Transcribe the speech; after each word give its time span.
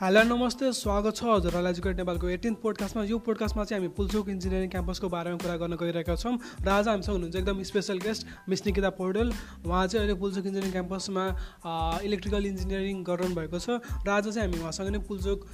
Hello 0.00 0.22
नमस्ते 0.22 0.70
स्वागत 0.76 1.16
छ 1.16 1.24
हजुरहरूलाई 1.24 1.72
एजुकेट 1.72 1.96
नेपालको 1.96 2.28
एटिन्थ 2.28 2.58
पोडकास्टमा। 2.62 3.02
यो 3.10 3.18
पोडकास्टमा 3.26 3.64
चाहिँ 3.64 3.80
हामी 3.80 3.94
पुल्चोक 3.96 4.28
इन्जिनियरिङ 4.28 4.68
क्याम्पसको 4.70 5.08
बारेमा 5.08 5.36
कुरा 5.42 5.56
गर्न 5.62 5.76
गइरहेका 5.82 6.16
छौँ 6.22 6.32
र 6.36 6.68
आज 6.68 6.88
हामीसँग 6.88 7.14
हुनुहुन्छ 7.14 7.36
एकदम 7.36 7.62
special 7.70 7.98
guest 8.04 8.26
Miss 8.48 8.64
Nikita 8.66 8.90
Paudel. 8.98 9.32
उहाँ 9.64 9.86
चाहिँ 9.86 10.00
अहिले 10.00 10.18
पुल्चोक 10.20 10.46
इन्जिनियरिङ 10.46 10.72
क्याम्पसमा 10.72 11.24
इलेक्ट्रिकल 12.10 12.46
इन्जिनियरिङ 12.46 13.02
गरिरहनु 13.08 13.58
छ 13.58 13.80
र 14.04 14.10
आज 14.16 14.28
चाहिँ 14.28 14.44
हामी 14.44 14.60
उहाँसँग 14.60 14.92
नै 14.92 15.00
पुल्चोक 15.08 15.48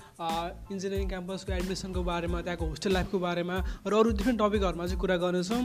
इन्जिनियरिङ 0.74 1.08
क्याम्पसको 1.14 1.52
एडमिसनको 1.60 2.02
बारेमा 2.10 2.42
त्यहाँको 2.42 2.66
होस्टेल 2.74 2.92
लाइफको 2.98 3.18
बारेमा 3.28 3.62
र 3.86 3.94
अरू 3.94 4.10
डिफ्रेन्ट 4.18 4.42
टपिकहरूमा 4.42 4.86
चाहिँ 4.86 5.00
कुरा 5.06 5.16
गर्नेछौँ। 5.22 5.62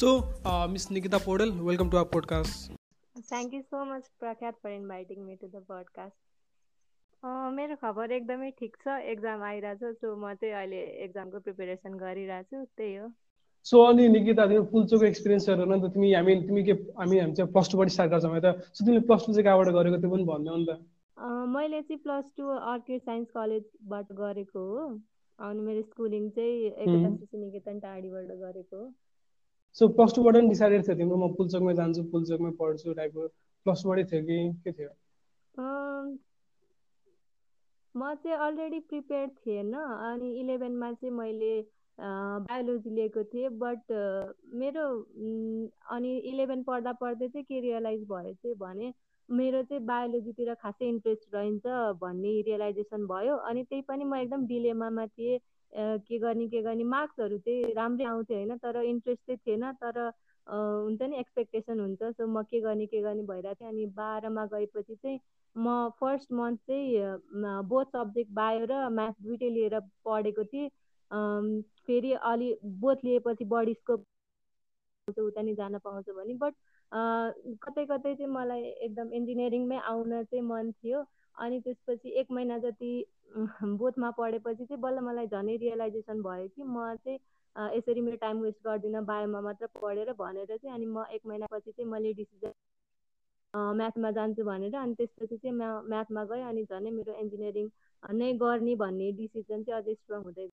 So 0.00 0.16
Miss 0.72 0.90
Nikita 0.96 1.18
Paudel 1.28 1.52
welcome 1.68 1.90
to 1.90 1.96
our 1.96 2.08
podcast 2.16 2.72
Thank 3.26 3.52
you 3.54 3.62
so 3.72 3.84
much, 3.88 4.06
Prakhat, 4.22 4.56
for 4.62 4.70
inviting 4.70 5.20
me 5.26 5.36
to 5.42 5.48
the 5.52 5.60
मेरो 7.24 7.76
खबर 7.82 8.12
एकदमै 8.12 8.50
ठिक 8.60 8.76
छ। 8.84 8.94
एक्जाम 9.10 9.42
आइरहेको 9.42 9.92
छ 9.92 10.00
सो 10.00 10.08
म 10.16 10.32
चाहिँ 10.40 10.54
अहिले 10.54 10.80
एक्जामको 11.04 11.38
प्रिपेरेसन 11.44 11.92
गरिरहेको 12.00 12.56
छु 12.56 12.64
त्यही 12.76 12.94
हो। 12.96 13.06
सो 13.66 13.80
अनि 13.90 14.08
निकिता 14.14 14.46
तिम्रो 14.46 14.64
पुल्चोको 14.72 15.04
एक्सपिरियन्स 15.04 15.48
हेरेर 15.48 15.68
त 15.68 15.92
तिमी 15.94 16.12
हामी 16.12 16.34
तिमी 16.48 16.62
के 16.64 16.74
हामी 17.00 17.18
हामी 17.18 17.34
चाहिँ 17.38 17.52
प्लस 17.52 17.70
टूबाट 17.72 17.88
स्टार्ट 17.94 18.10
गर्छौँ 18.12 18.40
त। 18.40 18.52
सो 18.76 18.84
तिमीले 18.84 19.02
प्लस 19.08 19.24
टू 19.26 19.32
चाहिँ 19.32 19.44
कहाँबाट 19.44 19.68
गरेको 19.78 20.00
त्यो 20.02 20.10
पनि 20.10 20.24
भन्नु 20.32 20.56
नि 20.56 20.66
त 20.68 20.76
मैले 21.54 21.80
चाहिँ 21.88 22.00
प्लस 22.02 22.32
टू 22.36 22.44
अर्किड 22.74 23.00
साइन्स 23.08 23.30
कलेजबाट 23.38 24.12
गरेको 24.20 24.66
हो। 24.68 24.84
अनि 25.38 25.60
मेरो 25.68 25.82
स्कुलिङ 25.82 26.28
चाहिँ 26.36 26.54
एकदम 26.66 27.16
शिशु 27.16 27.36
निकेतन 27.38 27.78
टाढीबाट 27.86 28.28
गरेको 28.44 28.76
हो। 28.76 28.86
सो 29.76 29.88
प्लस 29.96 30.14
टूबाट 30.16 30.34
पनि 30.34 30.48
डिसाइडेड 30.48 30.86
थियो 30.86 30.96
तिम्रो 31.00 31.16
म 31.16 31.32
पुल्चोकमै 31.40 31.74
जान्छु 31.80 32.04
पुल्चोकमै 32.12 32.52
पढ्छु 32.60 32.94
टाइपको 33.00 33.26
प्लस 33.66 33.82
टूबाटै 33.82 34.04
थियो 34.12 34.22
कि 34.28 34.38
के 34.64 34.72
थियो? 34.76 34.92
म 37.94 38.14
चाहिँ 38.16 38.36
अलरेडी 38.38 38.78
प्रिपेयर 38.90 39.28
थिएन 39.38 39.72
अनि 39.74 40.30
इलेभेनमा 40.40 40.90
चाहिँ 40.92 41.10
मैले 41.14 41.50
बायोलोजी 41.98 42.90
लिएको 42.90 43.22
थिएँ 43.24 43.48
बट 43.58 43.92
मेरो 44.54 44.86
अनि 45.94 46.16
इलेभेन 46.30 46.62
पढ्दा 46.64 46.92
पढ्दै 47.02 47.28
चाहिँ 47.28 47.44
के 47.44 47.60
रियलाइज 47.60 48.00
भयो 48.10 48.32
चाहिँ 48.34 48.56
भने 48.58 48.92
मेरो 49.28 49.62
चाहिँ 49.62 49.84
बायोलोजीतिर 49.86 50.52
खासै 50.62 50.88
इन्ट्रेस्ट 50.88 51.34
रहन्छ 51.34 51.66
भन्ने 52.02 52.40
रियलाइजेसन 52.48 53.06
भयो। 53.06 53.36
अनि 53.50 53.62
त्यही 53.64 53.82
पनि 53.88 54.04
म 54.04 54.14
एकदम 54.16 54.46
डिलेमामा 54.46 55.06
थिएँ 55.08 55.38
के 55.72 56.18
गर्ने 56.18 56.48
के 56.48 56.62
गर्ने 56.62 56.84
मार्क्सहरू 56.84 57.38
चाहिँ 57.38 57.72
राम्रै 57.76 58.04
आउँथ्यो 58.06 58.36
होइन 58.36 58.56
तर 58.58 58.82
इन्ट्रेस्ट 58.84 59.22
चाहिँ 59.26 59.38
थिएन। 59.46 59.72
तर 59.84 60.10
हुन्छ 60.46 61.02
नि 61.02 61.16
एक्सपेक्टेसन 61.18 61.80
हुन्छ। 61.80 62.02
सो 62.12 62.26
म 62.26 62.42
के 62.50 62.60
गर्ने 62.60 62.86
के 62.86 63.00
गर्ने 63.02 63.22
भइरहेको 63.30 63.60
थिएँ 63.60 63.68
अनि 63.68 63.86
बाह्रमा 63.96 64.44
गएपछि 64.54 64.94
चाहिँ 64.94 65.20
म 65.56 65.90
फर्स्ट 66.00 66.32
मन्थ 66.32 66.58
चाहिँ 66.68 67.62
बोथ 67.68 67.84
सब्जेक्ट 67.96 68.30
बायो 68.34 68.66
र 68.70 68.88
म्याथ 68.90 69.22
दुइटै 69.22 69.48
लिएर 69.50 69.78
पढेको 70.04 70.44
थिएँ। 70.44 70.68
फेरि 71.86 72.12
अलि 72.32 72.54
बोथ 72.82 73.04
लिएपछि 73.04 73.44
बढी 73.44 73.74
स्कोप 73.74 74.04
उता 75.18 75.42
नि 75.42 75.54
जान 75.54 75.78
पाउँछ 75.78 76.10
भने। 76.16 76.34
बट 76.34 76.54
कतै 77.64 77.84
कतै 77.86 78.14
चाहिँ 78.14 78.30
मलाई 78.32 78.62
एकदम 78.62 79.12
इन्जिनियरिङमै 79.14 79.78
आउन 79.92 80.22
चाहिँ 80.24 80.44
मन 80.44 80.72
थियो। 80.72 81.04
अनि 81.36 81.60
त्यसपछि 81.60 82.08
एक 82.20 82.30
महिना 82.32 82.58
जति 82.58 82.92
बोथमा 83.78 84.10
पढेपछि 84.18 84.64
चाहिँ 84.64 84.80
बल्ल 84.80 85.00
मलाई 85.00 85.26
झनै 85.26 85.56
रियलाइजेसन 85.56 86.22
भयो 86.22 86.48
कि 86.48 86.62
म 86.62 86.94
चाहिँ 87.04 87.18
यसरी 87.56 88.00
मेरो 88.00 88.16
टाइम 88.18 88.40
वेस्ट 88.40 88.58
गर्दिनँ 88.64 89.04
बायोमा 89.04 89.40
मात्र 89.40 89.66
पढेर 89.74 90.12
भनेर 90.14 90.56
चाहिँ 90.56 90.74
अनि 90.74 90.86
म 90.86 91.04
एक 91.12 91.22
महिनापछि 91.26 91.70
चाहिँ 91.70 91.90
मैले 91.90 92.12
डिसिजन 92.14 92.52
म्याथमा 93.74 94.10
जान्छु 94.10 94.44
भनेर 94.44 94.74
अनि 94.76 94.94
त्यसपछि 94.94 95.36
चाहिँ 95.36 95.56
म्या 95.56 95.70
म्याथमा 95.88 96.24
गएँ 96.24 96.42
अनि 96.44 96.62
झनै 96.64 96.90
मेरो 96.90 97.12
इन्जिनियरिङ 97.20 97.68
नै 98.02 98.32
गर्ने 98.34 98.74
भन्ने 98.76 99.10
डिसिजन 99.20 99.62
चाहिँ 99.62 99.82
अझै 99.82 99.94
स्ट्रङ 99.94 100.22
हुँदै 100.22 100.46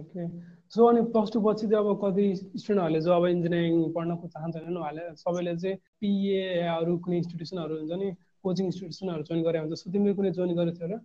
ओके 0.00 0.26
सो 0.72 0.86
अनि 0.86 1.00
प्लस 1.12 1.32
टू 1.32 1.40
पछि 1.40 1.66
चाहिँ 1.66 1.84
अब 1.84 1.98
कति 2.04 2.26
स्टुडेन्टहरूले 2.36 3.00
जो 3.00 3.12
अब 3.12 3.26
इन्जिनियरिङ 3.26 3.92
पढ्नको 3.92 4.28
चाहन्छन् 4.28 4.76
उहाँले 4.76 5.04
सबैले 5.16 5.56
चाहिँ 5.56 5.76
पिए 6.00 6.44
या 6.60 6.74
अरू 6.76 6.96
कुनै 7.04 7.16
इन्स्टिट्युसनहरू 7.16 7.78
हुन्छ 7.78 7.92
नि 8.02 8.10
कोचिङ 8.44 8.66
इन्स्टिट्युसनहरू 8.66 9.22
जोइन 9.22 9.42
गरे 9.42 9.58
हुन्छ। 9.58 9.74
सो 9.82 9.90
तिमीले 9.92 10.14
कुनै 10.14 10.30
जोइन 10.38 10.54
गरेको 10.56 10.78
थियो 10.78 10.88
र 10.94 11.00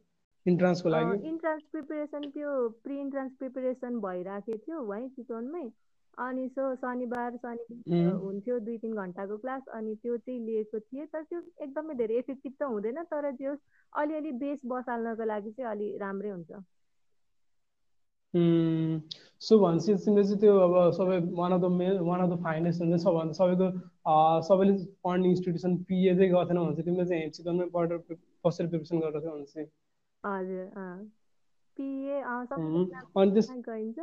इन्ट्रान्सको 0.45 0.89
लागि? 0.89 1.27
इन्ट्रान्स 1.29 1.63
प्रिपेरेसन 1.71 2.29
त्यो 2.31 2.51
प्रि 2.83 2.99
इन्ट्रान्स 2.99 3.33
प्रिपेरेसन 3.39 3.99
भइरहेको 4.01 4.57
थियो 4.57 4.91
है 4.91 5.07
चितवनमै। 5.09 5.65
अनि 6.17 6.47
सो 6.49 6.75
शनिबार 6.75 7.37
शनि 7.37 8.03
हुन्थ्यो 8.25 8.59
दुई 8.67 8.77
तिन 8.83 8.93
घन्टाको 8.95 9.37
क्लास 9.37 9.63
अनि 9.73 9.95
त्यो 9.95 10.17
चाहिँ 10.17 10.39
लिएको 10.45 10.79
थिएँ। 10.79 11.05
तर 11.13 11.23
त्यो 11.23 11.39
एकदमै 11.63 11.95
धेरै 11.95 12.17
इफेक्टिभ 12.17 12.53
त 12.59 12.63
हुँदैन 12.63 13.03
तर 13.11 13.31
त्यो 13.41 13.55
अलिअलि 13.93 14.31
बेस 14.45 14.59
बसाल्नको 14.65 15.23
लागि 15.25 15.51
चाहिँ 15.51 15.71
अलि 15.71 15.87
राम्रै 15.97 16.29
हुन्छ। 16.29 16.63
सो 19.41 19.57
भनेपछि 19.59 19.93
तिमीले 20.05 20.23
चाहिँ 20.23 20.39
त्यो 20.39 20.53
अब 20.59 20.73
सबै 20.95 21.19
one 21.35 21.51
of 21.51 21.61
the 21.61 21.71
main 21.73 21.99
one 22.07 22.19
of 22.21 22.29
the 22.29 22.41
finest 22.43 22.81
हुन्छ 22.81 23.01
सबभन्दा 23.03 23.33
सबैको 23.33 23.67
सबैले 24.47 24.73
पढ्ने 25.03 25.29
इन्स्टिट्युसन 25.29 25.75
पिए 25.89 26.15
चाहिँ 26.15 26.31
गर्थेन 26.31 26.57
भने 26.57 26.73
चाहिँ 26.75 26.85
तिमीले 26.85 27.05
चाहिँ 27.09 27.29
चिकनमै 27.37 27.65
पढेर 27.75 27.97
बसेर 28.45 28.67
प्रिपेरेसन 28.67 28.99
गरेर 28.99 29.21
थियो 29.21 29.35
भने 29.35 29.45
चाहिँ 29.53 29.67
हजुर 30.25 31.09
पिए 31.77 32.21
त्यस 32.49 33.49
गरिन्छ 33.59 33.99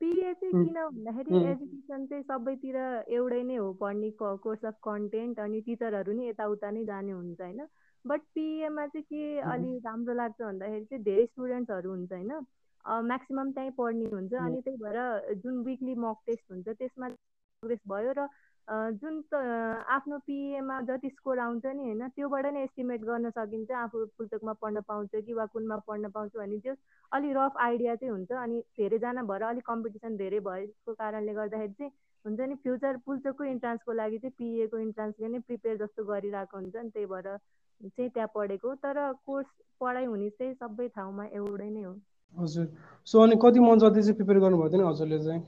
पिए 0.00 0.32
चाहिँ 0.34 0.54
किन 0.54 0.74
भन्दाखेरि 0.74 1.36
एजुकेसन 1.44 2.06
चाहिँ 2.06 2.22
सबैतिर 2.24 2.76
एउटै 3.10 3.42
नै 3.42 3.56
हो 3.56 3.72
पढ्ने 3.80 4.10
कोर्स 4.18 4.64
अफ 4.64 4.74
कन्टेन्ट 4.82 5.40
अनि 5.40 5.60
टिचरहरू 5.62 6.12
नि 6.12 6.28
यताउता 6.28 6.70
नै 6.70 6.84
जाने 6.84 7.12
हुन्छ 7.12 7.40
होइन? 7.40 7.66
बट 8.04 8.20
पिएमा 8.34 8.86
चाहिँ 8.88 9.04
के 9.04 9.22
अलि 9.52 9.78
राम्रो 9.84 10.14
लाग्छ 10.14 10.40
भन्दाखेरि 10.42 10.84
चाहिँ 10.84 11.02
धेरै 11.04 11.26
स्टुडेन्ट्सहरू 11.26 11.90
हुन्छ 11.90 12.12
होइन? 12.12 12.32
म्याक्सिमम् 13.04 13.52
त्यहीँ 13.52 13.70
पढ्ने 13.78 14.10
हुन्छ 14.10 14.32
अनि 14.40 14.60
त्यही 14.60 14.76
भएर 14.78 15.34
जुन 15.42 15.62
विकली 15.64 15.94
मक 15.98 16.18
टेस्ट 16.26 16.52
हुन्छ 16.52 16.68
त्यसमा 16.70 17.08
प्रोग्रेस 17.62 17.80
भयो 17.88 18.12
र 18.12 18.26
जुन 18.68 19.20
त 19.32 19.34
आफ्नो 19.88 20.18
पिएमा 20.26 20.80
जति 20.82 21.08
स्कोर 21.08 21.38
आउँछ 21.38 21.66
नि 21.66 21.82
होइन 21.82 22.08
त्योबाट 22.08 22.46
नै 22.54 22.62
एस्टिमेट 22.62 23.00
गर्न 23.04 23.30
सकिन्छ। 23.30 23.70
आफू 23.70 24.04
पुस्तकमा 24.18 24.52
पढ्न 24.62 24.80
पाउँछ 24.88 25.10
कि 25.26 25.32
वा 25.34 25.46
कुनमा 25.54 25.76
पढ्न 25.86 26.10
पाउँछ 26.10 26.32
भने 26.36 26.58
त्यो 26.58 26.74
अलिक 27.12 27.36
रफ 27.36 27.56
आइडिया 27.62 27.94
चाहिँ 27.96 28.12
हुन्छ। 28.12 28.32
अनि 28.32 28.60
धेरैजना 28.78 29.22
भएर 29.22 29.42
अलिक 29.42 29.64
कम्पिटिसन 29.66 30.16
धेरै 30.16 30.40
भएको 30.40 30.94
कारणले 30.94 31.34
गर्दाखेरि 31.34 31.72
चाहिँ 31.78 31.92
हुन्छ 32.24 32.40
नि 32.40 32.54
फ्युचर 32.62 32.96
पुल्चोकको 33.06 33.44
इन्ट्रान्सको 33.44 33.92
लागि 33.92 34.18
चाहिँ 34.18 34.34
पिएको 34.38 34.78
इन्ट्रान्सले 34.78 35.28
नै 35.28 35.38
प्रिपेयर 35.46 35.76
जस्तो 35.84 36.04
गरिरहेको 36.04 36.56
हुन्छ 36.58 36.76
नि 36.76 36.90
त्यही 36.90 37.06
भएर 37.06 37.36
चाहिँ 37.86 38.10
त्यहाँ 38.10 38.30
पढेको। 38.34 38.74
तर 38.82 39.12
कोर्स 39.26 39.46
पढाइ 39.80 40.04
हुने 40.04 40.30
चाहिँ 40.30 40.54
सबै 40.54 40.88
ठाउँमा 40.90 41.24
एउटै 41.38 41.70
नै 41.70 41.82
हो। 41.82 41.94
हजुर। 42.36 42.66
सो 43.06 43.22
अनि 43.22 43.36
कति 43.42 43.60
मन्थ 43.60 43.80
जति 43.80 44.02
चाहिँ 44.02 44.16
प्रिपेयर 44.16 44.38
गर्नुभएको 44.40 44.70
थियो 44.70 44.82
नि 44.82 44.88
हजुरले 44.90 45.18
चाहिँ? 45.24 45.42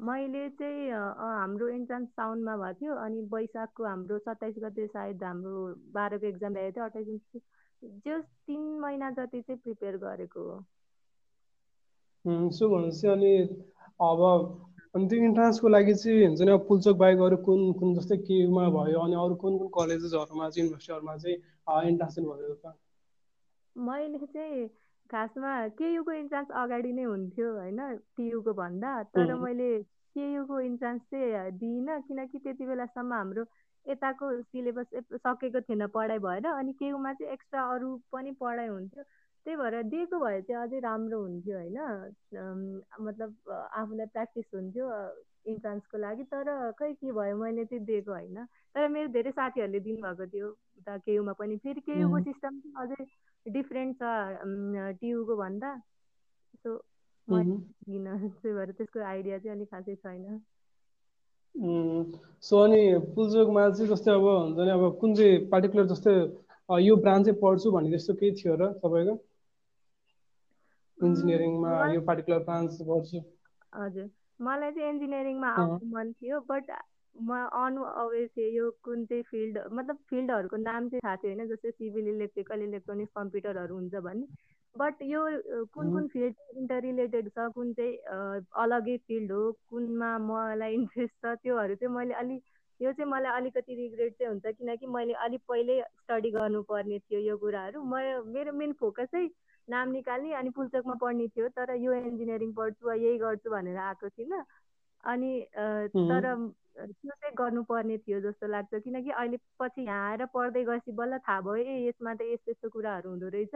मैले 0.00 0.48
चाहिँ 0.48 0.90
हाम्रो 0.90 1.68
इन्ट्रान्स 1.68 2.08
साउनमा 2.08 2.56
भएको 2.56 2.80
थियो 2.80 2.94
अनि 2.94 3.20
वैशाखको 3.32 3.84
हाम्रो 3.84 4.18
सत्ताइस 4.18 4.54
गते 4.58 4.86
सायद 4.86 5.24
हाम्रो 5.24 5.74
बाह्रको 5.92 6.26
एक्जाम 6.26 6.54
भएको 6.54 6.72
थियो 6.72 6.84
अट्ठाइस 6.84 7.42
जस 8.06 8.24
तिन 8.46 8.60
महिना 8.80 9.10
जति 9.10 9.40
चाहिँ 9.40 9.60
प्रिपेयर 9.60 9.96
गरेको 9.96 10.40
हो। 10.42 10.64
सो 12.50 12.68
भनेपछि 12.68 13.06
अनि 13.06 13.34
अब 14.00 14.20
अनि 14.94 15.08
त्यो 15.08 15.18
इन्ट्रान्सको 15.18 15.68
लागि 15.68 15.94
चाहिँ 15.94 16.26
हुन्छ 16.26 16.40
नि 16.40 16.50
अब 16.50 16.64
पुल्चोक 16.68 16.96
बाहेक 16.96 17.18
अरू 17.18 17.36
कुन 17.36 17.72
कुन 17.72 17.94
जस्तै 17.94 18.16
केमा 18.16 18.68
भयो 18.70 19.00
अनि 19.00 19.14
अरू 19.14 19.34
कुन 19.34 19.58
कुन 19.58 19.68
कलेजेसहरूमा 19.68 20.50
चाहिँ 20.50 20.66
युनिभर्सिटीहरूमा 20.66 21.16
चाहिँ 21.16 21.88
इन्ट्रान्स 21.88 22.18
भयो 22.18 22.74
मैले 23.76 24.26
चाहिँ 24.26 24.70
खासमा 25.10 25.52
केयुको 25.78 26.12
इन्ट्रान्स 26.12 26.50
अगाडि 26.62 26.92
नै 26.92 27.02
हुन्थ्यो 27.02 27.52
होइन? 27.54 27.80
टियुको 28.16 28.52
भन्दा। 28.54 28.90
तर 29.14 29.34
मैले 29.44 29.70
केयुको 30.16 30.60
इन्ट्रान्स 30.60 31.02
चाहिँ 31.10 31.50
दिइनँ 31.58 32.00
किनकि 32.08 32.38
त्यति 32.38 32.66
बेलासम्म 32.66 33.12
हाम्रो 33.12 33.44
यताको 33.86 34.26
सिलेबस 34.42 34.86
सकेको 35.26 35.60
थिएन 35.68 35.86
पढाइ 35.94 36.18
भएर। 36.26 36.46
अनि 36.52 36.72
केयुमा 36.80 37.12
चाहिँ 37.12 37.32
एक्स्ट्रा 37.32 37.62
अरू 37.74 37.96
पनि 38.12 38.32
पढाइ 38.40 38.66
हुन्थ्यो। 38.68 39.02
त्यही 39.46 39.56
भएर 39.56 39.82
दिएको 39.88 40.18
भए 40.20 40.40
चाहिँ 40.42 40.62
अझै 40.62 40.78
राम्रो 40.84 41.20
हुन्थ्यो 41.22 41.56
होइन? 41.56 41.78
मतलब 43.00 43.30
आफूलाई 43.80 44.06
प्र्याक्टिस 44.12 44.44
हुन्थ्यो 44.54 44.86
इन्ट्रान्सको 45.52 45.98
लागि। 45.98 46.24
तर 46.34 46.50
खै 46.78 46.92
के 46.92 47.12
भयो 47.12 47.36
मैले 47.36 47.64
चाहिँ 47.64 47.84
दिएको 47.84 48.12
होइन। 48.12 48.44
तर 48.74 48.88
मेरो 48.92 49.08
धेरै 49.16 49.30
साथीहरूले 49.32 49.80
दिनुभएको 49.80 50.26
थियो 50.34 50.48
उता 50.78 50.96
केयुमा 51.08 51.32
पनि। 51.40 51.56
फेरि 51.64 51.80
केयुको 51.88 52.20
सिस्टम 52.28 52.60
अझै 52.82 53.04
डिफ्रेन्ट 53.50 53.96
छ 53.96 54.94
टियुको 55.00 55.36
भन्दा 55.36 55.70
सो 56.56 56.76
किन 57.28 58.04
त्यही 58.04 58.54
भएर 58.54 58.72
त्यसको 58.72 59.00
आइडिया 59.06 59.38
चाहिँ 59.38 59.56
अलिक 59.56 59.70
खासै 59.70 59.94
छैन 59.96 60.40
सो 62.42 62.58
अनि 62.58 62.82
पुल्चोकमा 63.14 63.68
चाहिँ 63.70 63.88
जस्तै 63.90 64.12
अब 64.12 64.26
हुन्छ 64.26 64.58
नि 64.60 64.70
अब 64.70 64.84
कुन 65.00 65.14
चाहिँ 65.14 65.38
पार्टिकुलर 65.50 65.86
जस्तै 65.86 66.14
यो 66.68 66.96
ब्रान्च 66.98 67.26
चाहिँ 67.26 67.40
पढ्छु 67.40 67.70
भन्ने 67.70 67.90
जस्तो 67.90 68.14
केही 68.14 68.32
थियो 68.36 68.54
र 68.56 68.72
तपाईँको 68.78 69.14
इन्जिनियरिङमा 70.98 71.72
यो 71.92 72.00
पार्टिकुलर 72.02 72.38
ब्रान्च 72.44 72.78
पढ्छु 72.82 73.18
हजुर. 73.72 74.08
मलाई 74.40 74.70
चाहिँ 74.72 74.90
इन्जिनियरिङमा 74.90 75.48
आउनु 75.54 75.86
मन 75.92 76.12
थियो 76.12 76.40
बट 76.48 76.70
म 77.16 77.38
अनअवेर 77.54 78.26
थिएँ 78.36 78.50
यो 78.56 78.70
कुन 78.82 79.04
चाहिँ 79.06 79.22
फिल्ड 79.30 79.58
मतलब 79.72 79.98
फिल्डहरूको 80.10 80.56
नाम 80.56 80.88
चाहिँ 80.88 81.00
थाहा 81.04 81.16
थियो 81.16 81.34
होइन 81.34 81.48
जस्तै 81.48 81.70
सिभिल 81.70 82.08
इलेक्ट्रिकल 82.08 82.62
इलेक्ट्रोनिक्स 82.62 83.12
कम्प्युटरहरू 83.16 83.74
हुन्छ 83.74 83.94
भन्ने 84.04 84.26
बट 84.74 85.02
यो 85.02 85.22
कुन 85.74 85.92
कुन 85.92 86.06
फिल्ड 86.08 86.34
इन्टर 86.56 86.80
रिलेटेड 86.82 87.28
छ 87.30 87.48
कुन 87.54 87.72
चाहिँ 87.72 88.44
अलगै 88.62 88.96
फिल्ड 89.08 89.32
हो 89.32 89.50
कुनमा 89.70 90.10
मलाई 90.26 90.74
इन्ट्रेस्ट 90.74 91.14
छ 91.16 91.34
त्योहरू 91.42 91.74
चाहिँ 91.74 91.94
मैले 91.94 92.14
अलिक 92.14 92.42
यो 92.80 92.92
चाहिँ 92.92 93.10
मलाई 93.10 93.32
अलिकति 93.36 93.74
रिग्रेट 93.74 94.12
चाहिँ 94.18 94.32
हुन्छ 94.32 94.54
किनकि 94.58 94.86
मैले 94.86 95.12
अलिक 95.26 95.40
पहिल्यै 95.48 95.82
स्टडी 95.82 96.30
गर्नुपर्ने 96.30 96.98
थियो 96.98 97.20
यो 97.20 97.36
कुराहरू। 97.36 97.82
म 97.82 98.22
मेरो 98.34 98.52
मेन 98.52 98.72
फोकस 98.80 99.08
चाहिँ 99.12 99.30
नाम 99.68 99.90
निकाल्ने 99.92 100.32
अनि 100.34 100.50
पुल्चोकमा 100.50 100.94
पढ्ने 101.00 101.26
थियो 101.28 101.48
तर 101.58 101.74
यो 101.76 101.94
इन्जिनियरिङ 101.94 102.52
पढ्छु 102.54 102.86
वा 102.86 102.94
यही 102.94 103.18
गर्छु 103.18 103.50
भनेर 103.50 103.76
आएको 103.76 104.08
थिइनँ। 104.08 104.44
अनि 105.04 105.32
तर 105.54 106.24
त्यो 106.78 107.10
चाहिँ 107.10 107.34
गर्नुपर्ने 107.38 107.96
थियो 107.98 108.20
जस्तो 108.20 108.46
लाग्छ। 108.46 108.74
किनकि 108.84 109.10
अहिले 109.10 109.38
पछि 109.60 109.82
यहाँ 109.84 110.10
आएर 110.10 110.24
पढ्दै 110.34 110.64
गएपछि 110.64 110.92
बल्ल 111.00 111.18
थाहा 111.28 111.40
भयो 111.40 111.54
ए 111.54 111.88
यसमा 111.88 112.14
त 112.14 112.22
यस्तो 112.32 112.50
यस्तो 112.50 112.68
कुराहरू 112.70 113.10
हुँदो 113.10 113.28
रहेछ। 113.34 113.54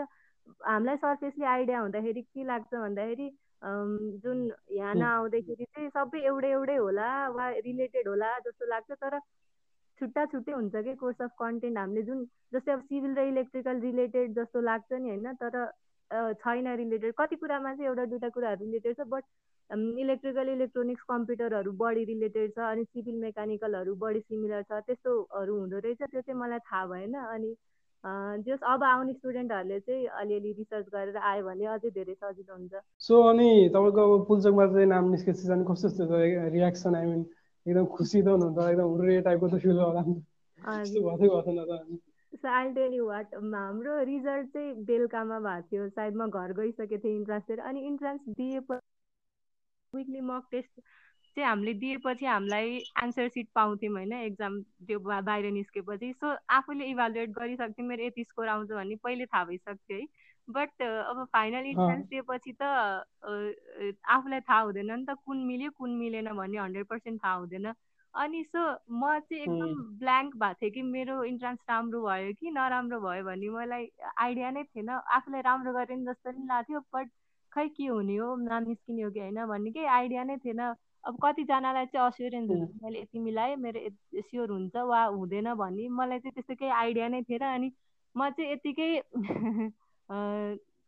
हामीलाई 0.67 0.97
सर्फेसली 0.97 1.45
आइडिया 1.47 1.81
हुँदाखेरि 1.81 2.23
के 2.23 2.45
लाग्छ 2.45 2.75
भन्दाखेरि 2.75 3.29
जुन 4.23 4.39
यहाँ 4.75 4.95
नआउँदाखेरि 4.95 5.65
चाहिँ 5.65 5.89
सबै 5.91 6.21
एउटै 6.27 6.51
एउटै 6.51 6.77
होला 6.77 7.11
वा 7.37 7.49
रिलेटेड 7.63 8.09
होला 8.09 8.39
जस्तो 8.47 8.67
लाग्छ। 8.71 8.91
तर 9.03 9.19
छुट्टा 10.01 10.25
छुट्टै 10.33 10.53
हुन्छ 10.53 10.75
कि 10.85 10.95
कोर्स 10.99 11.21
अफ 11.23 11.31
कन्टेन्ट 11.39 11.79
हामीले 11.79 12.03
जुन 12.03 12.25
जस्तै 12.55 12.73
अब 12.73 12.81
सिभिल 12.91 13.15
र 13.19 13.23
इलेक्ट्रिकल 13.29 13.81
रिलेटेड 13.81 14.35
जस्तो 14.41 14.61
लाग्छ 14.61 14.93
नि 14.93 15.09
होइन? 15.09 15.33
तर 15.43 15.55
छैन 16.43 16.67
रिलेटेड। 16.77 17.15
कति 17.19 17.37
कुरामा 17.37 17.75
चाहिँ 17.75 17.89
एउटा 17.89 18.05
दुइटा 18.11 18.29
कुराहरू 18.35 18.65
रिलेटेड 18.65 18.97
छ 18.97 19.07
बट 19.09 19.25
इलेक्ट्रिकल 19.73 20.49
इलेक्ट्रोनिक्स 20.49 21.03
कम्प्युटरहरू 21.09 21.73
बढी 21.73 22.05
रिलेटेड 22.05 22.51
छ 22.53 22.59
अनि 22.71 22.85
सिभिल 22.85 23.21
मेकानिकलहरू 23.21 23.95
बढी 23.97 24.21
सिमिलर 24.21 24.63
छ 24.63 24.81
त्यस्तोहरू 24.87 25.59
हुँदो 25.59 25.79
रहेछ 25.79 26.03
त्यो 26.03 26.21
चाहिँ 26.21 26.41
मलाई 26.41 26.59
थाहा 26.59 26.87
भएन 26.87 27.15
अनि 27.15 27.55
जस 28.47 28.59
अब 28.67 28.85
आउने 28.85 29.13
स्टुडेन्टहरूले 29.13 29.79
चाहिँ 29.81 30.07
अलिअलि 30.21 30.53
रिसर्च 30.53 30.87
गरेर 30.95 31.17
आयो 31.17 31.45
भने 31.45 31.67
अझै 31.67 31.91
धेरै 31.91 32.15
सजिलो 32.15 32.55
हुन्छ। 32.55 32.83
सो 33.01 33.23
अनि 33.23 33.49
तपाईँको 33.75 34.07
अब 34.15 34.27
पुल्चोकमा 34.29 34.67
चाहिँ 34.67 34.87
नाम 34.87 35.11
निस्केपछि 35.11 35.47
चाहिँ 35.47 35.65
कस्तो 35.65 35.89
कस्तो 35.89 36.51
रियाक्सन 36.53 36.95
आई 36.95 37.07
मिन 37.07 37.25
एकदम 37.67 37.87
खुसी 37.97 38.23
त 38.23 38.29
हुनुहुन्छ 38.29 38.69
एकदम 38.69 38.89
हुर्रे 38.93 39.21
टाइपको 39.21 39.49
त 39.49 39.63
फिल 39.63 39.79
होला 39.79 40.03
so 42.43 42.49
I 42.49 42.73
tell 42.73 42.95
you 42.95 43.07
what 43.07 43.35
हाम्रो 43.35 43.99
रिजल्ट 44.05 44.47
चाहिँ 44.53 44.75
बेलुकामा 44.85 45.39
भएको 45.41 45.69
थियो 45.73 45.89
सायद 45.89 46.15
म 46.17 46.31
घर 46.31 46.53
गइसकेको 46.53 47.05
थिएँ 47.05 47.17
इन्ट्रान्स 47.17 47.61
अनि 47.61 47.87
इन्ट्रान्स 47.87 48.21
दिएपछि 48.29 48.92
विकली 49.95 50.21
मक 50.21 50.47
टेस्ट 50.51 50.81
चाहिँ 51.37 51.49
हामीले 51.49 51.73
दिएपछि 51.81 52.27
हामीलाई 52.27 52.77
एन्सर 53.03 53.29
सिट 53.29 53.49
पाउँथ्यौँ 53.55 53.93
होइन 53.95 54.13
एक्जाम 54.13 54.61
त्यो 54.89 54.99
बाहिर 55.01 55.51
निस्केपछि। 55.53 56.13
सो 56.13 56.35
आफूले 56.57 56.85
इभालुएट 56.91 57.31
गरिसक्थ्यौँ 57.39 57.89
मेरो 57.89 58.05
यति 58.07 58.25
स्कोर 58.25 58.49
आउँछ 58.49 58.69
भन्ने 58.73 58.97
पहिले 59.05 59.27
थाहा 59.27 59.45
भइसक्थ्यो 59.45 59.99
है। 59.99 60.07
बट 60.49 60.83
अब 60.83 61.25
फाइनल 61.33 61.67
इन्ट्रान्स 61.71 62.07
दिएपछि 62.09 62.53
त 62.63 62.63
आफूलाई 64.09 64.41
थाहा 64.41 64.61
हुँदैन 64.61 64.93
नि 64.93 65.05
त 65.09 65.17
कुन 65.27 65.45
मिल्यो 65.47 65.71
कुन 65.79 65.91
मिलेन 65.97 66.29
भन्ने 66.37 66.59
हन्ड्रेड 66.59 66.87
पर्सेन्ट 66.87 67.21
थाहा 67.25 67.35
हुँदैन। 67.35 67.73
अनि 68.15 68.43
सो 68.45 68.61
म 68.93 69.19
चाहिँ 69.21 69.43
एकदम 69.43 69.75
ब्ल्याङ्क 69.99 70.35
भएको 70.37 70.55
थिएँ 70.63 70.71
कि 70.73 70.83
मेरो 70.83 71.23
इन्ट्रान्स 71.25 71.61
राम्रो 71.71 72.01
भयो 72.07 72.33
कि 72.41 72.51
नराम्रो 72.51 73.01
भयो 73.01 73.25
भन्ने 73.25 73.49
मलाई 73.49 73.89
आइडिया 74.21 74.51
नै 74.51 74.65
थिएन। 74.65 74.89
आफूलाई 74.91 75.41
राम्रो 75.49 75.73
गरेँ 75.73 75.97
नि 75.97 76.05
जस्तो 76.07 76.31
पनि 76.31 76.47
लाग्थ्यो 76.49 76.81
बट 76.95 77.09
खै 77.53 77.67
के 77.69 77.87
हुने 77.87 78.17
हो? 78.17 78.35
नाम 78.39 78.63
निस्किने 78.69 79.03
हो 79.03 79.11
कि 79.11 79.21
होइन 79.21 79.45
भन्ने 79.47 79.71
केही 79.71 79.87
आइडिया 79.99 80.25
नै 80.25 80.37
थिएन। 80.45 80.61
अब 81.05 81.17
कतिजनालाई 81.23 81.87
चाहिँ 81.87 82.07
अस्योरेन्स 82.07 82.51
हुन्छ 82.51 82.83
मैले 82.83 83.01
यति 83.01 83.19
मिलाएँ 83.19 83.57
मेरो 83.57 83.81
स्योर 84.21 84.51
हुन्छ 84.51 84.77
वा 84.91 85.03
हुँदैन 85.05 85.55
भन्ने। 85.55 85.89
मलाई 85.91 86.19
चाहिँ 86.19 86.33
त्यस्तो 86.35 86.55
केही 86.55 86.71
आइडिया 86.73 87.09
नै 87.09 87.23
थिएन 87.31 87.43
अनि 87.45 87.73
म 88.15 88.31
चाहिँ 88.31 88.53
यतिकै 88.53 88.91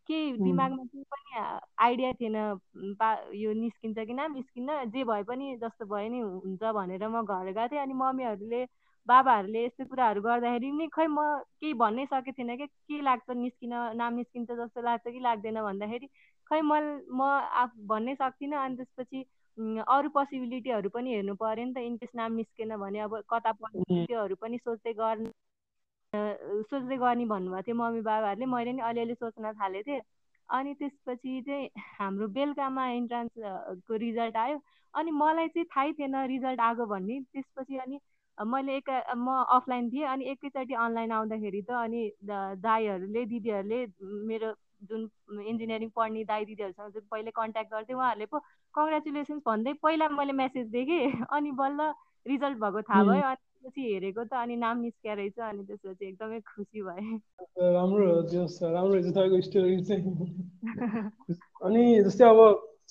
केही 0.08 0.32
दिमागमा 0.36 0.84
केही 0.84 1.04
पनि 1.04 1.42
आइडिया 1.78 2.12
थिएन। 2.12 2.36
पा 3.00 3.08
यो 3.34 3.52
निस्किन्छ 3.52 3.98
कि 3.98 4.14
नाम 4.14 4.32
निस्किन्न 4.32 4.84
जे 4.90 5.04
भए 5.04 5.22
पनि 5.24 5.56
जस्तो 5.62 5.86
भए 5.86 6.08
नि 6.08 6.20
हुन्छ 6.20 6.62
भनेर 6.74 7.08
म 7.08 7.22
घर 7.24 7.52
गएको 7.52 7.68
थिएँ। 7.68 7.80
अनि 7.82 7.94
मम्मीहरूले 7.94 8.64
बाबाहरूले 9.08 9.64
यस्तो 9.64 9.84
कुराहरू 9.84 10.20
गर्दाखेरि 10.22 10.70
नि 10.72 10.86
खै 10.92 11.06
म 11.06 11.18
केही 11.60 11.72
भन्नै 11.74 12.04
सकेको 12.06 12.32
थिइनँ 12.32 12.56
कि 12.56 12.66
के 12.66 13.00
लाग्छ 13.02 13.30
निस्किन 13.36 13.72
नाम 13.96 14.14
निस्किन्छ 14.14 14.50
जस्तो 14.52 14.82
लाग्छ 14.82 15.04
कि 15.08 15.20
लाग्दैन 15.20 15.60
भन्दाखेरि 15.62 16.08
खै 16.50 16.60
म 16.60 16.72
म 17.10 17.20
आफू 17.62 17.86
भन्नै 17.92 18.14
सक्दिनँ। 18.22 18.58
अनि 18.64 18.76
त्यसपछि 18.76 19.20
अरू 19.96 20.08
पोसिबिलिटीहरू 20.16 20.88
पनि 20.96 21.14
हेर्नु 21.14 21.34
पऱ्यो 21.42 21.64
नि 21.64 21.72
त। 21.74 21.78
इनकेस 21.90 22.12
नाम 22.20 22.32
निस्केन 22.40 22.76
भने 22.76 22.98
अब 23.06 23.20
कता 23.32 23.52
पढ्ने 23.60 24.04
त्योहरू 24.06 24.34
पनि 24.42 24.58
सोच्दै 24.64 24.92
गर्ने 25.00 25.30
सोच्दै 26.70 26.96
गर्ने 26.96 27.24
भन्नुभएको 27.32 27.62
थियो 27.66 27.76
मम्मी 27.76 28.00
बाबाहरूले 28.08 28.46
मैले 28.46 28.72
नि 28.72 28.82
अलिअलि 28.90 29.14
सोच्न 29.14 29.52
थालेको 29.60 29.90
थिएँ। 29.90 30.02
अनि 30.48 30.74
त्यसपछि 30.80 31.40
चाहिँ 31.46 31.68
हाम्रो 31.98 32.26
बेलुकामा 32.36 32.84
इन्ट्रान्सको 33.00 33.96
रिजल्ट 34.04 34.36
आयो। 34.36 34.58
अनि 34.94 35.10
मलाई 35.22 35.48
चाहिँ 35.54 35.66
थाहै 35.74 35.92
थिएन 35.98 36.16
रिजल्ट 36.34 36.60
आएको 36.60 36.86
भन्ने। 36.86 37.20
त्यसपछि 37.32 37.78
अनि 37.84 37.98
मैले 38.38 38.76
एक 38.76 38.90
म 39.16 39.26
अफलाइन 39.56 39.90
थिएँ। 39.90 40.06
अनि 40.12 40.24
एकैचोटि 40.32 40.74
अनलाइन 40.84 41.12
आउँदाखेरि 41.18 41.62
त 41.62 41.70
अनि 41.84 42.02
दाईहरूले 42.66 43.24
दिदीहरूले 43.32 43.80
मेरो 44.30 44.52
जुन 44.90 45.08
इन्जिनियरिङ 45.42 45.88
पढ्ने 45.96 46.24
दाई 46.24 46.44
दिदीहरूसँग 46.44 46.92
जुन 46.92 47.02
पहिले 47.10 47.30
कन्ट्याक्ट 47.30 47.70
गर्थेँ 47.72 47.96
उहाँहरूले 47.96 48.26
पो 48.26 48.38
कङ्ग्रेचुलेसन्स 48.74 49.42
भन्दै 49.46 49.72
पहिला 49.82 50.08
मैले 50.08 50.32
मेसेज 50.32 50.66
दिएँ 50.68 50.84
कि। 50.84 50.98
अनि 51.30 51.50
बल्ल 51.52 51.92
रिजल्ट 52.26 52.58
भएको 52.58 52.82
थाहा 52.82 53.02
भयो। 53.04 53.22
अनि 53.22 53.36
त्यसपछि 53.36 53.82
हेरेको 53.92 54.24
त 54.24 54.32
अनि 54.34 54.56
नाम 54.56 54.80
निस्किया 54.80 55.14
रहेछ। 55.14 55.38
अनि 55.40 55.64
त्यसपछि 55.64 56.06
एकदमै 56.06 56.40
खुसी 56.40 56.82
भएँ। 56.82 57.18
राम्रो 57.72 58.06
राम्रो 58.72 59.00
तपाईँको 59.10 59.40
स्टोरी 59.40 59.82
चाहिँ। 59.84 60.14
अनि 61.64 61.82
जस्तै 62.04 62.24
अब 62.24 62.40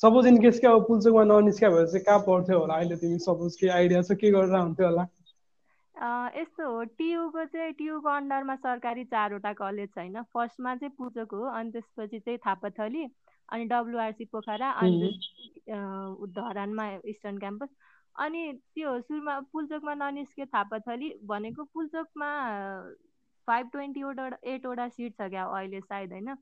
सपोज 0.01 0.27
इन 0.27 0.41
केस 0.41 0.59
के 0.59 0.67
अब 0.67 0.85
पुल्चोकमा 0.87 1.23
ननिस्क्या 1.23 1.69
भएर 1.69 1.85
चाहिँ 1.85 2.03
कहाँ 2.05 2.19
पढ्थ्यो 2.19 2.59
होला 2.59 2.73
अहिले? 2.73 2.95
तिमी 2.95 3.19
सपोज 3.19 3.55
के 3.55 3.67
आइडिया 3.69 4.01
छ 4.01 4.11
के 4.11 4.31
गरेर 4.31 4.55
हुन्थ्यो 4.55 4.87
होला? 4.87 5.05
यस्तो 5.95 6.69
हो 6.69 6.83
टियुको 6.97 7.43
चाहिँ 7.45 7.73
टियुको 7.73 8.09
अन्डरमा 8.09 8.55
सरकारी 8.55 9.03
चारवटा 9.05 9.51
कलेज 9.53 9.89
छ 9.89 9.97
होइन 9.97 10.21
फर्स्टमा 10.33 10.75
चाहिँ 10.75 10.93
पुजोक 10.97 11.33
हो 11.33 11.43
अनि 11.49 11.71
त्यसपछि 11.71 12.19
चाहिँ 12.19 12.37
थापाथली 12.47 13.05
अनि 13.49 13.65
डब्लुआरसी 13.69 14.25
पोखरा 14.25 14.69
अनि 14.81 15.09
धरानमा 16.37 16.87
इस्टर्न 17.05 17.37
क्याम्पस। 17.39 17.69
अनि 18.15 18.41
त्यो 18.75 18.99
सुरुमा 19.01 19.39
पुल्चोकमा 19.53 19.93
ननिस्क्यो 19.93 20.45
थापाथली 20.45 21.13
भनेको 21.27 21.63
पुल्चोकमा 21.73 22.29
फाइभ 23.47 23.69
ट्वेन्टीवटा 23.71 24.29
एटवटा 24.53 24.87
सिट 24.89 25.13
छ 25.21 25.29
क्या 25.29 25.43
अहिले 25.45 25.79
सायद 25.81 26.11
होइन? 26.11 26.35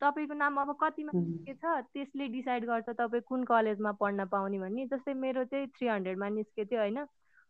तपाईँको 0.00 0.34
नाम 0.34 0.56
अब 0.60 0.76
कतिमा 0.82 1.12
के 1.14 1.54
छ? 1.54 1.64
त्यसले 1.92 2.26
डिसाइड 2.28 2.64
गर्छ 2.66 2.88
तपाईँ 2.90 3.22
कुन 3.28 3.44
कलेजमा 3.44 3.92
पढ्न 4.00 4.24
पाउने 4.32 4.58
भन्ने। 4.58 4.86
जस्तै 4.86 5.14
मेरो 5.14 5.44
चाहिँ 5.44 5.66
थ्री 5.76 5.88
हन्ड्रेडमा 5.88 6.28
निस्केको 6.38 6.70
थियो 6.70 6.80
होइन? 6.80 6.98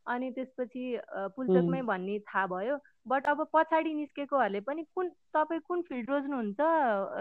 अनि 0.06 0.30
त्यसपछि 0.30 0.84
पुल्चोकमै 1.36 1.80
भन्ने 1.82 2.18
थाहा 2.28 2.46
भयो। 2.46 2.76
बट 3.08 3.26
अब 3.26 3.46
पछाडि 3.52 3.92
निस्केकोहरूले 3.94 4.60
पनि 4.66 4.82
कुन 4.94 5.08
तपाईँ 5.34 5.60
कुन 5.68 5.82
फिल्ड 5.88 6.10
रोज्नुहुन्छ 6.10 6.60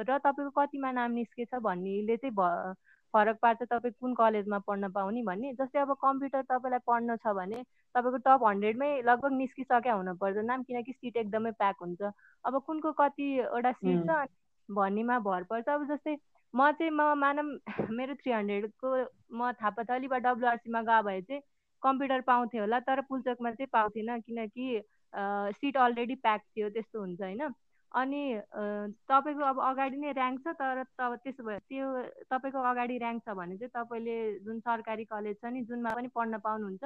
र 0.10 0.18
तपाईँको 0.26 0.52
कतिमा 0.58 0.92
नाम 0.92 1.12
निस्केछ 1.12 1.56
भन्नेले 1.62 2.18
चाहिँ 2.18 2.36
भ 2.36 2.76
फरक 3.14 3.38
पार्छ 3.42 3.62
तपाईँ 3.64 3.94
कुन 4.02 4.14
कलेजमा 4.16 4.60
पढ्न 4.68 4.90
पाउने 4.92 5.22
भन्ने। 5.24 5.54
जस्तै 5.56 5.80
अब 5.80 5.94
कम्प्युटर 6.02 6.42
तपाईँलाई 6.52 6.80
पढ्न 6.88 7.16
छ 7.18 7.34
भने 7.34 7.64
तपाईँको 7.96 8.18
टप 8.28 8.44
हन्ड्रेडमै 8.44 8.92
लगभग 9.08 9.32
निस्किसक्यो 9.34 9.96
हुनुपर्छ 9.96 10.46
नाम 10.46 10.64
किनकि 10.64 10.92
सिट 10.94 11.18
एकदमै 11.18 11.52
प्याक 11.58 11.76
हुन्छ। 11.82 12.02
अब 12.46 12.62
कुनको 12.68 12.92
कतिवटा 13.02 13.72
सिट 13.72 13.98
छ 14.10 14.26
भन्नेमा 14.70 15.20
भर 15.26 15.44
पर्छ। 15.50 15.70
अब 15.70 15.88
जस्तै 15.90 16.16
म 16.54 16.72
चाहिँ 16.72 16.92
म 16.92 17.14
मानम 17.20 17.48
मेरो 17.96 18.14
थ्री 18.20 18.32
हन्ड्रेडको 18.32 18.88
म 19.32 19.52
थापाथली 19.64 20.08
वा 20.08 20.18
डब्लुआरसीमा 20.28 20.82
गयो 20.84 21.04
भए 21.04 21.22
चाहिँ 21.22 21.42
कम्प्युटर 21.86 22.22
पाउँथेँ 22.30 22.60
होला 22.60 22.80
तर 22.88 23.02
पुल्चोकमा 23.10 23.52
चाहिँ 23.52 23.70
पाउँथिनँ 23.74 24.20
किनकि 24.22 24.68
सिट 25.60 25.78
अलरेडी 25.78 26.16
प्याक 26.26 26.42
थियो 26.42 26.70
त्यस्तो 26.70 27.00
हुन्छ 27.00 27.22
होइन। 27.22 27.54
अनि 27.92 28.22
तपाईँको 29.08 29.44
अब 29.48 29.60
अगाडि 29.64 29.98
नै 29.98 30.12
ऱ्याङ्क 30.12 30.40
छ 30.44 30.54
तर 30.60 30.84
तब 31.00 31.16
त्यसो 31.24 31.44
भए 31.44 31.60
त्यो 31.70 31.86
तपाईँको 32.32 32.60
अगाडि 32.72 32.96
ऱ्याङ्क 33.00 33.22
छ 33.26 33.36
भने 33.40 33.58
चाहिँ 33.58 33.72
तपाईँले 33.76 34.16
जुन 34.46 34.60
सरकारी 34.60 35.06
कलेज 35.12 35.36
छ 35.42 35.52
नि 35.54 35.62
जुनमा 35.70 35.94
पनि 35.96 36.10
पढ्न 36.16 36.38
पाउनुहुन्छ। 36.48 36.84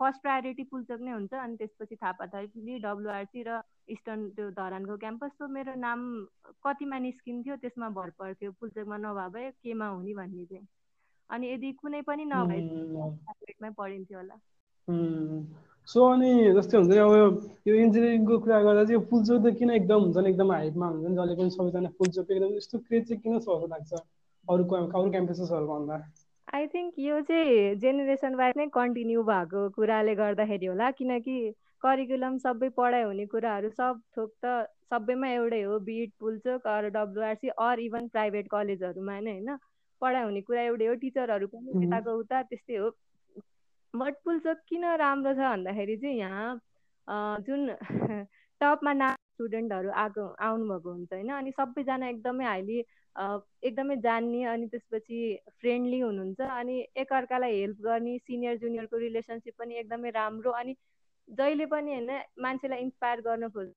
फर्स्ट 0.00 0.22
प्रायोरिटी 0.22 0.64
पुल्चोक 0.70 1.00
नै 1.00 1.12
हुन्छ 1.12 1.34
अनि 1.34 1.56
त्यसपछि 1.60 1.96
थापाथली 2.02 2.78
डब्लुआरसी 2.78 3.42
र 3.48 3.60
इस्टर्न 3.88 4.28
त्यो 4.36 4.50
धरानको 4.56 4.96
क्याम्पस। 5.04 5.30
सो 5.38 5.48
मेरो 5.50 5.74
नाम 5.76 6.00
कतिमा 6.64 6.98
निस्किन्थ्यो 7.04 7.56
त्यसमा 7.62 7.88
भर 7.98 8.10
पर्थ्यो। 8.18 8.50
पुल्चोकमा 8.60 8.96
नभए 9.04 9.28
भए 9.34 9.50
केमा 9.62 9.86
हुने 9.88 10.14
भन्ने 10.14 10.44
चाहिँ। 10.46 10.66
अनि 11.30 11.52
यदि 11.52 11.72
कुनै 11.80 12.00
पनि 12.02 12.24
नभए 12.26 13.70
पढिन्थ्यो 13.72 14.18
होला। 14.18 14.36
सो 15.88 16.04
अनि 16.04 16.30
जस्तै 16.54 16.76
हुन्छ 16.78 16.90
नि 16.90 16.98
अब 16.98 17.12
यो 17.66 17.74
इन्जिनियरिङको 17.76 18.38
कुरा 18.38 18.60
गर्दा 18.62 18.84
चाहिँ 18.84 18.94
यो 18.94 19.04
फुलचोक 19.10 19.42
त 19.42 19.52
किन 19.58 19.70
एकदम 19.70 20.00
हुन्छ 20.02 20.16
नि 20.18 20.30
एकदम 20.30 20.52
हाइटमा 20.52 20.88
हुन्छ 20.88 21.04
नि 21.06 21.16
जसले 21.16 21.36
पनि 21.36 21.50
सबैजना 21.50 21.90
फुलचोक 21.98 22.30
एकदम 22.30 22.56
यस्तो 22.56 22.78
क्रेज 22.78 23.04
चाहिँ 23.08 23.20
किन 23.22 23.38
छ 23.38 23.44
जस्तो 23.44 23.66
लाग्छ 23.66 23.92
अरू 24.48 24.64
अरू 24.74 25.10
क्याम्पसेसहरू 25.10 25.66
भन्दा? 25.66 25.96
आई 26.48 26.66
थिङ्क 26.66 26.98
यो 26.98 27.20
चाहिँ 27.30 27.74
जेनेरेसन 27.76 28.34
वाइज 28.34 28.54
नै 28.56 28.66
कन्टिन्यू 28.74 29.22
भएको 29.24 29.62
कुराले 29.70 30.14
गर्दाखेरि 30.14 30.66
होला 30.66 30.90
किनकि 31.00 31.38
करिकुलम 31.82 32.36
सबै 32.38 32.68
पढाइ 32.76 33.02
हुने 33.02 33.26
कुराहरू 33.34 33.70
सब 33.70 34.00
थोक 34.16 34.30
त 34.44 34.54
सबैमा 34.92 35.28
एउटै 35.30 35.62
हो 35.62 35.78
be it 35.88 36.12
Pulchowk 36.20 36.66
or 36.66 36.88
WRC 36.90 37.48
or 37.64 37.80
even 37.80 38.08
private 38.08 38.48
कलेजहरूमा 38.50 39.18
नै 39.20 39.32
होइन। 39.32 39.58
पढाइ 40.00 40.24
हुने 40.24 40.40
कुरा 40.40 40.62
एउटै 40.62 40.86
हो 40.86 40.94
टिचरहरू 41.04 41.46
पनि 41.46 41.84
यताको 41.84 42.16
उता 42.18 42.42
त्यस्तै 42.42 42.76
हो। 42.76 42.90
बट 43.94 44.14
पुल्चोक 44.24 44.58
किन 44.68 44.84
राम्रो 44.96 45.34
छ 45.34 45.38
भन्दाखेरि 45.38 45.96
चाहिँ 45.96 46.18
यहाँ 46.18 46.48
जुन 47.40 47.70
टपमा 48.60 48.92
ना 48.92 49.08
स्टुडेन्टहरू 49.14 49.90
आएको 49.94 50.24
आउनुभएको 50.40 50.92
हुन्छ 50.92 51.12
होइन 51.12 51.32
अनि 51.32 51.50
सबैजना 51.50 52.08
एकदमै 52.08 52.44
हाइली 52.44 52.78
एकदमै 53.62 53.96
जान्ने 53.96 54.42
अनि 54.44 54.66
त्यसपछि 54.66 55.20
फ्रेन्डली 55.60 56.00
हुनुहुन्छ 56.00 56.40
अनि 56.52 56.76
एकअर्कालाई 56.96 57.60
हेल्प 57.60 57.80
गर्ने 57.80 58.16
सिनियर 58.20 58.56
जुनियरको 58.58 58.96
रिलेसनसिप 58.98 59.54
पनि 59.58 59.74
एकदमै 59.74 60.10
राम्रो 60.10 60.50
अनि 60.60 60.74
जहिले 61.28 61.66
पनि 61.66 61.94
होइन 61.94 62.10
मान्छेलाई 62.38 62.80
इन्सपायर 62.80 63.20
गर्न 63.20 63.48
खोज्छ 63.48 63.70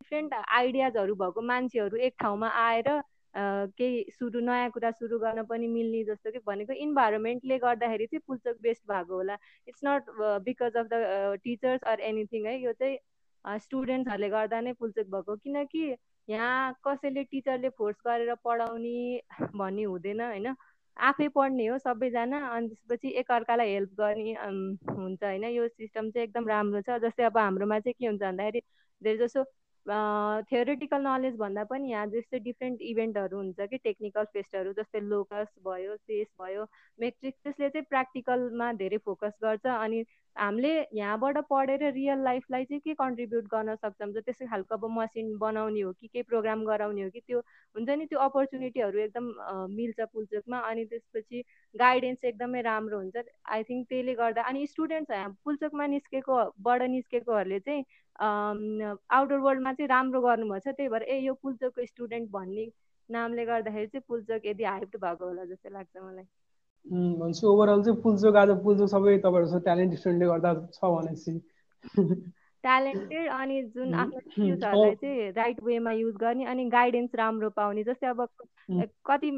डिफ्रेन्ट 0.00 0.34
आइडियाजहरू 0.52 1.14
भएको 1.14 1.42
मान्छेहरू 1.42 1.96
एक 2.06 2.14
ठाउँमा 2.20 2.48
आएर 2.62 2.90
केही 3.34 4.04
सुरु 4.12 4.40
नयाँ 4.40 4.70
कुरा 4.70 4.90
सुरु 4.92 5.18
गर्न 5.18 5.42
पनि 5.44 5.66
मिल्ने 5.68 6.02
जस्तो 6.04 6.30
कि 6.30 6.38
भनेको 6.46 6.72
इन्भाइरोमेन्टले 6.84 7.58
गर्दाखेरि 7.58 8.06
चाहिँ 8.06 8.22
पुल्चोक 8.26 8.56
बेस्ट 8.62 8.82
भएको 8.90 9.14
होला। 9.14 9.36
It's 9.68 9.80
not 9.84 10.10
because 10.44 10.76
of 10.76 10.86
the 10.92 11.38
teachers 11.44 11.82
or 11.92 12.00
anything 12.02 12.46
है। 12.46 12.58
यो 12.60 12.72
चाहिँ 12.72 13.58
स्टुडेन्ट्सहरूले 13.60 14.28
गर्दा 14.30 14.60
नै 14.60 14.72
पुल्चोक 14.80 15.06
भएको। 15.14 15.36
किनकि 15.36 15.94
यहाँ 16.28 16.72
कसैले 16.86 17.24
टिचरले 17.24 17.68
फोर्स 17.78 17.96
गरेर 18.06 18.34
पढाउने 18.44 19.20
भन्ने 19.54 19.82
हुँदैन 19.84 20.20
होइन। 20.20 20.54
आफै 20.96 21.28
पढ्ने 21.34 21.66
हो 21.66 21.78
सबैजना 21.78 22.38
अनि 22.48 22.68
त्यसपछि 22.68 23.08
एकअर्कालाई 23.20 23.70
हेल्प 23.70 23.90
गर्ने 23.98 24.32
हुन्छ 24.90 25.22
होइन। 25.24 25.44
यो 25.44 25.68
सिस्टम 25.68 26.10
चाहिँ 26.10 26.26
एकदम 26.28 26.48
राम्रो 26.48 26.80
छ। 26.82 26.98
जस्तै 27.02 27.24
अब 27.24 27.38
हाम्रोमा 27.38 27.78
चाहिँ 27.80 27.94
के 27.98 28.06
हुन्छ 28.06 28.22
भन्दाखेरि 28.22 28.60
धेरै 29.02 29.18
जसो 29.18 29.44
थियोरिटिकल 29.86 31.02
नलेज 31.02 31.34
भन्दा 31.38 31.62
पनि 31.64 31.90
यहाँ 31.90 32.06
जस्तै 32.08 32.38
डिफ्रेन्ट 32.40 32.82
इभेन्टहरू 32.84 33.36
हुन्छ 33.36 33.66
कि 33.70 33.78
टेक्निकल 33.78 34.24
फेस्टहरू 34.32 34.72
जस्तै 34.72 35.00
लोकस 35.02 35.48
भयो 35.64 35.96
सेस 35.98 36.28
भयो 36.40 36.64
मेट्रिक्स 36.98 37.38
त्यसले 37.42 37.68
चाहिँ 37.68 37.84
प्र्याक्टिकलमा 37.86 38.72
धेरै 38.74 38.98
फोकस 39.04 39.34
गर्छ 39.42 39.66
अनि 39.76 40.02
हामीले 40.36 40.70
यहाँबाट 40.94 41.36
पढेर 41.50 41.82
रियल 41.92 42.18
लाइफलाई 42.24 42.64
चाहिँ 42.64 42.80
के 42.84 42.94
कन्ट्रिब्युट 42.94 43.44
गर्न 43.54 43.74
सक्छौँ? 43.74 44.10
त्यस्तै 44.12 44.46
खालको 44.46 44.74
अब 44.74 44.84
मसिन 44.90 45.36
बनाउने 45.38 45.80
हो 45.80 45.92
कि 45.92 46.06
केही 46.06 46.22
प्रोग्राम 46.30 46.64
गराउने 46.66 47.02
हो 47.02 47.10
कि 47.10 47.20
त्यो 47.26 47.38
हुन्छ 47.76 47.88
नि 47.90 48.06
त्यो 48.06 48.18
अपर्च्युनिटीहरू 48.18 48.98
एकदम 48.98 49.24
मिल्छ 49.74 50.00
पुल्चोकमा 50.12 50.58
अनि 50.70 50.84
त्यसपछि 50.90 51.42
गाइडेन्स 51.74 52.24
एकदमै 52.24 52.62
राम्रो 52.62 52.98
हुन्छ। 52.98 53.16
आई 53.46 53.62
थिङ्क 53.70 53.86
त्यसले 53.88 54.14
गर्दा 54.14 54.42
अनि 54.50 54.66
स्टुडेन्ट्स 54.66 55.10
पुल्चोकमा 55.44 55.86
निस्केकोबाट 55.94 56.82
निस्केकोहरूले 56.96 57.58
चाहिँ 57.68 57.84
आउटर 58.18 59.38
वर्ल्डमा 59.46 59.72
चाहिँ 59.72 59.88
राम्रो 59.88 60.20
गर्नुभएको 60.22 60.70
छ। 60.70 60.74
त्यही 60.76 60.88
भएर 60.88 61.02
ए 61.02 61.18
यो 61.20 61.34
पुल्चोकको 61.42 61.86
स्टुडेन्ट 61.86 62.30
भन्ने 62.30 62.66
नामले 63.08 63.44
गर्दाखेरि 63.44 63.86
चाहिँ 63.86 64.04
पुल्चोक 64.08 64.46
यदि 64.46 64.64
हाइप्ड 64.64 64.96
भएको 65.00 65.24
होला 65.26 65.44
जस्तो 65.44 65.70
लाग्छ 65.70 65.96
मलाई। 65.96 66.24
भन्छु 66.86 67.46
ओभरअल 67.48 67.82
चाहिँ 67.82 68.00
पुल्चोक 68.02 68.36
आज 68.36 68.50
पुल्चोक 68.64 68.88
सबै 68.90 69.16
तपाईँहरू 69.20 69.60
ट्यालेन्ट 69.62 69.98
स्टुडेन्टले 69.98 70.28
गर्दा 70.28 70.54
छ 70.72 70.92
भनेपछि 70.92 71.40
ट्यालेन्टेड 72.64 73.28
अनि 73.30 73.62
जुन 73.74 73.94
आफ्नो 73.94 74.20
स्किल्सहरूलाई 74.20 74.94
चाहिँ 74.96 75.30
राइट 75.36 75.62
वेमा 75.62 75.92
युज 75.92 76.14
गर्ने 76.16 76.44
अनि 76.46 76.64
गाइडेन्स 76.70 77.14
राम्रो 77.14 77.50
पाउने 77.56 77.82
जस्तै 77.84 78.06
अब 78.06 78.26
कति 79.06 79.30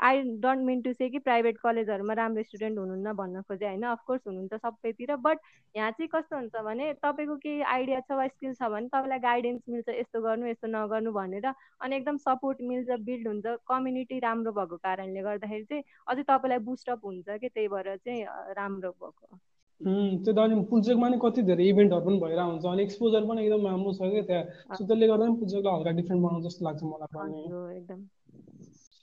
I 0.00 0.22
don't 0.40 0.64
mean 0.66 0.82
to 0.82 0.92
say 0.92 1.08
कि 1.10 1.18
प्राइभेट 1.18 1.58
कलेजहरूमा 1.58 2.14
राम्रो 2.14 2.42
स्टुडेन्ट 2.42 2.78
हुनुहुन्न 2.78 3.12
भन्न 3.12 3.42
खोजेँ 3.42 3.68
होइन? 3.68 3.82
अफकोर्स 3.86 4.22
हुनुहुन्छ 4.26 4.54
सबैतिर 4.56 5.14
बट 5.16 5.38
यहाँ 5.74 5.90
चाहिँ 5.90 6.08
कस्तो 6.14 6.36
हुन्छ 6.36 6.62
भने 6.64 6.92
तपाईँको 7.02 7.36
केही 7.36 7.60
आइडिया 7.74 8.00
छ 8.00 8.12
वा 8.12 8.26
स्किल 8.28 8.54
छ 8.54 8.70
भने 8.70 8.88
तपाईँलाई 8.88 9.18
गाइडेन्स 9.18 9.62
मिल्छ 9.68 9.88
यस्तो 9.90 10.20
गर्नु 10.20 10.46
यस्तो 10.46 10.68
नगर्नु 10.68 11.12
भनेर 11.12 11.46
अनि 11.46 11.96
एकदम 11.96 12.16
सपोर्ट 12.28 12.62
मिल्छ 12.62 13.00
बिल्ड 13.02 13.28
हुन्छ 13.28 13.56
कम्युनिटी 13.68 14.18
राम्रो 14.18 14.52
भएको 14.52 14.76
कारणले 14.86 15.22
गर्दाखेरि 15.22 15.64
चाहिँ 15.64 15.82
अझै 16.06 16.22
तपाईँलाई 16.22 16.58
बुस्टअप 16.70 17.04
हुन्छ 17.04 17.38
कि 17.40 17.48
त्यही 17.48 17.68
भएर 17.68 17.96
चाहिँ 17.96 18.24
राम्रो 18.54 18.90
भएको। 19.02 19.38
त्यो 19.80 20.32
दार्जिलिङ 20.32 20.62
पुल्चोकमा 20.72 21.08
नि 21.08 21.16
कति 21.22 21.42
धेरै 21.48 21.64
इभेन्टहरू 21.68 22.04
पनि 22.06 22.18
भइरहेको 22.20 22.50
हुन्छ। 22.50 22.64
अनि 22.66 22.82
एक्सपोजर 22.82 23.22
पनि 23.28 23.40
एकदम 23.44 23.66
राम्रो 23.66 23.92
छ 23.92 24.00
क्या 24.12 24.22
त्यहाँ। 24.28 24.44
सो 24.76 24.82
त्यसले 24.84 25.06
गर्दा 25.08 25.24
पनि 25.26 25.36
पुल्चोकलाई 25.40 25.74
हल्का 25.76 25.92
डिफ्रेन्ट 26.00 26.20
बनाउँछ 26.24 26.44
जस्तो 26.46 26.62
लाग्छ 26.66 26.82
मलाई 26.82 27.08
पनि। 27.16 27.40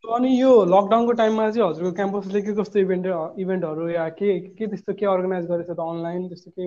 अनि 0.03 0.29
यो 0.39 0.51
लकडाउनको 0.75 1.13
टाइममा 1.19 1.43
चाहिँ 1.49 1.67
हजुरको 1.69 1.91
क्याम्पसले 1.99 2.41
के 2.41 2.53
कस्तो 2.55 2.79
इभेन्ट 2.79 3.05
इभेन्टहरू 3.39 3.87
या 3.89 4.05
के 4.19 4.29
के 4.57 4.67
त्यस्तो 4.67 4.93
के 4.99 5.05
अर्गनाइज 5.13 5.45
गरेछ 5.51 5.69
त 5.69 5.79
अनलाइन 5.79 6.27
त्यस्तो 6.27 6.51
के 6.57 6.65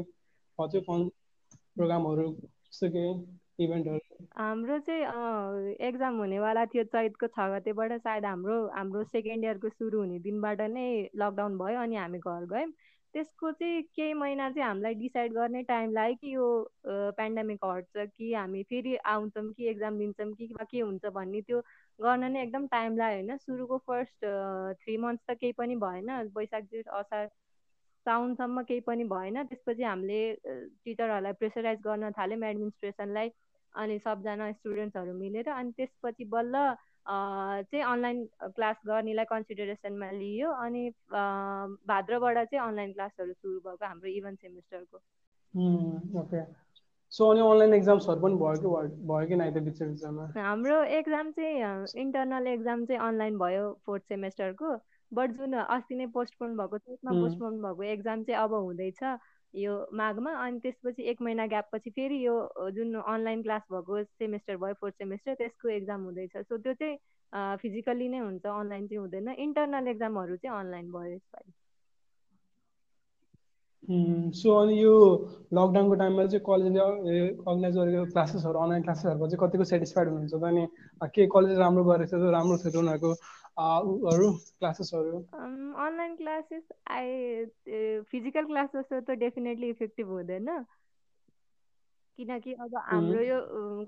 हजुर 0.58 0.82
प्रोग्रामहरू 0.86 2.26
त्यस्तो 2.32 2.88
के 2.94 3.04
हाम्रो 3.56 4.78
चाहिँ 4.86 5.04
एक्जाम 5.88 6.16
हुनेवाला 6.18 6.64
थियो 6.72 6.84
चैतको 6.94 7.26
छ 7.26 7.38
गतेबाट 7.52 7.92
सायद 8.06 8.25
हाम्रो 8.25 8.56
हाम्रो 8.76 9.04
सेकेन्ड 9.12 9.44
इयरको 9.44 9.68
सुरु 9.68 9.98
हुने 10.00 10.18
दिनबाट 10.26 10.60
नै 10.72 10.88
लकडाउन 11.16 11.52
भयो 11.58 11.78
अनि 11.80 11.96
हामी 11.96 12.18
घर 12.18 12.44
गयौँ। 12.52 12.70
त्यसको 13.16 13.50
चाहिँ 13.52 13.82
केही 13.96 14.14
महिना 14.14 14.49
चाहिँ 14.50 14.66
हामीलाई 14.66 14.94
डिसाइड 14.94 15.32
गर्ने 15.32 15.62
टाइम 15.68 15.92
लाग्यो 15.92 16.16
कि 16.20 16.35
यो 16.35 16.46
पेन्डामिक 17.16 17.64
हट्छ 17.64 18.06
कि 18.16 18.32
हामी 18.32 18.62
फेरि 18.70 18.94
आउँछौँ 19.12 19.44
कि 19.52 19.68
एक्जाम 19.70 19.99
दिन्छौँ 19.99 20.32
कि 20.32 20.46
के 20.70 20.80
हुन्छ 20.80 21.06
भन्ने 21.14 21.40
त्यो 21.42 21.61
गर्न 21.99 22.30
नै 22.32 22.42
एकदम 22.42 22.66
टाइम 22.75 22.96
लाग्यो 22.96 23.23
होइन। 23.23 23.37
सुरुको 23.38 23.78
फर्स्ट 23.87 24.25
थ्री 24.82 24.96
मन्थ्स 25.06 25.25
त 25.30 25.37
केही 25.40 25.52
पनि 25.61 25.76
भएन। 25.85 26.11
वैशाख 26.37 26.64
जेठ 26.73 26.88
असार 27.00 27.26
साउनसम्म 28.06 28.62
केही 28.68 28.80
पनि 28.88 29.04
भएन। 29.14 29.42
त्यसपछि 29.44 29.82
हामीले 29.82 30.20
टिचरहरूलाई 30.85 31.32
प्रेसराइज 31.40 31.80
गर्न 31.87 32.11
थाल्यौँ 32.18 32.49
एडमिनिस्ट्रेसनलाई 32.50 33.30
अनि 33.75 33.99
सबजना 34.04 34.50
स्टुडेन्ट्सहरू 34.52 35.12
मिलेर। 35.18 35.49
अनि 35.56 35.70
त्यसपछि 35.76 36.25
बल्ल 36.37 36.54
चाहिँ 37.08 37.84
अनलाइन 37.84 38.25
क्लास 38.42 38.76
गर्नेलाई 38.86 39.25
कन्सिडरेसनमा 39.25 40.10
लियो 40.10 40.50
अनि 40.50 40.90
भाद्रबाट 41.10 42.38
चाहिँ 42.38 42.68
अनलाइन 42.68 42.92
क्लासहरू 42.92 43.32
सुरु 43.32 43.58
भएको 43.60 43.86
हाम्रो 43.86 44.10
इभन 44.10 44.34
सेमिस्टरको। 44.34 44.96
ओके। 46.20 46.42
सो 47.12 47.30
अनि 47.30 47.40
अनलाइन 47.40 47.75
एक्जाम्सहरू 47.75 48.20
पनि 48.20 48.34
भयो 48.34 48.56
कि 48.60 48.96
भयो 49.06 49.26
कि 49.28 49.36
नाइ 49.36 49.50
बिच 49.50 49.82
हाम्रो 50.36 50.82
एक्जाम 50.98 51.30
चाहिँ 51.30 52.02
इन्टरनल 52.02 52.46
एक्जाम 52.46 52.84
चाहिँ 52.86 53.00
अनलाइन 53.08 53.38
भयो 53.38 53.72
फोर्थ 53.86 54.02
सेमेस्टरको 54.02 54.75
बट 55.12 55.30
जुन 55.30 55.52
अस्ति 55.52 55.94
नै 55.94 56.06
पोस्टपोन 56.06 56.56
भएको 56.56 56.78
त्यसमा 56.78 57.12
पोस्टपोन 57.12 57.62
भएको 57.62 57.82
एक्जाम 57.82 58.25
चाहिँ 58.25 58.42
अब 58.42 58.52
हुँदैछ। 58.54 59.02
यो 59.56 59.75
माघमा 59.96 60.32
अनि 60.44 60.58
त्यसपछि 60.62 61.02
एक 61.10 61.22
महिना 61.22 61.46
ग्याप 61.52 61.68
पछि 61.72 61.90
फेरि 61.90 62.16
यो 62.26 62.36
जुन 62.76 62.94
अनलाइन 62.94 63.42
क्लास 63.42 63.62
भएको 63.72 64.02
सेमेस्टर 64.04 64.56
भयो 64.56 64.75
फोर्थ 64.80 64.94
सेमेस्टर 64.94 65.34
त्यसको 65.34 65.68
एक्जाम 65.76 66.00
हुँदैछ। 66.04 66.36
सो 66.38 66.56
त्यो 66.56 66.75
चाहिँ 66.80 67.56
फिजिकल्ली 67.62 68.08
नै 68.08 68.18
हुन्छ 68.18 68.46
अनलाइन 68.46 68.86
चाहिँ 68.86 69.00
हुँदैन। 69.00 69.28
इन्टरनल 69.46 69.88
एक्जामहरू 69.88 70.36
चाहिँ 70.36 70.58
अनलाइन 70.58 70.90
भयो 70.92 71.14
यसपालि। 71.14 71.52
सो 74.34 74.48
अनि 74.60 74.75
यो 74.82 74.94
लकडाउनको 75.54 75.94
टाइममा 75.94 76.26
चाहिँ 76.26 76.44
कलेजले 76.46 76.80
अर्गनाइज 76.80 77.76
गरेको 77.76 78.04
क्लासेसहरू 78.12 78.58
अनलाइन 78.58 78.82
क्लासेसहरूको 78.82 79.26
चाहिँ 79.30 79.40
कतिको 79.42 79.64
सेटिस्फाइड 79.72 80.08
हुनुहुन्छ? 80.08 80.34
अनि 80.44 80.66
के 81.14 81.26
कलेज 81.34 81.58
राम्रो 81.58 81.84
गरेको 81.84 82.10
छ 82.10 82.32
राम्रो 82.36 82.56
थियो 82.64 82.80
उनीहरूको? 82.82 83.10
अरू 83.58 84.30
क्लासेसहरू? 84.58 85.18
Online 85.34 86.14
classes 86.16 86.62
I 86.96 87.44
physical 88.10 88.44
class 88.46 88.68
जस्तो 88.76 89.00
त 89.00 89.18
डेफिनेटली 89.20 89.68
इफेक्टिभ 89.70 90.08
हुँदैन। 90.08 90.48
किनकि 92.18 92.52
अब 92.64 92.76
हाम्रो 92.84 93.22
यो 93.22 93.38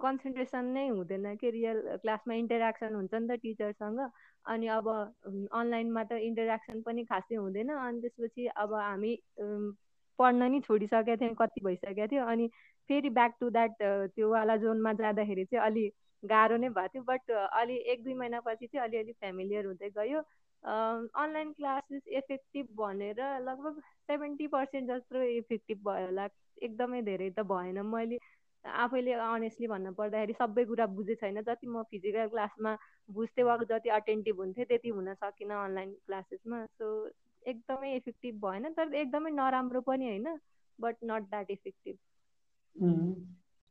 कन्सन्ट्रेसन 0.00 0.64
नै 0.72 0.86
हुँदैन 0.88 1.36
कि 1.36 1.50
रियल 1.50 1.80
क्लासमा 2.02 2.34
इन्टरेक्सन 2.34 2.94
हुन्छ 2.94 3.14
नि 3.14 3.28
त 3.28 3.38
टिचरसँग। 3.42 4.00
अनि 4.44 4.66
अब 4.78 4.88
अनलाइनमा 4.88 6.02
त 6.04 6.12
इन्टरेक्सन 6.28 6.82
पनि 6.88 7.04
खासै 7.04 7.34
हुँदैन। 7.36 7.70
अनि 7.76 8.00
त्यसपछि 8.00 8.46
अब 8.64 8.74
हामी 8.74 9.12
पढ्न 10.18 10.50
नि 10.52 10.60
छोडिसकेका 10.66 11.16
थियौँ 11.16 11.34
कति 11.40 11.60
भइसकेको 11.64 12.06
थियो। 12.12 12.24
अनि 12.26 12.48
फेरि 12.90 13.10
ब्याक 13.10 13.34
टु 13.40 13.50
द्याट 13.50 13.72
त्यो 14.14 14.30
वाला 14.30 14.56
जोनमा 14.64 14.92
जाँदाखेरि 15.00 15.44
चाहिँ 15.44 15.64
अलि 15.64 15.88
गाह्रो 16.22 16.56
नै 16.56 16.68
भएको 16.68 16.88
थियो 16.88 17.02
बट 17.04 17.30
अलि 17.30 17.76
एक 17.92 18.02
दुई 18.04 18.14
महिनापछि 18.14 18.66
चाहिँ 18.66 18.84
अलिअलि 18.88 19.12
फ्यामिलियर 19.12 19.66
हुँदै 19.66 19.90
गयो। 19.96 20.22
अनलाइन 20.62 21.52
क्लासेस 21.52 22.02
इफेक्टिभ 22.18 22.66
भनेर 22.76 23.20
लगभग 23.40 23.80
सेभेन्टी 24.08 24.46
पर्सेन्ट 24.48 24.90
जस्तो 24.90 25.22
इफेक्टिभ 25.36 25.78
भयो 25.88 26.06
होला। 26.06 26.28
एकदमै 26.62 27.02
धेरै 27.02 27.30
त 27.30 27.46
भएन। 27.46 27.78
मैले 27.86 28.18
आफैले 28.64 29.12
अनेस्टली 29.12 29.66
भन्नु 29.68 29.92
पर्दाखेरि 29.94 30.32
सबै 30.34 30.64
कुरा 30.64 30.86
बुझेँ 30.96 31.14
छैन। 31.16 31.40
जति 31.42 31.66
म 31.66 31.82
फिजिकल 31.90 32.28
क्लासमा 32.28 32.76
बुझ्थेँ 33.08 33.44
वा 33.44 33.56
जति 33.64 33.88
अटेन्टिभ 33.90 34.40
हुन्थेँ 34.40 34.64
त्यति 34.66 34.88
हुन 34.90 35.14
सकिनँ 35.14 35.64
अनलाइन 35.64 35.92
क्लासेसमा 36.06 36.64
सो 36.66 36.90
एकदमै 37.42 37.94
इफेक्टिभ 37.96 38.40
भएन। 38.44 38.72
तर 38.74 38.94
एकदमै 38.96 39.30
नराम्रो 39.30 39.80
पनि 39.82 40.08
होइन 40.08 40.38
but 40.78 40.96
not 41.04 41.30
that 41.30 41.50
effective 41.50 41.96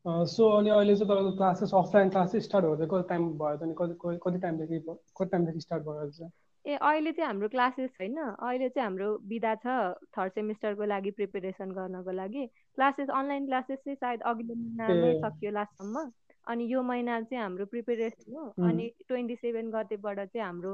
so 0.07 0.49
अनि 0.57 0.69
अहिले 0.69 0.95
चाहिँ 0.95 1.09
तपाईँको 1.09 1.31
क्लासेस 1.37 1.71
अफलाइन 1.75 2.09
क्लासेस 2.09 2.43
स्टार्ट 2.43 2.65
हुँदै 2.65 2.85
कति 2.91 3.07
टाइम 3.09 3.23
भयो 3.37 3.57
त 3.57 3.63
अनि 3.63 3.73
कति 3.77 4.19
कति 4.23 4.39
टाइमदेखि 4.39 4.79
कति 4.87 5.29
टाइमदेखि 5.31 5.59
स्टार्ट 5.61 5.83
भयो 5.83 6.09
चाहिँ? 6.09 6.31
ए 6.65 6.75
अहिले 6.75 7.11
चाहिँ 7.11 7.27
हाम्रो 7.27 7.47
क्लासेस 7.49 7.89
छैन। 7.97 8.17
अहिले 8.17 8.69
चाहिँ 8.69 8.83
हाम्रो 8.83 9.09
बिदा 9.27 9.53
छ 9.55 9.67
थर्ड 10.15 10.31
सेमिस्टरको 10.31 10.85
लागि 10.85 11.11
प्रिपेरेसन 11.11 11.71
गर्नको 11.71 12.11
लागि। 12.11 12.45
क्लासेस 12.75 13.09
अनलाइन 13.09 13.45
क्लासेस 13.45 13.79
चाहिँ 13.83 13.95
सायद 13.95 14.21
अघिल्लो 14.31 14.55
महिनामै 14.55 15.13
सकियो 15.21 15.51
लास्टसम्म। 15.51 16.11
अनि 16.47 16.63
यो 16.73 16.81
महिना 16.83 17.21
चाहिँ 17.21 17.43
हाम्रो 17.43 17.65
प्रिपेरेसन 17.65 18.35
हो। 18.35 18.45
अनि 18.63 18.91
ट्वेन्टी 19.07 19.35
सेभेन 19.35 19.71
गतेबाट 19.71 20.19
चाहिँ 20.19 20.45
हाम्रो 20.45 20.73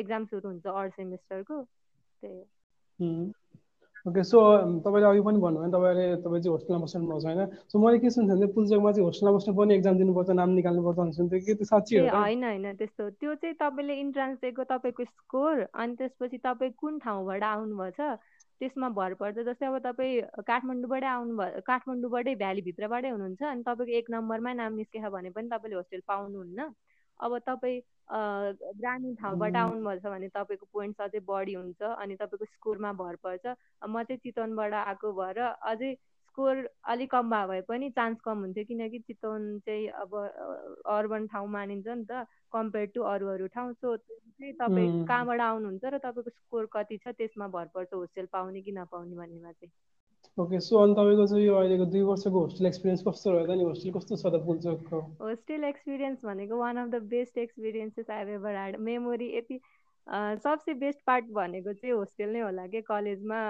एक्जाम 0.00 0.24
सुरु 0.26 0.48
हुन्छ 0.48 0.66
अर्ड 0.66 0.92
सेमिस्टरको। 0.92 1.62
त्यही 2.22 3.32
ओके 4.06 4.22
सो 4.24 4.38
तपाईँले 4.80 5.06
अघि 5.08 5.20
पनि 5.20 5.38
भन्नुभयो 5.40 5.70
तपाईँले 5.70 6.04
तपाईँ 6.24 6.42
चाहिँ 6.42 6.52
होस्टेलमा 6.52 6.84
बस्नु 6.84 7.06
भएको 7.06 7.20
छैन 7.20 7.40
सो 7.68 7.78
मैले 7.78 7.98
के 7.98 8.10
सुन्छु 8.10 8.34
भने 8.34 8.46
पुल्चोकमा 8.56 8.92
चाहिँ 8.92 9.04
होस्टेलमा 9.04 9.36
बस्नु 9.36 9.54
पनि 9.54 9.74
एक्जाम 9.74 9.96
दिनुपर्छ 9.98 10.30
नाम 10.40 10.50
निकाल्नुपर्छ 10.50 10.96
भन्ने 10.98 11.12
सुन्थ्यो 11.12 11.40
कि 11.40 11.54
त्यो 11.54 11.64
साँच्ची 11.64 11.98
हो 11.98 12.06
होइन 12.08 12.44
होइन 12.44 12.66
त्यस्तो। 12.80 13.08
त्यो 13.20 13.34
चाहिँ 13.34 13.54
तपाईँले 13.60 13.94
इन्ट्रान्स 14.00 14.38
दिएको 14.40 14.64
तपाईँको 14.64 15.04
स्कोर 15.04 15.66
अनि 15.74 15.94
त्यसपछि 15.96 16.38
तपाईँ 16.38 16.72
कुन 16.80 16.98
ठाउँबाट 16.98 17.42
आउनुभएछ? 17.44 18.00
त्यसमा 18.60 18.88
भर 18.96 19.14
पर्छ। 19.20 19.36
जस्तै 19.40 19.66
अब 19.66 19.76
तपाईँ 19.84 20.20
काठमाडौँबाटै 20.48 21.06
आउनुभयो 21.06 21.60
काठमाडौँबाटै 21.66 22.34
भ्यालीभित्रबाटै 22.34 23.10
हुनुहुन्छ 23.10 23.42
अनि 23.42 23.62
तपाईँको 23.68 23.92
एक 24.00 24.06
नम्बरमै 24.10 24.52
नाम 24.54 24.72
निस्केछ 24.80 25.04
भने 25.12 25.30
पनि 25.36 25.48
तपाईँले 25.52 25.76
होस्टेल 25.76 26.02
पाउनुहुन्न। 26.06 26.68
अब 27.20 27.38
तपाईँ 27.46 27.80
ग्रामीण 28.76 29.14
ठाउँबाट 29.14 29.56
आउनुभएछ 29.56 30.02
भने 30.04 30.28
तपाईँको 30.30 30.66
पोइन्ट्स 30.72 31.00
अझै 31.00 31.20
बढी 31.24 31.54
हुन्छ 31.54 31.82
अनि 31.82 32.14
तपाईँको 32.16 32.44
स्कोरमा 32.46 32.92
भर 32.94 33.16
पर्छ। 33.18 33.46
म 33.86 34.02
चाहिँ 34.02 34.18
चितवनबाट 34.20 34.72
आएको 34.76 35.12
भएर 35.14 35.38
अझै 35.40 35.94
स्कोर 36.26 36.56
अलिक 36.86 37.10
कम 37.10 37.30
भए 37.30 37.46
भए 37.48 37.60
पनि 37.68 37.90
चान्स 37.90 38.20
कम 38.24 38.38
हुन्थ्यो 38.40 38.64
किनकि 38.64 38.98
चितवन 39.00 39.58
चाहिँ 39.66 39.86
अब 39.96 40.14
अर्बन 40.88 41.26
ठाउँ 41.26 41.48
मानिन्छ 41.50 41.86
नि 41.88 42.04
त 42.04 42.24
कम्पेयर 42.52 42.86
टु 42.94 43.02
अरू 43.04 43.28
अरू 43.28 43.46
ठाउँ। 43.48 43.72
सो 43.74 43.96
चाहिँ 43.96 44.52
तपाईँ 44.54 44.90
कहाँबाट 45.04 45.40
आउनुहुन्छ 45.42 45.84
र 45.86 45.98
तपाईँको 46.00 46.30
स्कोर 46.32 46.68
कति 46.72 46.98
छ 46.98 47.14
त्यसमा 47.18 47.48
भर 47.48 47.66
पर्छ 47.74 47.92
होस्टेल 47.94 48.26
पाउने 48.32 48.60
कि 48.62 48.72
नपाउने 48.72 49.16
भन्नेमा 49.16 49.52
चाहिँ? 49.52 49.70
ओके 50.40 50.60
सो 50.60 50.78
अनि 50.78 50.94
तपाईँको 50.94 51.26
चाहिँ 51.26 51.44
यो 51.44 51.54
अहिलेको 51.56 51.84
दुई 51.92 52.02
वर्षको 52.08 52.40
होस्टेल 52.40 52.66
एक्सपिरियन्स 52.66 53.02
कस्तो 53.08 53.30
रह्यो 53.32 53.46
त 53.46 53.56
नि 53.58 53.64
होस्टेल 53.64 53.92
कस्तो 53.92 54.16
छ 54.16 54.32
त 54.34 54.40
पुल्चोकको 54.46 55.00
होस्टेल 55.20 55.64
एक्सपिरियन्स 55.64 56.24
भनेको 56.24 56.56
one 56.58 56.76
of 56.76 56.88
the 56.90 57.02
best 57.10 57.38
experiences 57.38 58.10
I 58.10 58.32
ever 58.34 58.54
had 58.54 58.76
memory 58.88 59.28
यति 59.36 59.60
सबसे 60.44 60.74
बेस्ट 60.74 61.00
पार्ट 61.06 61.24
भनेको 61.32 61.72
चाहिँ 61.72 61.94
होस्टेल 61.94 62.30
नै 62.32 62.40
होला 62.40 62.66
कि? 62.66 62.80
कलेजमा 62.82 63.40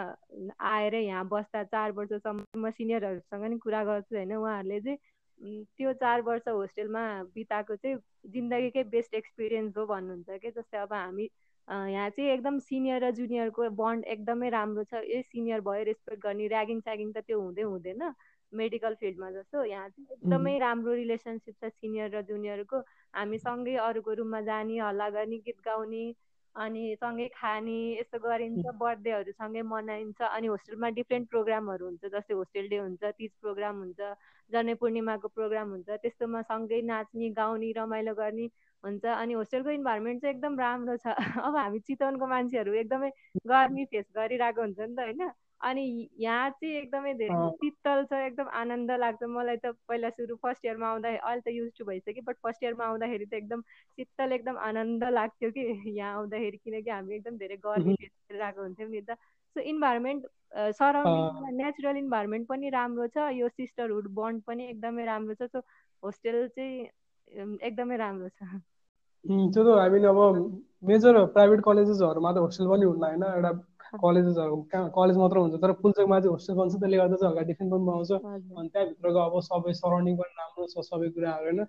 आएर 0.71 0.95
यहाँ 0.95 1.27
बस्दा 1.29 1.63
चार 1.65 1.93
वर्षसम्म 1.93 2.45
म 2.57 2.71
सिनियरहरूसँग 2.71 3.45
नि 3.51 3.59
कुरा 3.59 3.83
गर्छु 3.85 4.17
होइन। 4.17 4.35
उहाँहरूले 4.37 4.81
चाहिँ 4.81 5.65
त्यो 5.77 5.93
चार 6.03 6.21
वर्ष 6.23 6.49
होस्टेलमा 6.49 7.03
बिताएको 7.35 7.77
चाहिँ 7.77 7.97
जिन्दगीकै 8.35 8.85
बेस्ट 8.91 9.15
एक्सपिरियन्स 9.15 9.77
हो 9.79 9.87
भन्नुहुन्छ 9.87 10.39
कि? 10.43 10.51
जस्तै 10.51 10.79
अब 10.79 10.93
हामी 10.93 11.29
यहाँ 11.71 12.09
चाहिँ 12.11 12.31
एकदम 12.31 12.59
सिनियर 12.61 13.05
र 13.05 13.11
जुनियरको 13.13 13.69
बन्ड 13.79 14.05
एकदमै 14.15 14.49
राम्रो 14.51 14.85
छ। 14.85 15.03
ए 15.07 15.23
सिनियर 15.25 15.61
भयो 15.63 15.83
रेस्पेक्ट 15.85 16.23
गर्ने 16.23 16.47
ऱ्यागिङ 16.49 16.81
स्यागिङ 16.81 17.13
त 17.13 17.23
त्यो 17.27 17.41
हुँदै 17.41 17.63
हुँदैन 17.65 18.03
मेडिकल 18.53 18.95
फिल्डमा 19.01 19.31
जस्तो 19.31 19.65
यहाँ 19.67 19.89
चाहिँ 19.91 20.07
एकदमै 20.13 20.57
राम्रो 20.59 20.95
रिलेसनसिप 20.95 21.55
छ 21.57 21.71
सिनियर 21.73 22.11
र 22.17 22.23
जुनियरको। 22.25 22.79
हामी 23.15 23.39
सँगै 23.41 23.77
अरूको 23.85 24.13
रुममा 24.15 24.41
जाने 24.43 24.79
हल्ला 24.81 25.09
गर्ने 25.11 25.39
गीत 25.47 25.61
गाउने 25.65 26.05
अनि 26.55 26.83
सँगै 26.99 27.27
खाने 27.35 27.79
यस्तो 27.93 28.19
गरिन्छ 28.21 28.67
बर्थडेहरू 28.79 29.33
सँगै 29.33 29.63
मनाइन्छ 29.65 30.21
अनि 30.29 30.47
होस्टेलमा 30.47 30.89
डिफ्रेन्ट 30.97 31.29
प्रोग्रामहरू 31.31 31.87
हुन्छ 31.87 32.11
जस्तै 32.15 32.35
होस्टेल 32.35 32.69
डे 32.69 32.79
हुन्छ 32.79 33.13
तिज 33.13 33.31
प्रोग्राम 33.41 33.77
हुन्छ 33.79 34.01
जनै 34.51 34.75
पूर्णिमाको 34.83 35.29
प्रोग्राम 35.31 35.71
हुन्छ 35.71 35.99
त्यस्तोमा 36.03 36.43
सँगै 36.45 36.81
नाच्ने 36.85 37.31
गाउने 37.39 37.71
रमाइलो 37.77 38.15
गर्ने 38.17 38.49
हुन्छ 38.85 39.05
अनि 39.07 39.33
होस्टेलको 39.35 39.71
इन्भाइरोमेन्ट 39.71 40.23
चाहिँ 40.23 40.35
एकदम 40.35 40.59
राम्रो 40.61 40.97
छ। 40.97 41.15
अब 41.47 41.57
हामी 41.57 41.79
चितवनको 41.91 42.27
मान्छेहरू 42.27 42.75
एकदमै 42.83 43.11
गर्मी 43.47 43.85
फेस 43.95 44.07
गरिरहेको 44.17 44.61
हुन्छ 44.63 44.79
नि 44.81 44.95
त 44.97 45.01
होइन? 45.01 45.31
अनि 45.61 45.83
यहाँ 46.19 46.51
चाहिँ 46.51 46.75
एकदमै 46.77 47.13
धेरै 47.15 47.49
शीतल 47.57 48.05
छ 48.11 48.21
एकदम 48.27 48.49
आनन्द 48.61 48.91
लाग्छ। 49.01 49.23
मलाई 49.33 49.57
त 49.57 49.73
पहिला 49.89 50.11
सुरु 50.11 50.37
फर्स्ट 50.43 50.65
इयरमा 50.67 50.87
आउँदाखेरि 50.91 51.21
अहिले 51.21 51.43
त 51.43 51.55
युज 51.55 51.71
टु 51.79 51.85
भइसक्यो 51.85 52.23
बट 52.25 52.37
फर्स्ट 52.43 52.63
इयरमा 52.65 52.85
आउँदाखेरि 52.87 53.27
त 53.27 53.35
एकदम 53.35 53.61
शीतल 53.99 54.33
एकदम 54.33 54.57
आनन्द 54.69 55.05
लाग्थ्यो 55.11 55.51
कि 55.51 55.67
यहाँ 55.99 56.15
आउँदाखेरि। 56.15 56.57
किनकि 56.65 56.91
हामी 56.91 57.15
एकदम 57.15 57.37
धेरै 57.37 57.57
गर्मी 57.67 57.95
फेस 58.01 58.13
गरिरहेको 58.31 58.63
हुन्थ्यौँ 58.63 58.91
नि 58.91 59.01
त। 59.01 59.19
So 59.57 59.61
environment 59.75 60.27
surrounding 60.79 61.57
natural 61.57 61.97
environment 61.97 62.49
पनि 62.49 62.71
राम्रो 62.71 63.07
छ। 63.09 63.29
यो 63.35 63.49
सिस्टरहुड 63.51 64.09
बन्ड 64.15 64.43
पनि 64.47 64.69
एकदमै 64.71 65.05
राम्रो 65.05 65.35
छ। 65.35 65.51
सो 65.53 65.63
होस्टेल 66.03 66.49
चाहिँ 66.49 66.89
एकदमै 67.33 67.97
राम्रो 67.97 68.29
छ। 68.29 68.61
त्यो 69.25 69.63
त 69.65 69.79
हामी 69.79 69.99
अब 70.05 70.19
मेजर 70.83 71.25
प्राइभेट 71.27 71.61
कलेजेसहरूमा 71.61 72.33
त 72.33 72.37
होस्टेल 72.39 72.69
पनि 72.69 72.85
हुन्न 72.85 73.05
होइन 73.05 73.25
एउटा 73.25 73.51
कलेजेसहरू 73.99 74.57
कहाँ 74.73 74.91
कलेज 74.95 75.17
मात्र 75.17 75.37
हुन्छ 75.39 75.61
तर 75.63 75.73
पुल्चोकमा 75.83 76.19
चाहिँ 76.21 76.33
होस्टेल 76.33 76.57
बन्छ 76.57 76.73
त्यसले 76.75 76.97
गर्दा 76.97 77.17
चाहिँ 77.17 77.31
हल्का 77.33 77.47
डिफ्रेन्ट 77.47 77.73
पनि 77.73 77.87
पाउँछ। 77.87 78.11
अनि 78.57 78.69
त्यहाँभित्रको 78.69 79.21
अब 79.21 79.41
सबै 79.41 79.73
सराउन्डिङ 79.73 80.17
पनि 80.17 80.33
राम्रो 80.39 80.67
छ 80.67 80.85
सबै 80.87 81.09
कुराहरू 81.11 81.45
होइन। 81.47 81.61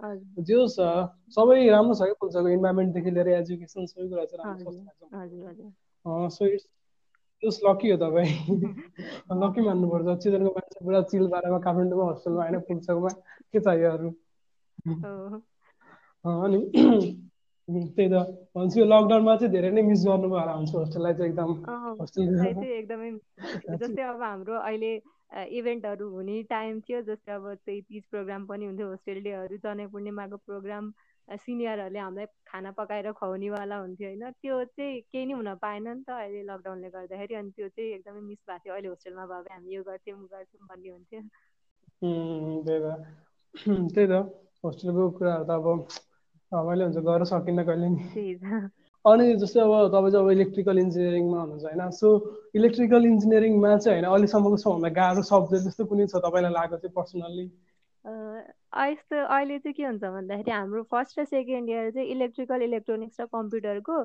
जे 0.43 0.55
छ 0.67 0.87
सबै 1.35 1.57
राम्रो 1.69 1.93
छ 1.93 2.01
कि 2.03 2.15
पुल्चोकको 2.19 2.49
इन्भाइरोमेन्टदेखि 2.49 3.11
लिएर 3.11 3.27
एजुकेसन 3.35 3.85
सबै 3.85 4.07
कुरा 4.09 4.25
चाहिँ 4.25 4.43
राम्रो 4.43 4.71
छ। 4.71 4.79
सो 6.29 6.45
इट्स 6.45 7.59
लकी 7.65 7.89
हो 7.91 7.97
तपाईँ। 7.97 8.33
लकी 9.41 9.61
मान्नुपर्छ। 9.61 10.17
चिल्ड्रेनको 10.23 10.51
मान्छे 10.51 10.85
पुरा 10.85 11.01
चिल 11.01 11.27
पारेमा 11.27 11.59
काठमाडौँमा 11.59 12.03
होस्टेलमा 12.03 12.41
होइन 12.41 12.59
पुल्चोकमा 12.61 13.09
के 13.53 13.59
चाहियो 13.59 13.91
अरू? 13.91 14.09
अनि 16.25 16.59
त्यही 17.95 18.09
त। 18.09 18.13
भन्छु 18.55 18.83
लकडाउनमा 18.85 19.35
चाहिँ 19.35 19.51
धेरै 19.53 19.69
नै 19.71 19.81
मिस 19.81 20.01
गर्नुभयो 20.05 20.39
होला 20.39 20.53
हुन्छ 20.53 20.71
होस्टेललाई 20.75 21.13
चाहिँ 21.13 21.31
एकदम 21.31 21.49
एकदमै 22.71 23.09
जस्तै 23.81 24.03
अब 24.03 24.21
हाम्रो 24.21 24.55
अहिले 24.59 24.91
इभेन्टहरू 25.51 26.09
हुने 26.09 26.35
टाइम 26.49 26.79
थियो 26.81 27.01
जस्तै 27.03 27.31
अब 27.31 27.45
त्यही 27.55 27.81
तिज 27.83 28.03
प्रोग्राम 28.09 28.45
पनि 28.45 28.65
हुन्थ्यो 28.65 28.87
होस्टेल 28.87 29.21
डेहरू 29.23 29.57
जनै 29.63 29.87
पूर्णिमाको 29.87 30.37
प्रोग्राम 30.45 30.91
सिनियरहरूले 31.27 31.99
हामीलाई 31.99 32.25
खाना 32.45 32.71
पकाएर 32.71 33.11
खुवाउनेवाला 33.13 33.77
हुन्थ्यो 33.77 34.07
होइन? 34.07 34.23
त्यो 34.41 34.63
चाहिँ 34.65 35.01
केही 35.03 35.25
नै 35.25 35.33
हुन 35.33 35.53
पाएन 35.61 35.87
नि 35.89 36.03
त 36.03 36.09
अहिले 36.17 36.43
लकडाउनले 36.43 36.89
गर्दाखेरि 36.89 37.35
अनि 37.35 37.51
त्यो 37.55 37.67
चाहिँ 37.69 37.89
एकदमै 37.93 38.21
मिस 38.21 38.39
भएको 38.43 38.63
थियो। 38.63 38.73
अहिले 38.73 38.89
होस्टेलमा 38.89 39.25
भयो 39.25 39.41
भने 39.41 39.55
हामी 39.55 39.75
यो 39.75 39.83
गर्थ्यौँ 39.83 40.19
गर्थ्यौँ 40.27 40.67
भन्ने 40.67 40.89
हुन्थ्यो। 40.89 41.21
त्यही 42.65 42.79
त। 42.83 42.87
त्यही 43.93 44.07
त। 44.07 44.13
होस्टेलको 44.63 45.09
कुराहरू 45.11 45.45
त 45.45 45.51
अब 45.51 45.67
रमाइलो 46.53 46.85
हुन्छ 46.85 46.97
गएर 46.97 47.23
सकिन्न 47.23 47.63
कहिले 47.63 47.89
नि। 47.89 48.01
अनि 49.05 49.33
जस्तै 49.35 49.59
अब 49.59 49.87
तपाईँ 49.87 50.11
चाहिँ 50.11 50.25
अब 50.25 50.31
इलेक्ट्रिकल 50.31 50.79
इन्जिनियरिङमा 50.79 51.41
हुनुहुन्छ 51.41 51.63
होइन 51.63 51.89
सो 51.89 52.09
इलेक्ट्रिकल 52.55 53.05
इन्जिनियरिङमा 53.05 53.77
चाहिँ 53.77 53.99
होइन 53.99 54.11
अहिलेसम्मको 54.11 54.57
सबभन्दा 54.57 54.89
गाह्रो 54.89 55.23
सब्जेक्ट 55.23 55.65
जस्तो 55.65 55.85
कुनै 55.85 56.07
छ 56.07 56.15
तपाईँलाई 56.15 56.51
लागेको 56.51 56.77
चाहिँ 56.77 56.93
पर्सनल्ली? 56.95 57.45
यस्तो 58.91 59.25
अहिले 59.25 59.59
चाहिँ 59.59 59.73
के 59.73 59.83
हुन्छ 59.83 60.03
भन्दाखेरि 60.03 60.51
हाम्रो 60.51 60.83
फर्स्ट 60.83 61.19
र 61.19 61.25
सेकेन्ड 61.25 61.69
इयर 61.69 61.91
चाहिँ 61.91 62.07
इलेक्ट्रिकल 62.07 62.61
इलेक्ट्रोनिक्स 62.61 63.21
र 63.21 63.25
कम्प्युटरको 63.25 63.97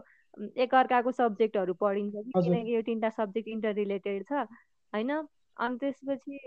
एकअर्काको 0.56 1.12
सब्जेक्टहरू 1.12 1.74
पढिन्छ 1.74 2.14
कि 2.16 2.32
किनकि 2.44 2.76
यो 2.76 2.82
तिनवटा 2.82 3.11
सब्जेक्ट 3.11 3.48
इन्टर 3.48 3.74
रिलेटेड 3.74 4.24
छ 4.24 4.32
होइन? 4.32 5.12
अनि 5.57 5.77
त्यसपछि 5.81 6.38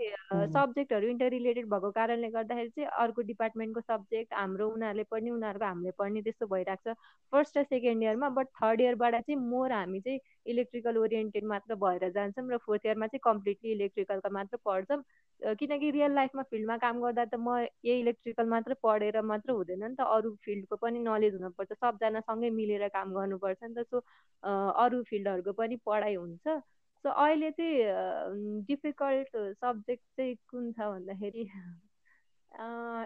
सब्जेक्टहरू 0.54 1.08
इन्टर 1.08 1.28
रिलेटेड 1.30 1.66
भएको 1.70 1.90
कारणले 1.92 2.28
गर्दाखेरि 2.30 2.68
चाहिँ 2.70 2.88
अर्को 3.04 3.22
डिपार्टमेन्टको 3.30 3.80
सब्जेक्ट 3.82 4.34
हाम्रो 4.34 4.68
उनीहरूले 4.70 5.04
पढ्ने 5.10 5.30
उनीहरूको 5.30 5.66
हामीले 5.66 5.90
पढ्ने 5.98 6.22
त्यस्तो 6.22 6.46
भइरहेको 6.46 6.92
छ। 6.92 6.96
फर्स्ट 7.32 7.58
र 7.58 7.62
सेकेन्ड 7.64 8.02
इयरमा 8.02 8.28
बट 8.38 8.46
थर्ड 8.62 8.80
इयरबाट 8.80 9.14
चाहिँ 9.16 9.40
मोर 9.40 9.72
हामी 9.72 10.00
चाहिँ 10.00 10.20
इलेक्ट्रिकल 10.46 10.96
ओरिएन्टेड 10.98 11.44
मात्र 11.46 11.74
भएर 11.84 12.10
जान्छौँ 12.12 12.48
र 12.50 12.56
फोर्थ 12.66 12.86
इयरमा 12.86 13.06
चाहिँ 13.06 13.20
कम्प्लिटली 13.24 13.72
इलेक्ट्रिकलका 13.72 14.30
मात्र 14.30 14.56
पढ्छौँ। 14.64 15.02
किनकि 15.56 15.90
रियल 15.90 16.14
लाइफमा 16.14 16.42
फिल्डमा 16.50 16.76
काम 16.78 17.00
गर्दा 17.02 17.24
त 17.24 17.34
म 17.40 17.58
यही 17.84 18.00
इलेक्ट्रिकल 18.00 18.46
मात्र 18.48 18.74
पढेर 18.82 19.20
मात्र 19.24 19.50
हुँदैन 19.52 19.84
नि 19.84 19.94
त 19.96 20.06
अरू 20.16 20.34
फिल्डको 20.44 20.76
पनि 20.76 20.98
नलेज 21.00 21.34
हुनुपर्छ 21.34 21.72
सबजना 21.74 22.20
सँगै 22.22 22.50
मिलेर 22.52 22.88
काम 22.90 23.14
गर्नुपर्छ 23.14 23.62
नि 23.64 23.74
त। 23.74 23.86
सो 23.86 24.02
अरू 24.78 25.02
फिल्डहरूको 25.10 25.52
पनि 25.52 25.76
पढाइ 25.86 26.14
हुन्छ। 26.16 26.60
सो 27.04 27.10
अहिले 27.10 27.50
चाहिँ 27.50 28.62
डिफिकल्ट 28.68 29.36
सब्जेक्ट 29.36 30.02
चाहिँ 30.16 30.34
कुन 30.50 30.72
छ 30.72 30.88
भन्दाखेरि 30.90 31.44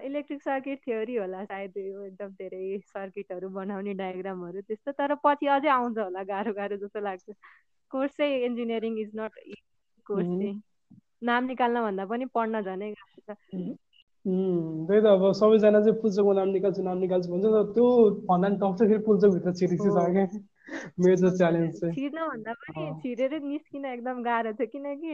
इलेक्ट्रिक 0.06 0.42
सर्किट 0.42 0.80
थ्योरी 0.84 1.16
होला 1.16 1.44
सायद 1.44 1.76
यो 1.78 2.04
एकदम 2.04 2.30
धेरै 2.40 2.78
सर्किटहरू 2.86 3.48
बनाउने 3.58 3.94
डायग्रामहरू 3.94 4.60
त्यस्तो 4.60 4.92
तर 4.92 5.14
पछि 5.24 5.46
अझै 5.56 5.68
आउँछ 5.68 5.98
होला 5.98 6.22
गाह्रो 6.32 6.52
गाह्रो 6.54 6.76
जस्तो 6.76 7.00
लाग्छ। 7.00 7.36
कोर्स 7.92 8.16
चाहिँ 8.16 8.40
इन्जिनियरिङ 8.44 8.98
इज 9.00 9.10
नट 9.16 9.38
कोर्स 10.06 10.26
चाहिँ। 10.26 10.60
नाम 11.22 11.44
निकाल्न 11.44 11.82
भन्दा 11.82 12.04
पनि 12.06 12.24
पढ्न 12.34 12.62
झनै 12.62 12.90
गाह्रो 12.92 13.34
छ। 13.34 13.76
त्यही 14.24 15.00
त 15.00 15.06
अब 15.06 15.22
सबैजना 15.36 15.80
चाहिँ 15.80 16.00
पुल्चोकको 16.00 16.32
नाम 16.32 16.48
निकाल्छु 16.50 16.82
नाम 16.82 16.98
निकाल्छु 16.98 17.28
भन्छ 17.30 17.46
त्यो 17.74 17.86
भन्दा 18.24 18.48
पनि 18.48 18.56
टप 18.56 18.76
चाहिँ 18.78 18.90
फेरि 18.90 19.02
पुल्चोकभित्र 19.04 19.52
छिरिसक्यो 19.54 19.92
क्या 19.94 20.26
मेजर 20.98 21.30
च्यालेन्ज 21.36 21.72
चाहिँ। 21.80 21.94
छिर्न 21.94 22.18
भन्दा 22.28 22.52
पनि 22.60 22.84
छिरेरै 23.02 23.38
निस्किन 23.44 23.84
एकदम 23.84 24.22
गाह्रो 24.24 24.52
छ 24.52 24.66
किनकि 24.72 25.12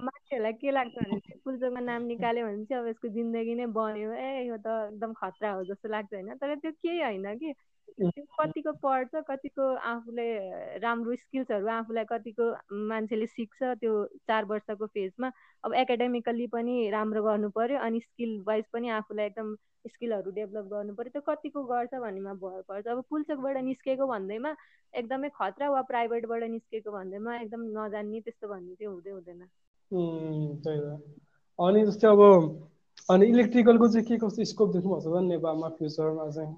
मान्छेहरूलाई 0.00 0.52
के 0.62 0.70
लाग्छ 0.70 0.94
भने 0.96 1.18
चाहिँ 1.18 1.40
पुल्चोकमा 1.44 1.80
नाम 1.80 2.02
निकाल्यो 2.08 2.46
भने 2.46 2.64
चाहिँ 2.64 2.82
अब 2.82 2.88
यसको 2.88 3.08
जिन्दगी 3.16 3.54
नै 3.54 3.66
बन्यो। 3.76 4.10
ए 4.16 4.28
यो 4.48 4.56
त 4.56 4.66
एकदम 4.88 5.12
खतरा 5.20 5.50
हो 5.52 5.64
जस्तो 5.68 5.88
लाग्छ 5.88 6.12
होइन। 6.14 6.34
तर 6.40 6.54
त्यो 6.56 6.72
केही 6.72 7.00
होइन 7.02 7.26
कि 7.38 7.52
कतिको 8.00 8.72
पढ्छ 8.82 9.22
कतिको 9.28 9.64
आफूले 9.90 10.26
राम्रो 10.80 11.14
स्किल्सहरू 11.16 11.66
आफूलाई 11.76 12.04
कतिको 12.12 12.44
मान्छेले 12.88 13.26
सिक्छ 13.26 13.62
त्यो 13.80 13.92
चार 14.28 14.44
वर्षको 14.52 14.86
फेजमा 14.86 15.30
अब 15.64 15.74
एकाडेमिकल्ली 15.82 16.46
पनि 16.54 16.74
राम्रो 16.90 17.22
गर्नु 17.22 17.48
पऱ्यो 17.58 17.78
अनि 17.88 18.00
स्किल 18.00 18.38
वाइज 18.46 18.64
पनि 18.72 18.88
आफूलाई 18.98 19.26
एकदम 19.26 19.54
स्किलहरू 19.88 20.30
डेभलप 20.38 20.66
गर्नु 20.72 20.94
पऱ्यो 20.94 21.10
त्यो 21.10 21.22
कतिको 21.28 21.64
गर्छ 21.64 21.94
भन्नेमा 21.94 22.32
भर 22.44 22.62
पर्छ। 22.68 22.86
अब 22.86 23.02
पुल्चोकबाट 23.10 23.56
निस्केको 23.64 24.06
भन्दैमा 24.06 24.54
एकदमै 24.92 25.28
खतरा 25.34 25.70
वा 25.70 25.82
प्राइभेटबाट 25.90 26.42
निस्केको 26.54 26.90
भन्दैमा 26.92 27.36
एकदम 27.40 27.62
नजान्ने 27.78 28.20
त्यस्तो 28.20 28.48
भन्ने 28.48 28.74
चाहिँ 28.74 28.92
हुँदै 28.92 29.10
हुँदैन। 29.10 29.42
अनि 31.58 31.84
जस्तै 31.86 32.08
अब 32.08 32.20
अनि 33.08 33.26
इलेक्ट्रिकलको 33.26 33.86
चाहिँ 33.88 34.04
के 34.06 34.16
कस्तो 34.20 34.44
स्कोप 34.44 34.72
देख्नुभएको 34.72 35.18
छ 35.18 35.22
नेपालमा 35.24 35.68
फ्युचरमा 35.76 36.24
चाहिँ? 36.30 36.52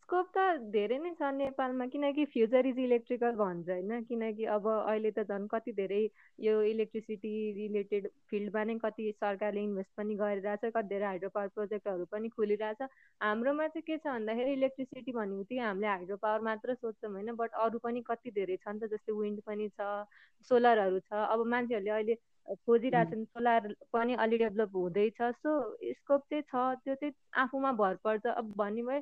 स्कोप 0.00 0.26
त 0.36 0.42
धेरै 0.72 0.98
नै 1.00 1.12
छ 1.16 1.30
नेपालमा 1.36 1.86
किनकि 1.94 2.24
फ्युचर 2.34 2.66
इज 2.66 2.78
इलेक्ट्रिकल 2.78 3.32
भन्छ 3.38 3.68
होइन। 3.70 4.02
किनकि 4.04 4.44
अब 4.56 4.66
अहिले 4.68 5.10
त 5.10 5.24
झन् 5.24 5.46
कति 5.48 5.72
धेरै 5.80 6.02
यो 6.38 6.60
इलेक्ट्रिसिटी 6.72 7.32
रिलेटेड 7.56 8.08
फिल्डमा 8.30 8.64
नै 8.64 8.76
कति 8.84 9.10
सरकारले 9.16 9.62
इन्भेस्ट 9.62 9.90
पनि 9.96 10.14
गरिरहेछ 10.20 10.72
कति 10.76 10.88
धेरै 10.92 11.06
हाइड्रो 11.06 11.30
पावर 11.34 11.48
प्रोजेक्टहरू 11.56 12.04
पनि 12.12 12.28
खोलिरहेछ। 12.36 12.82
हाम्रोमा 13.20 13.68
चाहिँ 13.68 13.84
के 13.88 13.96
छ 13.96 14.06
भन्दाखेरि 14.06 14.52
इलेक्ट्रिसिटी 14.52 15.12
भन्ने 15.12 15.36
बित्तिकै 15.36 15.64
हामीले 15.64 15.86
हाइड्रो 15.86 16.16
पावर 16.20 16.40
मात्र 16.50 16.74
सोध्छौँ 16.74 17.12
होइन 17.12 17.32
बट 17.40 17.56
अरू 17.64 17.78
पनि 17.80 18.04
कति 18.10 18.30
धेरै 18.36 18.56
छ 18.60 18.68
नि 18.68 18.84
त 18.84 18.92
जस्तै 18.92 19.16
विन्ड 19.16 19.40
पनि 19.48 19.68
छ 19.80 19.88
सोलरहरू 20.50 21.00
छ। 21.08 21.24
अब 21.24 21.46
मान्छेहरूले 21.46 21.90
अहिले 21.90 22.14
खोजिरहेछन् 22.50 23.24
सोलर 23.24 23.74
पनि 23.92 24.14
अलि 24.24 24.38
डेभलप 24.38 24.76
हुँदैछ 24.76 25.22
सो 25.22 25.50
स्कोप 25.92 26.22
चाहिँ 26.30 26.42
छ 26.42 26.54
त्यो 26.84 26.94
चाहिँ 26.94 27.12
आफूमा 27.38 27.72
भर 27.72 27.94
पर्छ। 28.04 28.26
अब 28.26 28.52
भन्ने 28.56 28.82
भए 28.82 29.00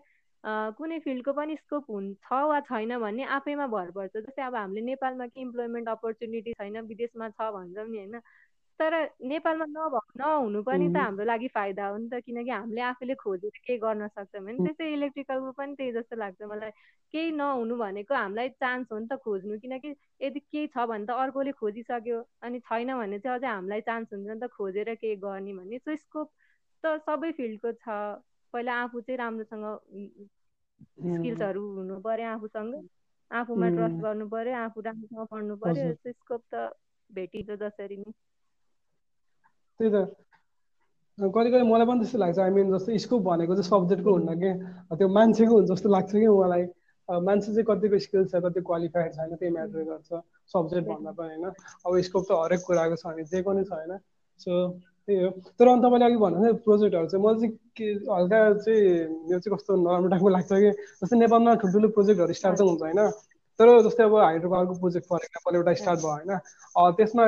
कुनै 0.78 0.98
फिल्डको 1.04 1.32
पनि 1.32 1.56
स्कोप 1.56 1.84
हुन्छ 1.90 2.32
वा 2.32 2.60
छैन 2.68 2.98
भन्ने 2.98 3.24
आफैमा 3.36 3.66
भर 3.66 3.90
पर्छ। 3.90 4.16
जस्तै 4.16 4.42
अब 4.42 4.54
हामीले 4.54 4.84
नेपालमा 4.86 5.26
के 5.26 5.40
इम्प्लोइमेन्ट 5.40 5.88
अपर्च्युनिटी 5.88 6.52
छैन 6.52 6.80
विदेशमा 6.86 7.28
छ 7.30 7.50
भन्छौँ 7.52 7.88
नि 7.88 7.98
होइन। 7.98 8.20
तर 8.80 8.94
नेपालमा 9.28 9.64
नभ 9.68 9.94
नहुनु 10.16 10.62
पनि 10.62 10.88
त 10.88 10.96
हाम्रो 10.96 11.24
लागि 11.24 11.48
फाइदा 11.54 11.86
हो 11.88 11.96
नि 11.98 12.08
त 12.08 12.20
किनकि 12.26 12.50
हामीले 12.50 12.80
आफूले 12.88 13.14
खोजेर 13.22 13.58
केही 13.66 13.78
गर्न 13.78 14.08
सक्छौँ 14.08 14.42
होइन 14.42 14.56
त्यस्तै 14.66 14.92
इलेक्ट्रिकलको 14.94 15.52
पनि 15.52 15.74
त्यही 15.74 15.92
जस्तो 15.92 16.16
लाग्छ 16.16 16.42
मलाई। 16.52 16.70
केही 17.14 17.30
नहुनु 17.32 17.76
भनेको 17.76 18.14
हामीलाई 18.14 18.48
चान्स 18.62 18.92
हो 18.92 18.98
नि 18.98 19.06
त 19.08 19.18
खोज्नु 19.24 19.58
किनकि 19.58 19.94
यदि 20.20 20.40
केही 20.40 20.66
छ 20.68 20.86
भने 20.86 21.06
त 21.06 21.10
अर्कोले 21.24 21.52
खोजिसक्यो 21.60 22.18
अनि 22.42 22.60
छैन 22.60 22.94
भने 22.98 23.18
चाहिँ 23.18 23.38
अझै 23.38 23.48
हामीलाई 23.48 23.80
चान्स 23.88 24.12
हुन्छ 24.12 24.28
नि 24.28 24.40
त 24.40 24.50
खोजेर 24.54 24.94
केही 24.94 25.16
गर्ने 25.18 25.52
भन्ने। 25.54 25.78
सो 25.80 25.96
स्कोप 25.96 26.28
त 26.84 26.94
सबै 27.06 27.30
फिल्डको 27.32 27.72
छ। 27.74 27.98
पहिला 28.54 28.74
आफू 28.82 29.00
चाहिँ 29.00 29.18
राम्रोसँग 29.18 29.64
स्किल्सहरू 31.16 31.62
हुनु 31.74 32.00
पर्यो 32.00 32.28
आफूसँग। 32.28 32.74
आफूमा 33.30 33.68
ट्रस्ट 33.70 33.98
गर्नु 34.02 34.28
पर्यो 34.28 34.54
आफू 34.56 34.80
राम्रोसँग 34.80 35.26
पढ्नु 35.32 35.56
पर्यो। 35.56 36.12
स्कोप 36.12 36.42
त 36.54 36.70
भेटिन्छ 37.10 37.50
जसरी 37.62 37.96
नै। 37.96 38.12
त्यही 39.78 39.90
त। 39.90 39.96
कहिले 41.18 41.50
कहिले 41.50 41.66
मलाई 41.66 41.86
पनि 41.86 41.98
त्यस्तो 42.00 42.18
लाग्छ। 42.18 42.38
आई 42.38 42.50
मिन 42.54 42.66
जस्तो 42.74 42.98
स्कोप 43.04 43.22
भनेको 43.22 43.54
चाहिँ 43.54 43.68
सब्जेक्टको 43.68 44.10
हुन्न 44.16 44.30
कि? 44.42 44.50
त्यो 44.98 45.08
मान्छेको 45.08 45.54
हुन्छ 45.54 45.70
जस्तो 45.70 45.88
लाग्छ 45.90 46.12
कि 46.12 46.28
मलाई? 46.28 46.64
मान्छे 47.08 47.48
चाहिँ 47.48 47.64
कतिको 47.64 47.98
स्किल 48.04 48.24
छ 48.30 48.42
कति 48.44 48.60
क्वालिफाइड 48.68 49.12
छैन 49.16 49.34
त्यही 49.34 49.52
म्याटर 49.52 49.82
गर्छ 49.88 50.10
सब्जेक्ट 50.52 50.86
भन्दा 50.88 51.10
पनि 51.18 51.34
होइन? 51.34 51.44
अब 51.86 51.90
स्कोप 52.06 52.24
त 52.28 52.30
हरेक 52.38 52.60
कुराको 52.66 52.96
छ 53.00 53.04
भने 53.08 53.24
जे 53.32 53.42
पनि 53.42 53.62
छ 53.64 53.72
होइन 53.72 53.92
सो 54.40 54.52
त्यही 55.08 55.18
हो। 55.24 55.30
तर 55.58 55.66
अनि 55.72 55.80
तपाईँले 55.82 56.04
अघि 56.06 56.18
भन्नु 56.22 56.52
प्रोजेक्टहरू 56.68 57.06
चाहिँ 57.08 57.22
मलाई 57.24 57.38
चाहिँ 57.40 57.52
के 57.78 57.86
हल्का 58.12 58.38
चाहिँ 58.60 58.82
यो 59.32 59.38
चाहिँ 59.40 59.52
कस्तो 59.56 59.72
नराम्रो 59.74 60.08
टाइपको 60.12 60.28
लाग्छ 60.36 60.50
कि? 60.52 60.70
जस्तै 61.00 61.16
नेपालमा 61.18 61.54
ठुल्ठुलो 61.64 61.88
प्रोजेक्टहरू 61.96 62.32
स्टार्ट 62.38 62.56
त 62.58 62.62
हुन्छ 62.68 62.82
होइन? 62.86 63.00
तर 63.58 63.66
जस्तै 63.88 64.04
अब 64.04 64.14
हाइड्रो 64.22 64.48
पावरको 64.52 64.74
प्रोजेक्ट 64.84 65.06
फर 65.08 65.20
इक्जाम्पल 65.26 65.56
एउटा 65.58 65.72
स्टार्ट 65.80 65.98
भयो 66.04 66.12
होइन? 66.12 66.30
त्यसमा 66.98 67.24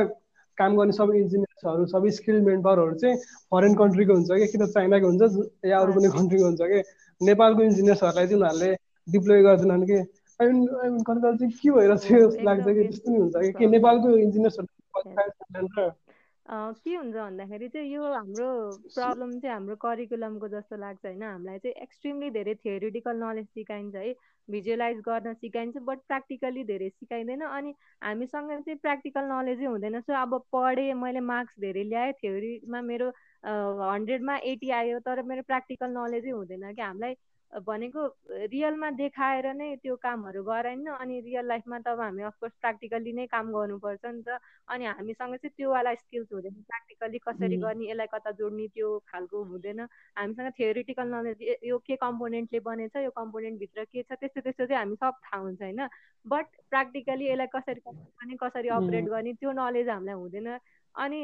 काम 0.59 0.71
गर्ने 0.77 0.93
सबै 0.93 1.15
इन्जिनियर्सहरू 1.61 1.87
सबै 1.87 2.11
स्किल 2.11 2.41
मेम्बरहरू 2.41 2.95
चाहिँ 2.95 3.17
फरेन 3.53 3.75
कन्ट्रीको 3.75 4.13
हुन्छ 4.15 4.31
कि? 4.33 4.47
किन 4.53 4.67
चाइनाको 4.67 5.07
हुन्छ? 5.07 5.23
या 5.67 5.79
अरू 5.79 5.93
कुनै 5.93 6.09
कन्ट्रीको 6.09 6.45
हुन्छ 6.45 6.61
कि? 6.73 6.81
नेपालको 7.21 7.63
इन्जिनियर्सहरूलाई 7.63 8.27
चाहिँ 8.27 8.41
उनीहरूले 8.41 8.71
डिप्लोय 9.07 9.43
गर्दैनन् 9.43 9.85
कि? 9.85 9.99
मिन 10.41 10.57
मिन 10.83 11.03
कति 11.05 11.21
चाहिँ 11.21 11.53
के 11.53 11.71
भएर 11.71 11.97
चाहिँ 11.97 12.45
लाग्छ 12.45 12.65
कि? 12.65 12.83
त्यस्तो 12.83 13.11
नि 13.13 13.19
हुन्छ 13.19 13.57
कि? 13.59 13.67
नेपालको 13.67 14.17
इन्जिनियर्सहरू 14.17 15.91
के 16.53 16.95
हुन्छ 16.95 17.15
भन्दाखेरि 17.15 17.69
चाहिँ 17.69 17.93
यो 17.93 18.03
हाम्रो 18.13 18.47
प्रब्लम 18.95 19.39
चाहिँ 19.41 19.55
हाम्रो 19.55 19.75
करिकुलमको 19.85 20.49
जस्तो 20.49 20.77
लाग्छ 20.77 21.05
होइन। 21.07 21.23
हामीलाई 21.23 21.59
चाहिँ 21.59 21.75
एक्सट्रिमली 21.83 22.31
धेरै 22.31 22.55
थियोरिटिकल 22.65 23.17
नलेज 23.23 23.47
सिकाइन्छ 23.47 23.95
है। 23.97 24.13
भिजुअलाइज 24.49 24.99
गर्न 25.09 25.35
सिकाइन्छ 25.35 25.77
बट 25.89 25.99
प्र्याक्टिकली 26.09 26.65
धेरै 26.65 26.89
सिकाइँदैन 26.91 27.41
अनि 27.41 27.75
हामीसँग 28.03 28.51
चाहिँ 28.51 28.79
प्र्याक्टिकल 28.79 29.25
नलेजै 29.33 29.65
हुँदैन। 29.65 30.01
सो 30.01 30.13
अब 30.23 30.39
पढेँ 30.53 30.93
मैले 30.95 31.21
मार्क्स 31.31 31.61
धेरै 31.61 31.85
ल्याएँ 31.85 32.13
थ्योरीमा 32.19 32.81
मेरो 32.83 33.09
हन्ड्रेडमा 33.47 34.37
एटी 34.53 34.71
आयो 34.81 34.99
तर 35.07 35.23
मेरो 35.23 35.43
प्र्याक्टिकल 35.47 35.91
नलेजै 35.99 36.31
हुँदैन 36.31 36.73
कि। 36.75 36.83
हामीलाई 36.83 37.15
भनेको 37.51 38.07
रियलमा 38.51 38.91
देखाएर 38.95 39.47
नै 39.59 39.75
त्यो 39.83 39.95
कामहरू 40.03 40.43
गराइन्न 40.45 40.91
अनि 41.03 41.21
रियल 41.21 41.47
लाइफमा 41.47 41.79
त 41.79 41.89
अब 41.89 42.01
हामी 42.01 42.23
अफकोर्स 42.23 42.53
प्र्याक्टिकल्ली 42.61 43.13
नै 43.13 43.27
काम 43.27 43.51
गर्नुपर्छ 43.53 44.05
नि 44.07 44.23
त। 44.23 44.39
अनि 44.71 44.85
हामीसँग 44.87 45.35
चाहिँ 45.35 45.55
त्योवाला 45.57 45.95
स्किल्स 45.95 46.33
हुँदैन। 46.33 46.55
प्र्याक्टिकल्ली 46.63 47.19
कसरी 47.27 47.57
गर्ने 47.59 47.91
यसलाई 47.91 48.07
कता 48.15 48.31
जोड्ने 48.39 48.67
त्यो 48.71 48.89
खालको 49.11 49.43
हुँदैन। 49.51 49.81
हामीसँग 50.17 50.53
थियोरिटिकल 50.59 51.07
नलेज 51.15 51.43
यो 51.67 51.79
के 51.87 51.97
कम्पोनेन्टले 51.97 52.61
बनेछ 52.71 52.97
यो 52.97 53.11
कम्पोनेन्टभित्र 53.19 53.85
के 53.85 54.03
छ 54.03 54.13
त्यस्तो 54.21 54.41
त्यस्तो 54.41 54.67
चाहिँ 54.67 54.79
हामी 54.79 54.97
सब 55.03 55.19
थाहा 55.27 55.43
हुन्छ 55.43 55.63
होइन? 55.63 55.81
बट 56.27 56.47
प्र्याक्टिकली 56.71 57.25
यसलाई 57.31 57.47
कसरी 57.55 57.81
गर्ने 57.83 58.37
कसरी 58.39 58.69
अपरेट 58.79 59.05
गर्ने 59.11 59.33
त्यो 59.35 59.53
नलेज 59.59 59.89
हामीलाई 59.89 60.15
हुँदैन। 60.15 60.49
अनि 60.95 61.21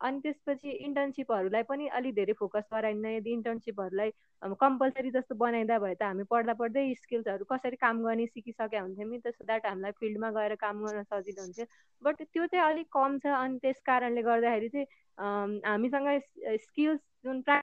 अनि 0.00 0.20
त्यसपछि 0.20 0.70
इन्टर्नसिपहरूलाई 0.86 1.62
पनि 1.68 1.86
अलिक 1.98 2.14
धेरै 2.14 2.32
फोकस 2.38 2.68
गराइन्न 2.72 3.12
यदि 3.14 3.30
इन्टर्नसिपहरूलाई 3.32 4.10
कम्पलसरी 4.60 5.10
जस्तो 5.10 5.34
बनाइदिए 5.34 5.78
भए 5.84 5.94
त 5.94 6.02
हामी 6.02 6.24
पढ्दा 6.30 6.54
पढ्दै 6.60 6.84
स्किल्सहरू 7.02 7.44
कसरी 7.52 7.76
काम 7.76 8.02
गर्ने 8.04 8.26
सिकिसकेका 8.26 8.80
हुन्थ्यौँ 8.80 9.08
नि 9.10 9.18
सो 9.26 9.44
द्याट 9.44 9.66
हामीलाई 9.66 9.98
फिल्डमा 10.00 10.30
गएर 10.38 10.54
काम 10.64 10.84
गर्न 10.84 11.02
सजिलो 11.02 11.42
हुन्थ्यो। 11.42 11.66
बट 12.02 12.22
त्यो 12.22 12.46
चाहिँ 12.46 12.64
अलिक 12.66 12.86
कम 12.98 13.18
छ 13.24 13.34
अनि 13.40 13.58
त्यस 13.62 13.80
कारणले 13.86 14.22
गर्दाखेरि 14.22 14.68
चाहिँ 14.76 14.86
हामीसँग 15.66 16.08
स्किल्स 16.66 17.00
जुन 17.24 17.42
प्रा 17.48 17.60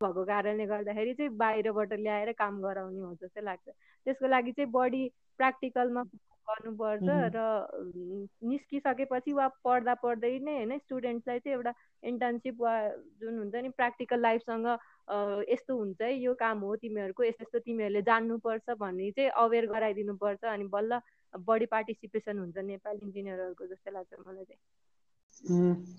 भएको 0.00 0.24
कारणले 0.24 0.66
गर्दाखेरि 0.66 1.14
चाहिँ 1.14 1.30
बाहिरबाट 1.42 1.92
ल्याएर 2.06 2.32
काम 2.38 2.60
गराउने 2.62 3.00
हो 3.00 3.14
जस्तो 3.22 3.40
लाग्छ। 3.44 3.68
त्यसको 4.06 4.26
लागि 4.28 4.52
चाहिँ 4.52 4.70
बढी 4.72 5.02
प्र्याक्टिकलमा 5.38 6.02
गर्नुपर्छ 6.48 7.08
र 7.34 7.38
निस्किसकेपछि 8.44 9.32
वा 9.32 9.46
पढ्दा 9.64 9.94
पढ्दै 10.02 10.32
नै 10.40 10.54
होइन 10.54 10.78
स्टुडेन्ट्सलाई 10.78 11.38
चाहिँ 11.38 11.56
एउटा 11.56 11.72
इन्टर्नसिप 12.02 12.60
वा 12.60 12.74
जुन 13.20 13.38
हुन्छ 13.38 13.54
नि 13.56 13.68
प्र्याक्टिकल 13.76 14.20
लाइफसँग 14.20 14.66
यस्तो 15.48 15.76
हुन्छ 15.76 16.00
है 16.02 16.14
यो 16.14 16.34
काम 16.34 16.58
हो 16.60 16.76
तिमीहरूको 16.76 17.24
यस्तो 17.24 17.42
यस्तो 17.42 17.58
तिमीहरूले 17.58 18.02
जान्नुपर्छ 18.02 18.78
भन्ने 18.78 19.10
चाहिँ 19.10 19.30
अवेर 19.44 19.66
गराइदिनुपर्छ 19.66 20.44
अनि 20.54 20.66
बल्ल 20.70 21.00
बढी 21.34 21.66
पार्टिसिपेसन 21.66 22.38
हुन्छ 22.38 22.56
नेपाली 22.64 23.00
इन्जिनियरहरूको 23.06 23.66
जस्तो 23.66 23.90
लाग्छ 23.92 24.26
मलाई 24.26 24.44
चाहिँ। 24.44 24.60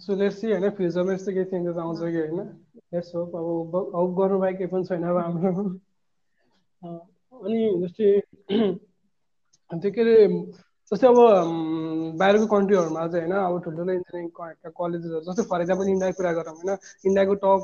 सो 0.02 0.16
लेट्स 0.16 0.40
सी 0.42 0.52
होइन 0.52 0.70
फ्युचरमा 0.78 1.14
यस्तो 1.14 1.32
केही 1.32 1.46
चेन्जेस 1.46 1.78
आउँछ 1.78 2.00
कि 2.00 2.18
होइन? 2.18 2.40
लेट्स 2.94 3.16
होप 3.16 3.36
अब 3.36 4.16
गर्नु 4.20 4.40
बाहेक 4.40 4.58
केही 4.58 4.70
पनि 4.72 4.86
छैन 4.86 5.04
अब 5.04 5.18
हाम्रो। 5.18 5.64
अनि 7.34 7.60
जस्तै 7.82 8.10
त्यो 9.72 9.92
के 9.92 10.02
अरे 10.02 10.16
जस्तै 10.92 11.08
अब 11.08 11.18
बाहिरको 12.20 12.46
कन्ट्रीहरूमा 12.56 13.02
चाहिँ 13.12 13.28
होइन 13.28 13.36
अब 13.38 13.56
ठुल्ठुलो 13.64 13.92
इन्जिनियरिङ 13.94 14.28
कलेजेसहरू 14.80 15.26
जस्तै 15.28 15.44
फर 15.52 15.62
इक्जाम्पल 15.62 15.88
इन्डियाको 15.94 16.18
कुरा 16.20 16.32
गरौँ 16.40 16.56
होइन? 16.58 16.72
इन्डियाको 17.08 17.34
टप 17.44 17.64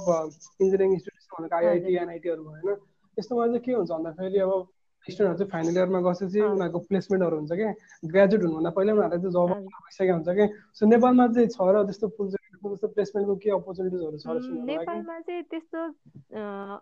इन्जिनियरिङ 0.62 0.89
इन्स्टिट्युसन 0.94 1.32
भनेको 1.38 1.56
आइआइटी 1.56 1.96
एनआइटीहरू 2.04 2.42
भयो 2.44 2.54
होइन? 2.54 2.80
यस्तोमा 3.18 3.46
चाहिँ 3.48 3.63
के 3.66 3.72
हुन्छ 3.80 3.92
भन्दाखेरि 3.92 4.39
अब 4.46 4.52
स्टुडेन्टहरू 5.08 5.38
चाहिँ 5.39 5.52
फाइनल 5.54 5.78
इयरमा 5.78 6.00
गएपछि 6.04 6.39
उनीहरूको 6.42 6.80
प्लेसमेन्टहरू 6.92 7.36
हुन्छ 7.39 7.52
कि? 7.60 7.68
ग्रेजुएट 8.12 8.42
हुनुभन्दा 8.44 8.70
पहिला 8.78 8.92
उनीहरूले 8.94 9.20
चाहिँ 9.24 9.34
जब 9.36 9.48
भइसकेको 9.84 10.13
हुन्छ 10.13 10.30
कि? 10.38 10.46
सो 10.76 10.82
नेपालमा 10.94 11.26
चाहिँ 11.36 11.48
छ 11.56 11.60
र 11.72 11.84
त्यस्तो 11.88 12.08
जस्तो 12.63 12.88
प्लेसमेन्टको 12.96 13.36
के 13.44 13.50
अपर्च्युनिटिजहरू 13.60 14.18
छ 14.20 14.26
नेपालमा 14.72 15.20
चाहिँ 15.28 15.44
त्यस्तो 15.52 15.82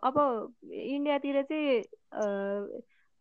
अब 0.09 0.17
इन्डियातिर 0.73 1.41
चाहिँ 1.49 1.73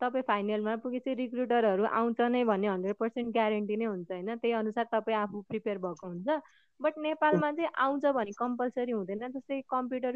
तपाईँ 0.01 0.23
फाइनलमा 0.29 0.75
पुगेपछि 0.85 1.15
रिक्रुटरहरू 1.15 1.85
आउँछ 2.01 2.21
नै 2.31 2.43
भन्ने 2.45 2.69
हन्ड्रेड 2.69 2.97
पर्सेन्ट 2.97 3.33
ग्यारेन्टी 3.33 3.77
नै 3.77 3.85
हुन्छ 3.85 4.11
होइन? 4.13 4.35
त्यही 4.37 4.53
अनुसार 4.55 4.85
तपाईँ 4.93 5.17
आफू 5.17 5.41
प्रिपेयर 5.49 5.79
भएको 5.79 6.07
हुन्छ। 6.07 6.41
बट 6.81 6.99
नेपालमा 6.99 7.51
चाहिँ 7.53 7.71
आउँछ 7.77 8.05
भने 8.17 8.33
कम्पलसरी 8.39 8.93
हुँदैन। 8.93 9.29
जस्तै 9.31 9.61
कम्प्युटर 9.69 10.15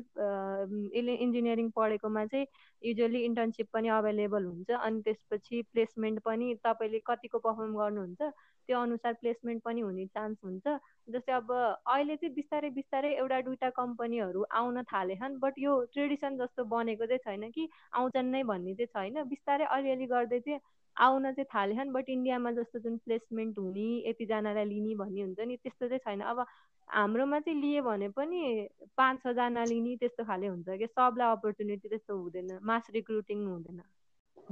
इन्जिनियरिङ 0.94 1.70
पढेकोमा 1.77 2.25
चाहिँ 2.27 2.47
युजली 2.83 3.20
इन्टर्नसिप 3.25 3.68
पनि 3.73 3.88
अभाइलेबल 3.99 4.44
हुन्छ। 4.44 4.70
अनि 4.70 5.01
त्यसपछि 5.03 5.62
प्लेसमेन्ट 5.73 6.20
पनि 6.25 6.55
तपाईँले 6.64 6.99
कतिको 7.07 7.38
पर्फर्म 7.38 7.77
गर्नुहुन्छ। 7.77 8.33
त्यो 8.66 8.81
अनुसार 8.81 9.12
प्लेसमेन्ट 9.20 9.62
पनि 9.62 9.81
हुने 9.81 10.07
चान्स 10.09 10.38
हुन्छ। 10.44 10.77
जस्तै 11.09 11.33
अब 11.33 11.50
अहिले 11.53 12.16
चाहिँ 12.16 12.35
बिस्तारै 12.35 12.70
बिस्तारै 12.70 13.11
एउटा 13.14 13.40
दुइटा 13.48 13.70
कम्पनीहरू 13.77 14.44
आउन 14.53 14.83
थालेछन् 14.92 15.38
बट 15.40 15.59
यो 15.59 15.72
ट्रेडिसन 15.92 16.38
जस्तो 16.38 16.64
बनेको 16.66 17.07
चाहिँ 17.07 17.24
छैन 17.27 17.50
कि 17.50 17.68
आउँछन् 17.92 18.31
नै 18.33 18.42
भन्ने 18.44 18.74
चाहिँ 18.74 18.92
छैन। 18.94 19.24
बिस्तारै 19.29 19.64
अलिअलि 19.77 20.07
गर्दै 20.07 20.40
चाहिँ 20.40 20.61
आउन 20.96 21.33
चाहिँ 21.33 21.50
थालेछन् 21.55 21.92
बट 21.92 22.09
इन्डियामा 22.09 22.50
जस्तो 22.53 22.79
जुन 22.81 22.96
प्लेसमेन्ट 23.05 23.59
हुने 23.59 23.88
यतिजनालाई 24.09 24.64
लिने 24.64 24.94
भन्ने 24.94 25.22
हुन्छ 25.22 25.40
नि 25.40 25.57
त्यस्तो 25.57 25.88
चाहिँ 25.88 26.05
छैन। 26.07 26.20
अब 26.22 26.44
हाम्रोमा 26.88 27.38
चाहिँ 27.40 27.61
लिए 27.61 27.81
भने 27.81 28.09
पनि 28.16 28.68
पाँच 28.96 29.22
छजना 29.22 29.64
लिने 29.64 29.96
त्यस्तो 29.96 30.24
खाले 30.24 30.46
हुन्छ 30.46 30.79
कि 30.79 30.87
सबलाई 30.87 31.37
अपर्च्युनिटी 31.37 31.88
त्यस्तो 31.88 32.16
हुँदैन 32.16 32.59
मास 32.62 32.87
रिक्रुटिङ 32.94 33.46
हुँदैन। 33.46 33.81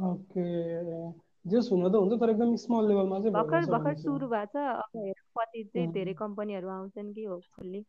ओके 0.05 0.47
जेस 1.45 1.69
हुन 1.73 1.89
त 1.91 1.95
हुन्छ 1.95 2.21
तर 2.21 2.31
एकदम 2.31 2.55
स्मल 2.57 2.89
लेभलमा 2.89 3.19
चाहिँ 3.19 3.33
भर्खर 3.33 3.71
भर्खर 3.71 3.95
सुरु 3.99 4.27
भएको 4.29 4.47
छ। 4.47 4.57
अब 4.57 4.97
हेर 4.97 5.15
कति 5.39 5.65
चाहिँ 5.65 5.93
धेरै 5.93 6.15
कम्पनीहरू 6.15 6.69
आउँछन् 6.69 7.13
कि 7.15 7.25
हो 7.25 7.39
फुल्ली। 7.57 7.85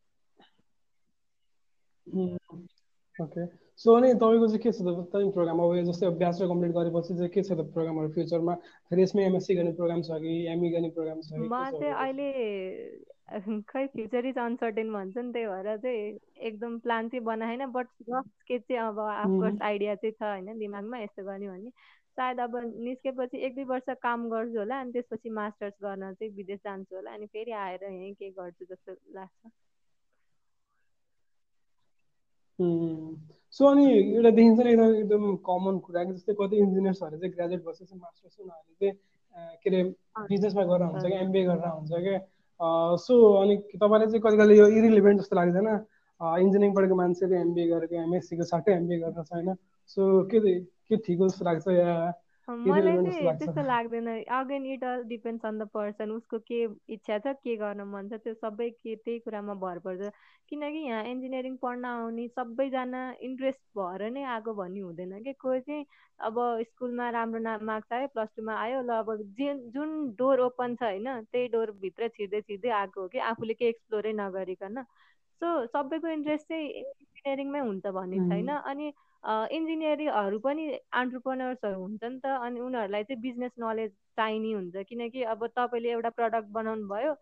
ओके। 3.20 3.46
सो 3.78 3.94
अनि 3.96 4.14
तपाईँको 4.14 4.48
चाहिँ 4.48 4.60
के 4.60 4.72
छ 4.72 4.82
त? 4.82 4.90
तपाईँ 5.14 5.32
प्रोग्राम 5.32 5.60
अब 5.60 5.76
जस्तै 5.86 6.06
अब 6.06 6.18
ब्याचलर 6.18 6.48
कम्प्लिट 6.48 6.72
गरेपछि 6.72 7.14
चाहिँ 7.14 7.30
के 7.30 7.42
छ 7.44 7.52
त 7.54 7.70
प्रोग्रामहरू 7.74 8.10
फ्युचरमा? 8.10 8.54
फेरि 8.90 9.02
यसमै 9.04 9.26
एमएससी 9.26 9.56
गर्ने 9.56 9.72
प्रोग्राम 9.72 10.02
छ 10.02 10.18
कि 10.22 10.34
एमई 10.52 10.70
गर्ने 10.70 10.90
प्रोग्राम 10.90 11.22
छ 11.22 11.34
म 11.34 11.64
चाहिँ 11.72 11.94
अहिले 11.94 12.30
खै 13.70 13.86
फ्युचर 13.88 14.26
इज 14.26 14.38
अनसर्टेन 14.38 14.92
भन्छ 14.94 15.18
नि 15.18 15.32
त्यही 15.34 15.48
भएर 15.48 15.78
चाहिँ 15.78 16.20
एकदम 16.48 16.78
प्लान 16.80 17.10
चाहिँ 17.10 17.24
बनाएन 17.26 17.66
बट 17.72 17.88
रफ 18.10 18.26
स्केच 18.42 18.62
चाहिँ 18.62 18.82
अब 18.82 19.00
अफकोर्स 19.00 19.62
आइडिया 19.62 19.96
चाहिँ 19.96 20.14
छ 20.14 20.24
होइन 20.24 20.58
दिमागमा 20.60 20.98
यस्तो 21.00 21.24
गर्ने 21.24 21.48
भन्ने। 21.48 21.72
सायद 22.18 22.40
अब 22.40 22.56
निस्केपछि 22.86 23.38
एक 23.46 23.56
दुई 23.56 23.64
वर्ष 23.72 23.90
काम 24.04 24.30
गर्छु 24.30 24.58
होला 24.60 24.80
अनि 24.82 24.92
त्यसपछि 24.92 25.30
मास्टर्स 25.40 25.74
गर्न 25.84 26.14
चाहिँ 26.14 26.34
विदेश 26.36 26.60
जान्छु 26.64 26.96
होला 26.96 27.12
अनि 27.14 27.26
फेरि 27.34 27.52
आएर 27.66 27.84
यहीँ 27.84 28.14
के 28.14 28.30
गर्छु 28.30 28.66
जस्तो 28.66 28.92
लाग्छ। 29.16 29.52
सो 33.54 33.66
अनि 33.66 33.86
एउटा 33.92 34.30
देखिन्छ 34.30 34.60
नि 34.60 34.72
एकदम 34.72 34.96
एकदम 34.96 35.36
कमन 35.48 35.80
कुरा 35.86 36.04
जस्तै 36.04 36.34
कति 36.42 36.58
इन्जिनियर्सहरू 36.66 37.18
चाहिँ 37.18 37.34
ग्रेजुएट 37.34 37.66
भएपछि 37.66 37.96
मास्टर्स 37.96 38.40
उनीहरूले 38.40 38.92
चाहिँ 38.92 39.58
के 39.64 39.70
अरे 39.70 39.84
बिजनेसमा 40.30 40.64
गरेर 40.72 40.88
हुन्छ 40.88 41.06
कि 41.06 41.18
एमबिए 41.26 41.44
गरेर 41.46 41.68
हुन्छ 41.68 41.92
कि 42.06 42.16
सो 43.04 43.14
अनि 43.42 43.56
तपाईँलाई 43.74 44.08
चाहिँ 44.08 44.22
कति 44.22 44.38
कहिले 44.38 44.58
यो 44.58 44.68
इरिलिभेन्ट 44.80 45.22
जस्तो 45.22 45.36
लाग्दैन 45.36 45.70
इन्जिनियरिङ 46.22 46.74
पढेको 46.76 46.96
मान्छेले 46.96 47.36
एमबिए 47.42 47.68
गरेको 47.68 47.96
एमएससीको 48.02 48.44
साथै 48.52 48.72
एमबिए 48.74 49.00
गरेर 49.00 49.24
छैन 49.32 49.50
सो 49.88 50.24
के 50.34 50.40
के 50.90 50.98
ठिक 50.98 51.20
जस्तो 51.20 51.46
लाग्छ 51.46 51.68
या 51.68 51.96
मलाई 52.48 52.98
चाहिँ 53.04 53.38
त्यस्तो 53.40 53.62
लाग्दैन। 53.64 54.08
Again 54.38 54.66
it 54.74 54.84
all 54.84 55.04
depends 55.08 55.46
on 55.46 55.58
the 55.60 55.68
person 55.74 56.12
उसको 56.12 56.40
के 56.48 56.64
इच्छा 56.94 57.18
छ 57.20 57.34
के 57.44 57.56
गर्न 57.58 57.82
मन 57.92 58.10
छ 58.10 58.20
त्यो 58.24 58.34
सबै 58.34 58.70
के 58.70 58.96
त्यही 58.96 59.20
कुरामा 59.20 59.54
भर 59.64 59.80
पर्छ। 59.86 60.12
किनकि 60.50 60.80
यहाँ 60.88 61.04
इन्जिनियरिङ 61.12 61.56
पढ्न 61.62 61.86
आउने 61.86 62.28
सबैजना 62.28 63.04
इन्ट्रेस्ट 63.24 63.62
भएर 63.78 64.10
नै 64.12 64.24
आएको 64.34 64.54
भन्ने 64.54 64.80
हुँदैन 64.80 65.24
कि? 65.24 65.34
कोही 65.40 65.60
चाहिँ 65.62 65.86
अब 66.20 66.36
स्कुलमा 66.68 67.10
राम्रो 67.16 67.40
ना 67.48 67.58
मार्क्स 67.64 67.94
आयो 67.94 68.08
प्लस 68.14 68.30
टूमा 68.36 68.54
आयो 68.64 68.82
ल 68.82 68.92
अब 69.00 69.16
जुन 69.40 69.64
जुन 69.72 69.90
डोर 70.20 70.40
ओपन 70.50 70.76
छ 70.76 70.84
होइन 70.84 71.08
त्यही 71.32 71.48
डोरभित्र 71.56 72.08
छिर्दै 72.18 72.42
छिर्दै 72.42 72.70
आएको 72.82 73.02
हो 73.02 73.08
कि? 73.08 73.20
आफूले 73.32 73.54
केही 73.54 73.70
एक्सप्लोरै 73.70 74.14
नगरिकन। 74.20 74.84
सो 75.42 75.48
सबैको 75.72 76.08
इन्ट्रेस्ट 76.08 76.48
चाहिँ 76.48 76.68
इन्जिनियरिङमै 76.68 77.60
हुन्छ 77.60 77.86
भन्ने 77.88 78.20
छैन। 78.30 78.50
अनि 78.52 78.92
इन्जिनियरिङहरू 79.24 80.40
पनि 80.40 80.64
अन्टरप्रोनर्सहरू 80.94 81.80
हुन्छ 81.82 82.04
नि 82.06 82.20
त 82.20 82.26
अनि 82.40 82.60
उनीहरूलाई 82.62 83.04
चाहिँ 83.04 83.22
बिजनेस 83.22 83.52
नलेज 83.60 83.92
चाहिने 84.18 84.52
हुन्छ। 84.54 84.84
किनकि 84.90 85.24
अब 85.34 85.46
तपाईँले 85.58 85.92
एउटा 85.92 86.10
प्रडक्ट 86.20 86.50
बनाउनु 86.52 86.88
भयो 86.88 87.14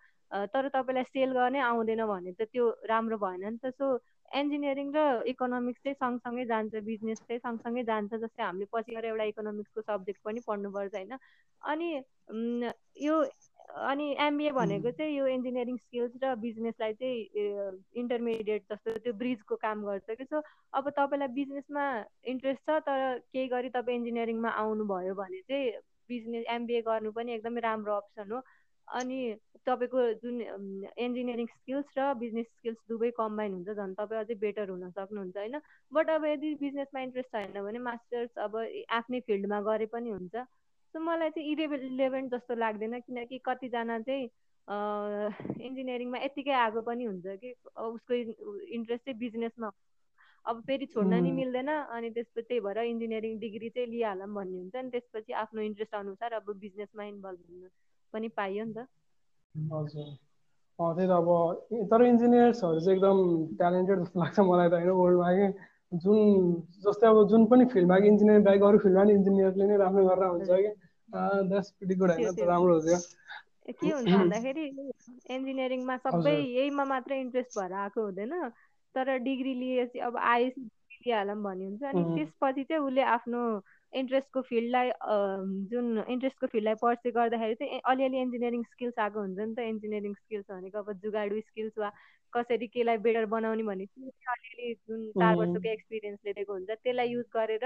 तर 0.53 0.69
तपाईँलाई 0.69 1.03
सेल 1.05 1.31
गर्नै 1.33 1.59
आउँदैन 1.61 2.05
भने 2.07 2.31
त 2.33 2.47
त्यो 2.49 2.69
राम्रो 2.85 3.17
भएन 3.17 3.45
नि 3.45 3.57
त। 3.57 3.73
सो 3.73 3.87
इन्जिनियरिङ 4.31 4.91
र 4.95 4.99
इकोनोमिक्स 5.27 5.81
चाहिँ 5.83 5.95
सँगसँगै 5.95 6.45
जान्छ 6.45 6.83
बिजनेस 6.83 7.19
चाहिँ 7.21 7.39
सँगसँगै 7.39 7.83
जान्छ 7.83 8.13
जस्तै 8.15 8.43
हामीले 8.43 8.67
पछि 8.71 8.95
गएर 8.95 9.05
एउटा 9.05 9.23
इकोनोमिक्सको 9.31 9.81
सब्जेक्ट 9.83 10.21
पनि 10.23 10.39
पढ्नुपर्छ 10.47 10.95
होइन। 10.95 11.17
अनि 11.61 11.89
यो 13.01 13.15
अनि 13.71 14.05
एमबिए 14.19 14.51
भनेको 14.51 14.91
चाहिँ 14.91 15.17
यो 15.17 15.27
इन्जिनियरिङ 15.27 15.77
स्किल्स 15.77 16.13
र 16.23 16.35
बिजनेसलाई 16.37 16.93
चाहिँ 16.93 17.19
इन्टरमिडिएट 18.01 18.63
जस्तो 18.71 18.97
त्यो 18.97 19.13
ब्रिजको 19.21 19.55
काम 19.55 19.83
गर्छ 19.85 20.17
कि। 20.17 20.25
सो 20.25 20.41
अब 20.73 20.89
तपाईँलाई 20.97 21.27
बिजनेसमा 21.35 21.85
इन्ट्रेस्ट 22.33 22.61
छ 22.61 22.79
तर 22.87 23.19
केही 23.33 23.47
गरी 23.47 23.69
तपाईँ 23.69 23.97
इन्जिनियरिङमा 23.97 24.49
आउनुभयो 24.63 25.13
भने 25.15 25.41
चाहिँ 25.47 25.71
बिजनेस 26.09 26.45
एमबिए 26.51 26.81
गर्नु 26.81 27.11
पनि 27.11 27.33
एकदमै 27.33 27.61
राम्रो 27.61 27.93
अप्सन 27.95 28.31
हो। 28.31 28.41
अनि 28.87 29.19
तपाईँको 29.65 30.01
जुन 30.21 30.41
इन्जिनियरिङ 30.99 31.47
स्किल्स 31.47 31.97
र 31.97 32.13
बिजनेस 32.19 32.47
स्किल्स 32.47 32.79
दुवै 32.89 33.11
कम्बाइन 33.17 33.53
हुन्छ 33.53 33.69
झन् 33.71 33.93
तपाईँ 33.95 34.21
अझै 34.21 34.35
बेटर 34.41 34.69
हुन 34.69 34.89
सक्नुहुन्छ 34.89 35.37
होइन। 35.37 35.59
बट 35.91 36.09
अब 36.09 36.25
यदि 36.25 36.55
बिजनेसमा 36.63 37.01
इन्ट्रेस्ट 37.01 37.31
छैन 37.31 37.61
भने 37.63 37.79
मास्टर्स 37.87 38.37
अब 38.37 38.57
आफ्नै 38.99 39.19
फिल्डमा 39.27 39.61
गरे 39.69 39.85
पनि 39.95 40.09
हुन्छ। 40.11 40.35
सो 40.95 40.99
मलाई 40.99 41.29
चाहिँ 41.29 41.51
इरेभेन्ट 41.51 42.31
जस्तो 42.31 42.55
लाग्दैन 42.55 42.99
किनकि 42.99 43.37
कतिजना 43.45 43.99
चाहिँ 43.99 44.29
इन्जिनियरिङमा 44.67 46.17
यत्तिकै 46.17 46.51
आएको 46.51 46.81
पनि 46.81 47.03
हुन्छ 47.03 47.37
कि 47.37 47.53
उसको 47.77 48.13
इन्ट्रेस्ट 48.13 49.05
चाहिँ 49.05 49.19
बिजनेसमा 49.19 49.71
अब 50.45 50.61
फेरि 50.61 50.85
छोड्न 50.85 51.23
नि 51.23 51.31
मिल्दैन 51.31 51.67
अनि 51.67 52.09
त्यसपछि 52.09 52.41
त्यही 52.41 52.59
भएर 52.59 52.77
इन्जिनियरिङ 52.77 53.39
डिग्री 53.39 53.69
चाहिँ 53.69 53.89
लिइहालौँ 53.89 54.33
भन्ने 54.33 54.57
हुन्छ 54.57 54.75
नि 54.75 54.89
त्यसपछि 54.89 55.33
आफ्नो 55.33 55.61
इन्ट्रेस्ट 55.61 55.95
अनुसार 55.95 56.33
अब 56.33 56.53
बिजनेसमा 56.57 57.03
इन्भल्भ 57.03 57.39
हुन 57.49 57.69
पनि 58.13 58.27
पाइयो 58.27 58.65
नि 58.65 58.73
त। 58.73 58.87
हजुर। 59.73 60.11
त्यही 60.79 61.07
त 61.07 61.11
अब 61.11 61.29
तर 61.91 62.03
इन्जिनियर्सहरू 62.03 62.79
चाहिँ 62.79 62.97
एकदम 62.97 63.17
ट्यालेन्टेड 63.55 63.99
जस्तो 63.99 64.19
लाग्छ 64.19 64.39
मलाई 64.39 64.69
त 64.69 64.73
होइन 64.73 64.89
वर्ल्डमा 64.89 65.31
कि 65.31 65.47
जुन 65.97 66.17
जस्तै 66.85 67.07
अब 67.07 67.27
जुन 67.27 67.45
पनि 67.45 67.65
फिल्डमा 67.65 67.99
कि 67.99 68.07
इन्जिनियरिङ 68.07 68.43
बाहेक 68.43 68.63
अरू 68.63 68.77
फिल्डमा 68.77 69.03
नि 69.03 69.13
इन्जिनियरले 69.13 69.67
नै 69.67 69.77
राम्रो 69.77 70.05
गरेर 70.05 70.25
हुन्छ 70.25 70.49
कि 70.49 70.71
राम्रो 71.13 72.79
हो 72.79 72.97
के 73.71 73.89
हुन्छ 73.89 74.09
भन्दाखेरि 74.09 74.65
इन्जिनियरिङमा 75.29 75.97
सबै 75.97 76.35
यहीमा 76.35 76.85
मात्रै 76.85 77.19
इन्ट्रेस्ट 77.21 77.57
भएर 77.59 77.73
आएको 77.81 78.05
हुँदैन 78.05 78.33
तर 78.95 79.17
डिग्री 79.19 79.53
लिएपछि 79.53 79.99
अब 79.99 80.17
आइएससी 80.17 80.61
लिइहालौँ 80.61 81.41
भन्ने 81.43 81.65
हुन्छ 81.65 81.83
अनि 81.83 82.03
त्यसपछि 82.15 82.63
चाहिँ 82.63 82.83
उसले 82.83 83.01
आफ्नो 83.11 83.43
इन्ट्रेस्टको 83.93 84.41
फिल्डलाई 84.41 84.91
जुन 85.71 86.03
इन्ट्रेस्टको 86.07 86.47
फिल्डलाई 86.47 86.75
पर्से 86.81 87.11
गर्दाखेरि 87.11 87.55
चाहिँ 87.55 87.79
अलिअलि 87.85 88.21
इन्जिनियरिङ 88.21 88.63
स्किल्स 88.63 88.99
आएको 88.99 89.19
हुन्छ 89.19 89.39
नि 89.39 89.55
त 89.55 89.67
इन्जिनियरिङ 89.69 90.13
स्किल्स 90.13 90.45
भनेको 90.51 90.79
अब 90.79 90.91
जुगाडु 91.05 91.41
स्किल्स 91.41 91.77
वा 91.77 91.91
कसरी 92.33 92.67
केलाई 92.67 92.97
बेटर 92.97 93.25
बनाउने 93.25 93.63
भन्ने 93.63 93.85
अलिअलि 94.35 94.73
जुन 94.73 95.07
चार 95.11 95.35
वर्षको 95.35 95.71
एक्सपिरियन्सले 95.71 96.33
दिएको 96.33 96.53
हुन्छ 96.53 96.69
त्यसलाई 96.69 97.07
युज 97.07 97.25
गरेर 97.33 97.65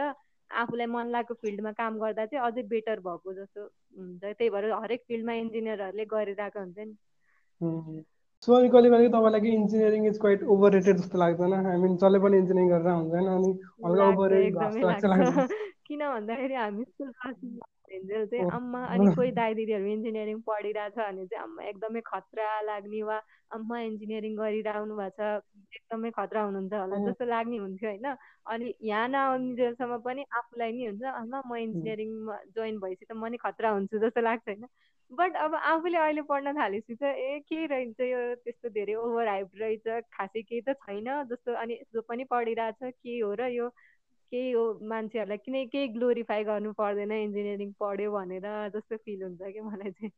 आफूलाई 0.52 0.86
मन 0.86 1.08
लागेको 1.08 1.34
फिल्डमा 1.34 1.72
काम 1.72 1.98
गर्दा 2.00 2.26
चाहिँ 2.26 2.46
अझै 2.46 2.64
बेटर 2.64 3.00
भएको 3.00 3.34
जस्तो 3.34 3.62
हुन्छ। 3.62 4.24
त्यही 4.24 4.50
भएर 4.50 4.72
हरेक 4.72 5.02
फिल्डमा 5.08 5.34
इन्जिनियरहरूले 5.34 6.06
गरिरहेको 6.06 6.60
हुन्छ 6.60 6.78
नि। 6.80 6.96
सो 8.44 8.54
अनि 8.54 8.70
कहिले 8.70 8.90
कहिले 8.90 9.10
तपाईँलाई 9.10 9.52
engineering 9.54 10.08
is 10.08 10.18
quite 10.20 10.44
over 10.44 10.72
rated 10.72 10.98
जस्तो 10.98 11.18
लाग्दैन? 11.18 11.54
आई 11.54 11.78
मिन 11.78 11.96
जसले 11.98 12.20
पनि 12.20 12.38
इन्जिनियरिङ 12.38 12.70
गरेर 12.72 12.92
हुँदैन 12.92 13.28
अनि 13.36 13.52
हल्का 13.86 14.06
ओभर 14.10 14.30
किन 15.88 16.00
भन्दाखेरि 16.00 16.56
हामी 16.56 16.84
स्कुल 16.84 17.12
हिँड्दै 17.96 18.26
चाहिँ 18.26 18.50
आम्मा 18.52 18.82
अनि 18.88 19.14
कोही 19.16 19.32
दाइ 19.32 19.54
दिदीहरू 19.56 19.86
इन्जिनियरिङ 19.88 20.40
पढिरहेछ 20.48 20.98
भने 20.98 21.26
चाहिँ 21.26 21.44
आम्मा 21.44 21.64
एकदमै 21.66 22.02
खतरा 22.06 22.50
लाग्ने 22.62 23.02
वा 23.04 23.18
आम्मा 23.52 23.80
इन्जिनियरिङ 23.82 24.36
गरिरहनु 24.36 24.96
भएको 24.96 25.18
छ 25.18 25.30
एकदमै 25.76 26.12
खतरा 26.12 26.42
हुनुहुन्छ 26.42 26.74
होला 26.74 26.98
जस्तो 27.06 27.26
लाग्ने 27.26 27.58
हुन्थ्यो 27.58 27.90
होइन। 27.90 28.08
अनि 28.46 28.74
यहाँ 28.84 29.08
नआउनेसम्म 29.10 29.98
पनि 30.00 30.26
आफूलाई 30.34 30.72
नि 30.72 30.86
हुन्छ 30.86 31.04
आमा 31.14 31.42
म 31.46 31.56
इन्जिनियरिङमा 31.58 32.38
जोइन 32.56 32.80
भएपछि 32.80 33.06
त 33.06 33.12
म 33.14 33.26
नि 33.28 33.38
खतरा 33.38 33.70
हुन्छु 33.70 34.00
जस्तो 34.00 34.22
लाग्छ 34.22 34.48
होइन। 34.48 34.68
बट 35.12 35.36
अब 35.38 35.56
आफूले 35.56 35.98
अहिले 35.98 36.22
पढ्न 36.30 36.54
थालेपछि 36.54 36.96
त 36.96 37.04
ए 37.04 37.40
के 37.50 37.66
रहेछ 37.66 38.00
यो 38.02 38.22
त्यस्तो 38.44 38.70
धेरै 38.70 38.94
ओभर 38.98 39.28
हाइप 39.28 39.50
रहेछ 39.56 39.88
खासै 40.12 40.42
केही 40.42 40.62
त 40.62 40.74
छैन 40.82 41.10
जस्तो 41.30 41.54
अनि 41.56 41.76
जो 41.94 42.02
पनि 42.02 42.24
पढिरहेछ 42.32 42.82
के 42.84 43.20
हो 43.20 43.34
र 43.34 43.50
यो 43.54 43.70
केही 44.32 44.52
हो 44.52 44.64
मान्छेहरूलाई 44.84 45.38
किन 45.40 45.56
केही 45.68 45.88
ग्लोरिफाई 45.90 46.44
गर्नु 46.44 46.74
पर्दैन 46.74 47.12
इन्जिनियरिङ 47.14 47.72
पढ्यो 47.80 48.12
भनेर 48.12 48.48
जस्तो 48.72 48.98
फिल 49.00 49.24
हुन्छ 49.24 49.42
कि 49.50 49.62
मलाई 49.62 49.92
चाहिँ। 49.92 50.12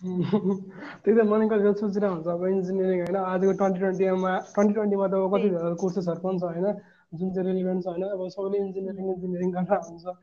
त्यही 0.00 1.14
त 1.16 1.24
मर्निङ 1.24 1.48
कलेजमा 1.48 1.72
सोचिरहेको 1.74 2.14
हुन्छ 2.14 2.28
अब 2.28 2.42
इन्जिनियरिङ 2.48 2.98
होइन 3.00 3.16
आजको 3.22 3.52
ट्वेन्टी 3.54 3.80
ट्वेन्टीमा 3.80 4.32
ट्वेन्टी 4.48 4.74
ट्वेन्टीमा 4.74 5.06
त 5.08 5.20
कति 5.32 5.48
कोर्सेसहरू 5.80 6.20
पनि 6.20 6.38
छ 6.38 6.50
होइन 6.50 6.66
जुन 7.12 7.30
चाहिँ 7.34 7.46
रिलिभेन्ट 7.48 7.84
छ 7.84 7.88
होइन 7.88 8.04
अब 8.08 8.26
सबैले 8.28 8.58
इन्जिनियरिङ 8.58 9.08
इन्जिनियरिङ 9.10 9.50
गरेर 9.52 9.80
हुन्छ। 9.82 10.16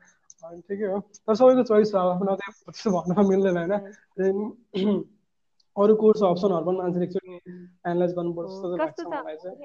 अनि 0.44 0.60
ठिकै 0.68 0.86
हो। 0.86 1.00
तर 1.00 1.34
सबैको 1.34 1.62
चोइस 1.62 1.92
छ 1.92 1.96
आफ्नो 2.04 2.36
त्यस्तो 2.36 2.90
भन्न 2.90 3.26
मिल्दैन 3.26 3.58
होइन। 3.58 4.38
अरू 5.76 5.94
कोर्स 5.96 6.22
अप्सनहरू 6.22 6.64
पनि 6.66 6.76
मान्छेले 6.76 7.04
एकचोटि 7.04 7.32
एनालाइज 7.84 8.12
गर्नुपर्छ 8.14 8.50
जस्तो 8.50 8.76
लाग्छ 8.76 9.06
मलाई 9.08 9.36
चाहिँ। 9.36 9.58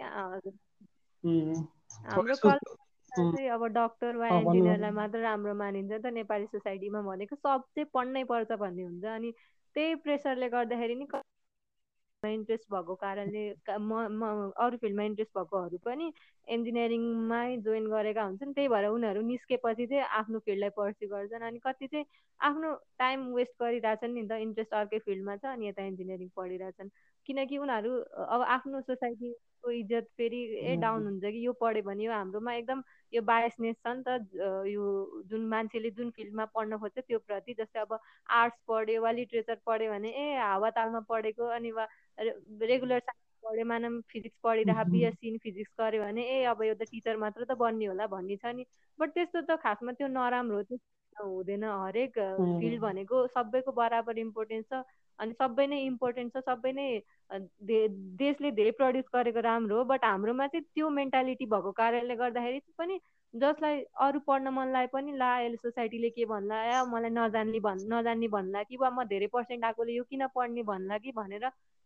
चाहिँ 3.15 3.49
अब 3.57 3.65
डक्टर 3.77 4.15
वा 4.17 4.27
इन्जिनियरलाई 4.37 4.91
मात्र 4.99 5.19
राम्रो 5.21 5.53
मानिन्छ 5.63 5.91
त 5.93 6.13
नेपाली 6.19 6.45
सोसाइटीमा 6.53 7.01
भनेको 7.09 7.35
सब 7.35 7.63
चाहिँ 7.75 7.89
पढ्नै 7.93 8.23
पर्छ 8.31 8.51
भन्ने 8.59 8.83
हुन्छ 8.83 9.05
अनि 9.15 9.31
त्यही 9.75 9.95
प्रेसरले 10.05 10.49
गर्दाखेरि 10.49 10.95
नि 10.95 11.07
इन्ट्रेस्ट 12.23 12.65
भएको 12.71 12.95
कारणले 13.01 13.41
म 13.79 13.99
म 14.11 14.51
अरू 14.63 14.77
फिल्डमा 14.77 15.03
इन्ट्रेस्ट 15.09 15.31
भएकोहरू 15.37 15.77
पनि 15.85 16.07
इन्जिनियरिङमै 16.47 17.57
जोइन 17.67 17.85
गरेका 17.89 18.23
हुन्छन्। 18.23 18.53
त्यही 18.53 18.67
भएर 18.67 18.85
उनीहरू 18.87 19.21
निस्केपछि 19.27 19.85
चाहिँ 19.87 20.03
आफ्नो 20.19 20.39
फिल्डलाई 20.45 20.69
पर्स्यु 20.79 21.09
गर्छन् 21.09 21.43
अनि 21.47 21.59
कति 21.63 21.87
चाहिँ 21.87 22.05
आफ्नो 22.39 22.73
टाइम 22.99 23.23
वेस्ट 23.35 23.55
गरिरहेछन् 23.63 24.13
नि 24.15 24.23
त 24.27 24.41
इन्ट्रेस्ट 24.47 24.73
अर्कै 24.81 24.99
फिल्डमा 25.07 25.35
छ 25.37 25.45
अनि 25.53 25.67
यता 25.67 25.83
इन्जिनियरिङ 25.91 26.29
पढिरहेछन्। 26.35 26.89
किनकि 27.27 27.57
उनीहरू 27.57 27.91
अब 28.35 28.41
आफ्नो 28.57 28.81
सोसाइटीको 28.81 29.71
इज्जत 29.71 30.07
फेरि 30.17 30.41
ए 30.59 30.75
डाउन 30.83 31.05
हुन्छ 31.05 31.23
कि 31.23 31.45
यो 31.45 31.53
पढ्यो 31.61 31.83
भने 31.87 32.03
यो 32.03 32.11
हाम्रोमा 32.11 32.53
एकदम 32.55 32.83
यो 33.13 33.21
बायसनेस 33.23 33.75
छ 33.77 33.93
नि 33.97 34.03
त 34.07 34.67
यो 34.67 34.83
जुन 35.29 35.45
मान्छेले 35.49 35.91
जुन 35.91 36.09
फिल्डमा 36.17 36.45
पढ्न 36.55 36.77
खोज्छ 36.77 36.97
त्यो 36.99 37.19
प्रति 37.27 37.53
जस्तै 37.59 37.79
अब 37.79 37.97
आर्ट्स 38.39 38.59
पढ्यो 38.67 39.01
वा 39.01 39.11
लिट्रेचर 39.11 39.57
पढ्यो 39.65 39.91
भने 39.91 40.09
ए 40.17 40.35
हावातालमा 40.39 40.99
पढेको 41.09 41.45
अनि 41.57 41.71
वा 41.71 41.87
रेगुलर 42.19 42.99
साइन्स 42.99 43.25
पढ्यो 43.43 43.65
मानव 43.65 43.99
फिजिक्स 44.11 44.37
पढिरह 44.43 44.83
बिएससी 44.93 45.27
इन 45.27 45.37
फिजिक्स 45.43 45.71
गर्यो 45.79 46.03
भने 46.03 46.23
ए 46.37 46.43
अब 46.53 46.63
यो 46.63 46.73
त 46.75 46.89
टिचर 46.91 47.17
मात्र 47.17 47.45
त 47.45 47.57
बन्ने 47.59 47.85
होला 47.85 48.07
भन्ने 48.15 48.37
छ 48.37 48.53
नि। 48.55 48.65
बट 48.99 49.09
त्यस्तो 49.13 49.41
त 49.49 49.59
खासमा 49.63 49.91
त्यो 49.99 50.07
नराम्रो 50.09 50.61
त्यो। 50.63 50.77
हुँदैन 51.21 51.63
हरेक 51.63 52.19
फिल्ड 52.61 52.79
भनेको 52.81 53.25
सबैको 53.35 53.71
बराबर 53.71 54.17
इम्पोर्टेन्स 54.19 54.65
छ। 54.73 54.83
अनि 55.19 55.33
सबै 55.33 55.67
नै 55.67 55.79
इम्पोर्टेन्ट 55.85 56.33
छ 56.33 56.43
सबै 56.49 56.71
नै 56.73 56.87
देशले 58.19 58.51
धेरै 58.59 58.71
प्रड्युस 58.79 59.07
गरेको 59.15 59.39
राम्रो 59.45 59.77
हो 59.77 59.83
बट 59.93 60.05
हाम्रोमा 60.05 60.47
चाहिँ 60.47 60.65
त्यो 60.75 60.89
मेन्टालिटी 60.99 61.45
भएको 61.53 61.71
कारणले 61.79 62.15
गर्दाखेरि 62.21 62.59
पनि 62.77 62.99
जसलाई 63.33 63.81
अरू 64.05 64.19
पढ्न 64.27 64.53
मन 64.53 64.71
लागे 64.73 64.87
पनि 64.93 65.17
ला 65.17 65.33
अहिले 65.39 65.57
सोसाइटीले 65.63 66.09
के 66.09 66.25
भन्ला 66.25 66.63
या 66.65 66.83
मलाई 66.93 67.11
नजान्ने 67.17 67.59
भन् 67.65 67.83
नजान्ने 67.93 68.27
भन्ला 68.37 68.63
कि 68.69 68.77
वा 68.81 68.89
म 68.89 69.03
धेरै 69.11 69.27
पर्सेन्ट 69.35 69.65
आएकोले 69.65 69.93
यो 69.97 70.03
किन 70.09 70.25
पढ्ने 70.35 70.63
भन्ला 70.71 70.97
कि 71.03 71.11
भनेर 71.19 71.45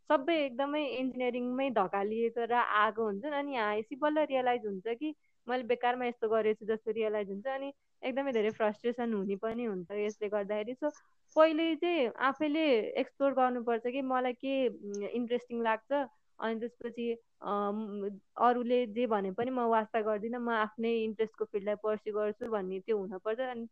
सबै 0.10 0.36
एकदमै 0.46 0.84
इन्जिनियरिङमै 1.00 1.70
धकालिएको 1.80 2.46
र 2.52 2.54
आएको 2.54 3.04
हुन्छन्। 3.04 3.34
अनि 3.34 3.54
यहाँ 3.56 3.70
आएपछि 3.70 3.96
बल्ल 4.04 4.26
रियलाइज 4.32 4.66
हुन्छ 4.66 4.96
कि 5.00 5.14
मैले 5.48 5.64
बेकारमा 5.68 6.06
यस्तो 6.06 6.30
गरेछु 6.30 6.66
जस्तो 6.66 6.92
रियलाइज 6.92 7.30
हुन्छ। 7.30 7.48
अनि 7.48 7.70
एकदमै 8.04 8.32
धेरै 8.34 8.52
फ्रस्ट्रेसन 8.60 9.14
हुने 9.14 9.36
पनि 9.44 9.66
हुन्छ 9.66 9.92
यसले 10.06 10.30
गर्दाखेरि। 10.36 10.74
सो 10.74 10.90
पहिले 11.36 11.76
चाहिँ 11.84 12.10
आफैले 12.30 12.66
एक्सप्लोर 13.04 13.34
गर्नुपर्छ 13.40 13.94
कि 13.96 14.02
मलाई 14.10 14.34
के 14.46 14.56
इन्ट्रेस्टिङ 15.22 15.64
लाग्छ। 15.70 16.04
अनि 16.40 16.60
त्यसपछि 16.60 17.08
अरूले 18.48 18.86
जे 18.96 19.06
भने 19.08 19.32
पनि 19.40 19.52
म 19.52 19.66
वास्ता 19.74 20.02
गर्दिनँ 20.10 20.40
म 20.40 20.50
आफ्नै 20.58 20.94
इन्ट्रेस्टको 21.04 21.46
फिल्डलाई 21.52 21.76
पर्स्यु 21.84 22.14
गर्छु 22.14 22.50
भन्ने 22.54 22.80
त्यो 22.88 22.98
हुनपर्छ। 22.98 23.40
अनि 23.40 23.66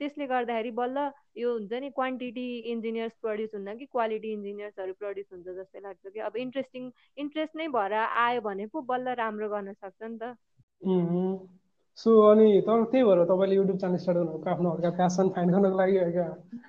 त्यसले 0.00 0.26
गर्दाखेरि 0.30 0.70
बल्ल 0.78 0.98
यो 1.42 1.52
हुन्छ 1.52 1.72
नि 1.82 1.90
क्वान्टिटी 1.94 2.46
इन्जिनियर्स 2.72 3.14
प्रड्युस 3.22 3.54
हुन्न 3.54 3.76
कि 3.78 3.86
क्वालिटी 3.94 4.32
इन्जिनियर्सहरू 4.32 4.92
प्रड्युस 4.98 5.28
हुन्छ 5.32 5.46
जस्तै 5.58 5.80
लाग्छ 5.86 6.12
कि 6.14 6.20
अब 6.28 6.36
इन्ट्रेस्टिङ 6.44 6.90
इन्ट्रेस्ट 7.24 7.56
नै 7.56 7.68
भएर 7.76 7.94
आयो 8.26 8.40
भने 8.40 8.66
पो 8.74 8.82
बल्ल 8.90 9.14
राम्रो 9.22 9.48
गर्न 9.48 9.72
सक्छ 9.72 10.02
नि 10.02 10.18
त। 10.18 10.34
सो 11.98 12.10
अनि 12.30 12.60
तर 12.60 12.82
त्यही 12.84 13.04
भएर 13.04 13.24
तपाईँले 13.24 13.54
युट्युब 13.54 13.78
च्यानल 13.78 13.96
स्टार्ट 13.96 14.18
गर्नुभएको 14.18 14.50
आफ्नो 14.50 14.70
हल्का 14.70 14.90
प्यासन 14.90 15.28
फाइन्ड 15.28 15.52
गर्नको 15.52 15.78
लागि 15.78 15.96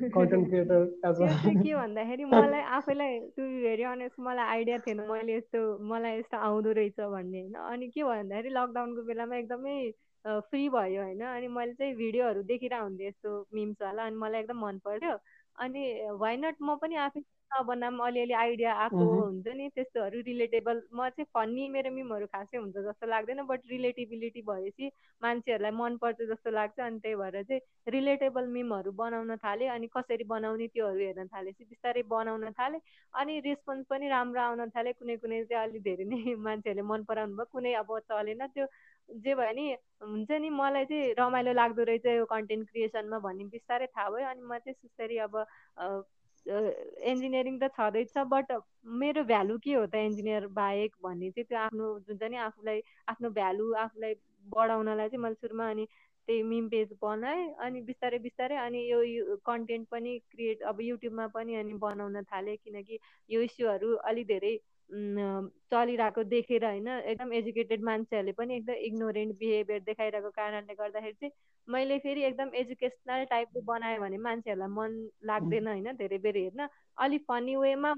कन्टेन्ट 0.09 0.47
क्रिएटर 0.47 0.85
के 1.63 1.75
भन्दाखेरि 1.75 2.25
मलाई 2.25 2.61
आफैलाई 2.77 3.19
टु 3.37 3.41
बी 3.41 3.61
भेरी 3.61 3.83
अनेस्ट 3.83 4.19
मलाई 4.19 4.45
आइडिया 4.45 4.77
थिएन 4.77 5.01
मैले 5.11 5.35
यस्तो 5.35 5.61
मलाई 5.91 6.19
यस्तो 6.19 6.37
आउँदो 6.37 6.71
रहेछ 6.71 6.99
भन्ने 6.99 7.41
होइन। 7.41 7.53
अनि 7.53 7.87
के 7.87 8.03
भन्दाखेरि 8.03 8.49
लकडाउनको 8.49 9.01
बेलामा 9.03 9.35
एकदमै 9.35 9.77
फ्री 10.25 10.67
भयो 10.69 11.01
होइन। 11.03 11.21
अनि 11.25 11.47
मैले 11.47 11.73
चाहिँ 11.73 11.95
भिडियोहरू 11.95 12.43
देखिरहेको 12.43 12.85
हुन्थेँ 12.85 13.07
यस्तो 13.07 13.39
मिम्सवाला 13.53 14.05
अनि 14.05 14.15
मलाई 14.15 14.41
एकदम 14.41 14.65
मन 14.65 14.77
पर्थ्यो 14.85 15.17
अनि 15.57 15.83
वाइ 16.19 16.37
नट 16.37 16.55
म 16.61 16.75
पनि 16.75 16.95
आफै 17.05 17.21
नबनाम 17.51 17.97
अलिअलि 17.99 18.33
आइडिया 18.35 18.73
आएको 18.75 19.03
हुन्छ 19.05 19.47
नि 19.57 19.67
त्यस्तोहरू 19.75 20.19
रिलेटेबल। 20.25 20.81
म 20.93 21.09
चाहिँ 21.09 21.25
फन्नी 21.33 21.67
मेरो 21.69 21.91
मिमहरू 21.91 22.25
खासै 22.27 22.57
हुन्छ 22.57 22.75
जस्तो 22.79 23.07
लाग्दैन 23.07 23.41
बट 23.45 23.62
रिलेटिबिलिटी 23.69 24.41
भएपछि 24.41 24.89
मान्छेहरूलाई 25.21 25.71
मनपर्छ 25.73 26.21
जस्तो 26.23 26.51
लाग्छ 26.51 26.79
अनि 26.79 26.99
त्यही 26.99 27.15
भएर 27.15 27.41
चाहिँ 27.43 27.62
रिलेटेबल 27.88 28.47
मिमहरू 28.49 28.91
बनाउन 28.93 29.35
थालेँ 29.38 29.69
अनि 29.69 29.88
कसरी 29.97 30.23
बनाउने 30.25 30.67
त्योहरू 30.67 30.99
हेर्न 30.99 31.27
थालेपछि 31.27 31.65
बिस्तारै 31.65 32.03
बनाउन 32.09 32.51
थालेँ 32.53 32.81
अनि 33.13 33.39
रेस्पोन्स 33.39 33.85
पनि 33.89 34.09
राम्रो 34.09 34.41
आउन 34.41 34.69
थाल्यो 34.69 34.93
कुनै 34.99 35.17
कुनै 35.17 35.43
चाहिँ 35.45 35.63
अलिक 35.63 35.83
धेरै 35.83 36.05
नै 36.05 36.21
मान्छेहरूले 36.47 36.88
मन 36.88 37.03
पराउनु 37.03 37.35
भयो 37.35 37.51
कुनै 37.51 37.73
अब 37.75 37.97
चलेन। 38.09 38.47
त्यो 38.49 38.65
जे 39.09 39.35
भयो 39.35 39.53
नि 39.53 39.65
हुन्छ 40.03 40.31
नि 40.41 40.49
मलाई 40.51 40.85
चाहिँ 40.85 41.13
रमाइलो 41.19 41.53
लाग्दो 41.53 41.83
रहेछ 41.83 42.05
यो 42.07 42.25
कन्टेन्ट 42.25 42.69
क्रिएसनमा 42.69 43.19
भन्ने 43.19 43.45
बिस्तारै 43.49 43.88
थाहा 43.88 44.09
भयो 44.09 44.27
अनि 44.27 44.41
म 44.43 44.57
चाहिँ 44.59 44.73
सुस्तरी 44.73 45.17
अब 45.19 45.35
इन्जिनियरिङ 46.45 47.60
त 47.60 47.69
छँदैछ 47.73 48.17
बट 48.28 48.52
मेरो 48.97 49.23
भ्यालु 49.25 49.58
के 49.60 49.73
हो 49.73 49.86
त 49.88 50.04
इन्जिनियर 50.04 50.47
बाहेक 50.56 50.95
भन्ने 51.04 51.32
चाहिँ 51.32 51.45
त्यो 51.45 51.58
आफ्नो 51.60 51.88
जुन 52.02 52.17
चाहिँ 52.17 52.32
नि 52.32 52.38
आफूलाई 52.41 52.82
आफ्नो 53.08 53.30
भ्यालु 53.32 53.73
आफूलाई 53.78 54.13
बढाउनलाई 54.45 55.10
चाहिँ 55.10 55.23
मैले 55.23 55.36
सुरुमा 55.38 55.69
अनि 55.69 55.86
त्यही 56.28 56.43
मिम 56.45 56.67
पेज 56.69 56.89
बनाएँ 57.02 57.45
अनि 57.60 57.82
बिस्तारै 57.84 58.19
बिस्तारै 58.19 58.58
अनि 58.58 58.84
यो 58.88 59.36
कन्टेन्ट 59.45 59.88
पनि 59.89 60.17
क्रिएट 60.32 60.62
अब 60.63 60.82
युट्युबमा 60.82 61.28
पनि 61.34 61.56
अनि 61.56 61.73
बनाउन 61.80 62.21
थालेँ 62.25 62.58
किनकि 62.58 62.99
यो 63.30 63.41
इस्युहरू 63.41 63.95
अलिक 64.06 64.28
धेरै 64.28 64.54
चलिरहेको 64.89 66.23
देखेर 66.23 66.65
होइन 66.65 66.88
एकदम 66.88 67.34
एजुकेटेड 67.34 67.84
मान्छेहरूले 67.84 68.32
पनि 68.32 68.56
एकदम 68.56 68.73
इग्नोरेन्ट 68.88 69.38
बिहेभियर 69.39 69.80
देखाइरहेको 69.84 70.30
कारणले 70.30 70.73
गर्दाखेरि 70.73 71.13
चाहिँ 71.13 71.32
मैले 71.67 71.97
फेरि 71.99 72.23
एकदम 72.23 72.49
एजुकेसनल 72.56 73.25
टाइपको 73.25 73.62
बनाएँ 73.62 73.99
भने 73.99 74.17
मान्छेहरूलाई 74.17 74.69
मन 74.69 74.95
लाग्दैन 75.23 75.67
होइन 75.67 75.91
धेरै 75.93 76.17
बेर 76.17 76.38
हेर्न। 76.38 76.67
अलिक 76.97 77.21
फनी 77.23 77.56
वेमा 77.56 77.93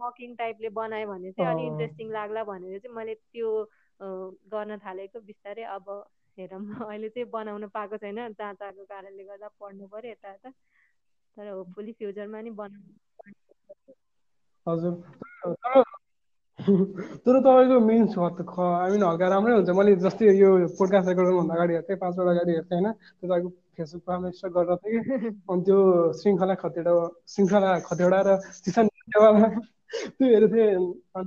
मकिङ 0.00 0.34
टाइपले 0.36 0.68
बनाएँ 0.80 1.06
भने 1.06 1.32
चाहिँ 1.32 1.52
अलिक 1.52 1.66
इन्ट्रेस्टिङ 1.66 2.10
लाग्ला 2.10 2.44
भनेर 2.44 2.78
चाहिँ 2.78 2.96
मैले 2.96 3.14
त्यो 3.14 3.50
गर्न 4.48 4.78
थालेको 4.78 5.20
बिस्तारै 5.20 5.64
अब 5.76 5.90
हेरौँ। 6.38 6.60
अहिले 6.88 7.08
चाहिँ 7.08 7.30
बनाउन 7.30 7.68
पाएको 7.68 7.96
छैन 7.98 8.16
जहाँ 8.32 8.54
तहाँको 8.54 8.84
कारणले 8.84 9.24
गर्दा 9.24 9.48
पढ्नु 9.60 9.86
पऱ्यो 9.86 10.10
यता 10.10 10.32
यता 10.32 10.50
तर 11.36 11.48
होपफुली 11.48 11.92
फ्युचरमा 11.92 12.40
नि 12.40 12.50
बनाउनु 12.56 12.92
हजुर। 14.66 14.94
तर 17.24 17.34
तपाईँको 17.40 17.76
मेन 17.80 18.02
आई 18.18 18.90
मिन 18.92 19.02
हल्का 19.02 19.26
राम्रै 19.28 19.54
हुन्छ। 19.54 19.70
मैले 19.70 19.94
जस्तै 20.04 20.32
यो 20.36 20.48
पोडकास्ट 20.78 21.08
रेकर्ड 21.08 21.26
गर्नुभन्दा 21.26 21.54
अगाडि 21.54 21.72
हेर्थेँ 21.74 21.96
पाँचवटा 21.96 22.30
अगाडि 22.30 22.52
हेर्थेँ 22.52 22.78
होइन? 22.78 22.92
त्यो 22.92 23.26
तपाईँको 23.28 23.48
फेसबुकमा 23.76 24.30
स्टक 24.36 24.52
गरेर 24.56 24.76
थिएँ। 24.82 25.00
अनि 25.48 25.62
त्यो 25.66 25.78
श्रृङ्खला 26.20 26.54
खतेडा 26.62 26.92
श्रृङ्खला 27.32 27.70
खतेडा 27.88 28.18
र 28.26 28.28
चिसन 28.64 28.86
त्यो 29.10 30.26
हेरेको 30.26 30.54
थिएँ 30.54 30.70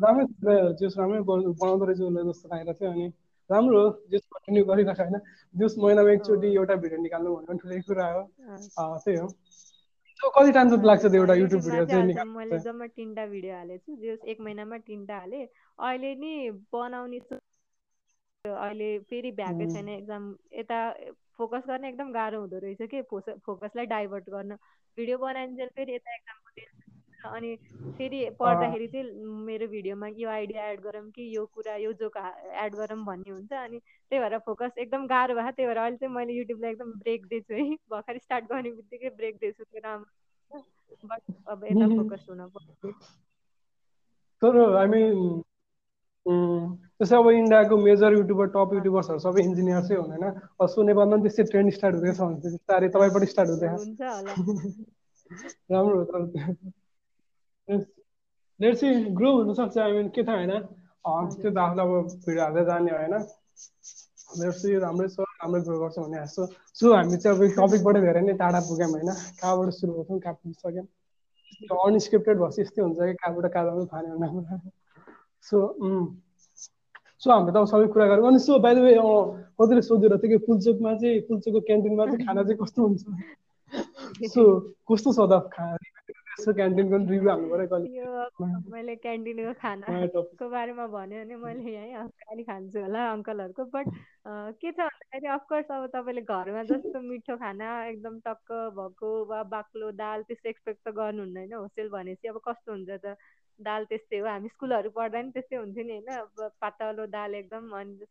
राम्रै 0.04 0.56
जेस 0.80 0.94
राम्रै 1.00 1.22
बनाउँदो 1.28 1.86
रहेछ 1.86 2.02
उसले 2.02 2.22
जस्तो 2.30 2.46
लागेको 2.52 2.74
थियो। 2.80 2.92
अनि 2.92 3.06
राम्रो 3.50 3.78
हो 3.82 3.90
जेस 4.12 4.24
कन्टिन्यू 4.34 4.64
गरिरहेको 4.70 5.04
होइन? 5.04 5.16
जेस 5.60 5.74
महिनामा 5.78 6.12
एकचोटि 6.12 6.48
एउटा 6.56 6.76
भिडियो 6.84 7.02
निकाल्नु 7.02 7.30
भन्ने 7.36 7.48
पनि 7.48 7.60
ठुलै 7.64 7.80
कुरा 7.88 8.08
हो। 8.14 8.22
त्यही 9.04 9.18
हो। 9.18 9.28
कति 10.30 10.52
टाइम 10.52 10.70
लाग्छ 10.84 11.02
त्यो 11.04 11.14
एउटा 11.16 11.34
युट्युब 11.36 11.62
भिडियो 11.64 11.86
चाहिँ 11.86 12.26
मैले 12.28 12.60
जम्मा 12.60 12.88
तिनवटा 12.90 13.26
भिडियो 13.28 13.56
हालेको 13.56 13.96
छु 13.98 14.28
एक 14.28 14.42
महिनामा 14.42 14.78
तिनवटा 14.88 15.18
हालेँ। 15.18 15.46
अहिले 15.80 16.14
नि 16.18 16.34
बनाउने 16.72 17.20
अहिले 18.46 18.88
फेरि 19.10 19.32
भ्याएकै 19.34 19.66
छैन 19.68 19.90
एक्जाम 19.92 20.24
यता 20.54 20.80
फोकस 21.38 21.64
गर्ने 21.68 21.90
एकदम 21.90 22.12
गाह्रो 22.14 22.40
हुँदो 22.42 22.58
रहेछ 22.60 22.82
कि? 22.92 23.02
फोकसलाई 23.12 23.86
डाइभर्ट 23.88 24.30
गर्न। 24.30 24.56
भिडियो 24.98 25.18
बनाइन्जेल 25.20 25.70
फेरि 25.76 25.96
यता 25.96 26.16
एक्जामको 26.16 26.52
अनि 27.26 27.56
फेरि 27.98 28.20
पढ्दाखेरि 28.40 28.88
चाहिँ 28.88 29.26
मेरो 29.46 29.68
भिडियोमा 29.68 30.08
यो 30.18 30.30
आइडिया 30.30 30.68
एड 30.70 30.82
गरौँ 30.82 31.10
कि 31.12 31.30
यो 31.36 31.46
कुरा 31.46 31.76
यो 31.76 31.94
जोक 31.94 32.18
एड 32.18 32.76
गरौँ 32.76 33.04
भन्ने 33.06 33.32
हुन्छ। 33.32 33.54
अनि 33.54 33.80
त्यही 33.80 34.22
भएर 34.22 34.38
फोकस 34.40 34.78
एकदम 34.78 35.08
गाह्रो 35.08 35.36
भयो। 35.36 35.52
त्यही 35.52 35.68
भएर 35.68 35.78
अहिले 35.78 35.98
चाहिँ 35.98 36.16
मैले 36.16 36.34
युट्युबलाई 36.34 36.72
एकदम 36.72 36.92
ब्रेक 37.00 37.26
दिएछु 37.26 37.54
है। 37.54 37.64
भर्खर 37.92 38.18
स्टार्ट 38.18 38.46
गर्ने 38.46 38.72
बित्तिकै 38.72 39.10
ब्रेक 39.18 39.36
दिएछु। 39.36 39.64
त्यो 39.64 39.82
राम्रो 39.84 40.24
बट 41.06 41.22
अब 41.48 41.64
यता 41.66 41.88
फोकस 41.88 42.26
हुन 42.30 42.46
पर्छ 42.50 42.94
तर 44.42 44.58
हामी 44.76 45.02
त्यसै 46.26 47.16
अब 47.16 47.30
इन्डियाको 47.30 47.78
मेजर 47.78 48.14
युट्युबर 48.14 48.48
टप 48.56 48.74
युट्युबर्सहरू 48.74 49.20
सबै 49.20 49.44
इन्जिनियर 49.44 49.82
चाहिँ 49.82 50.02
हुँदैन। 50.02 50.68
सो 50.68 50.84
नेपालमा 50.84 51.16
पनि 51.16 51.24
त्यस्तै 51.24 51.44
ट्रेन्ड 51.52 51.74
स्टार्ट 51.74 51.96
हुँदैछ। 51.96 52.20
भने 52.20 52.38
बिस्तारै 52.46 52.90
तपाईँपट्टि 52.90 53.28
स्टार्ट 53.32 53.50
हुँदैछ 53.50 54.02
राम्रो 55.72 55.98
हो 56.00 56.06
तर। 56.06 56.83
लेट्स 57.68 58.80
चाहिँ 58.82 59.14
ग्रो 59.16 59.32
हुनसक्छ 59.36 59.78
आई 59.78 59.92
मिन 59.92 60.10
के 60.10 60.24
थाहा 60.24 60.38
होइन 60.38 60.52
त्यो 61.36 61.52
त 61.52 61.58
आफूलाई 61.58 61.86
अब 61.86 62.08
भिडियो 62.26 62.44
हाल्दै 62.44 62.64
जाने 62.66 62.92
होइन 62.92 63.14
लेट्स 64.34 64.62
चाहिँ 64.62 64.80
राम्रै 64.80 65.08
छ 65.08 65.28
राम्रै 65.36 65.62
ग्रो 65.62 65.80
गर्छ 65.80 65.98
भन्ने 66.00 66.18
हाँस्छु 66.18 66.48
सो 66.76 66.94
हामी 66.94 67.18
चाहिँ 67.18 67.38
अब 67.38 67.56
टपिकबाट 67.60 68.02
धेरै 68.02 68.22
नै 68.22 68.34
टाढा 68.38 68.60
पुग्यौँ 68.68 68.90
होइन 68.92 69.12
कहाँबाट 69.40 69.74
सुरु 69.74 69.94
गर्छौँ 69.94 70.20
कहाँ 70.20 70.36
पुगिसक्यौँ 70.36 70.88
अनस्क्रिप्टेड 71.86 72.38
भएपछि 72.38 72.62
यस्तै 72.62 72.82
हुन्छ 72.82 73.00
कि 73.02 73.14
कहाँबाट 73.16 73.52
कहाँ 73.54 73.66
जानु 73.66 74.30
हुँदैन 74.30 74.62
सो 75.46 75.58
सो 77.20 77.32
हामीले 77.32 77.54
त 77.54 77.66
सबै 77.68 77.88
कुरा 77.90 78.08
गऱ्यौँ 78.08 78.28
अनि 78.28 78.40
सो 78.42 78.60
बाहिर 78.60 79.02
कतिले 79.58 79.82
सोधेर 79.84 80.18
थियो 80.18 80.32
कि 80.32 80.46
फुलचोकमा 80.46 80.94
चाहिँ 80.98 81.20
फुलचोकको 81.28 81.60
क्यान्टिनमा 81.64 82.06
चाहिँ 82.06 82.26
खाना 82.26 82.44
चाहिँ 82.44 82.60
कस्तो 82.60 82.80
हुन्छ 82.84 84.32
सो 84.32 84.44
कस्तो 84.88 85.14
छ 85.14 85.30
त 85.32 85.44
खाना 85.52 85.93
क्यान्टिनको 86.40 86.98
रिभ्यू 86.98 87.30
हाल्नु 87.30 87.50
पऱ्यो 87.50 88.60
मैले 88.72 88.96
क्यान्टिनको 88.96 89.54
खानाको 89.54 90.50
बारेमा 90.50 90.88
भन्यो 90.88 91.20
भने 91.20 91.36
मैले 91.36 91.72
यहीँ 91.74 92.08
गाली 92.24 92.44
खान्छु 92.44 92.80
होला 92.80 93.12
अङ्कलहरूको 93.12 93.66
बट 93.66 93.88
के 94.60 94.72
छ 94.72 94.78
भन्दाखेरि 94.80 95.28
अफकोर्स 95.28 95.72
अब 95.72 95.86
तपाईँले 95.88 96.22
घरमा 96.22 96.64
जस्तो 96.64 97.02
मिठो 97.02 97.38
खाना 97.38 97.70
एकदम 97.86 98.20
टक्क 98.20 98.52
भएको 98.74 99.26
वा 99.26 99.44
बाक्लो 99.44 99.92
दाल 99.92 100.24
त्यस्तो 100.24 100.50
एक्सपेक्ट 100.50 100.88
त 100.88 100.96
गर्नुहुन्न 100.96 101.38
होइन 101.38 101.54
होस्टेल 101.54 101.90
भनेपछि 101.90 102.28
अब 102.28 102.40
कस्तो 102.48 102.72
हुन्छ 102.72 102.90
त? 102.90 103.16
दाल 103.60 103.86
त्यस्तै 103.86 104.20
हो 104.20 104.28
हामी 104.28 104.50
स्कुलहरू 104.50 104.90
पढ्दा 104.90 105.22
नि 105.22 105.32
त्यस्तै 105.32 105.56
हुन्थ्यो 105.56 105.84
नि 105.84 105.94
होइन? 105.94 106.10
अब 106.18 106.52
पातलो 106.62 107.06
दाल 107.06 107.36
एकदम 107.36 107.70
अनि 107.78 108.06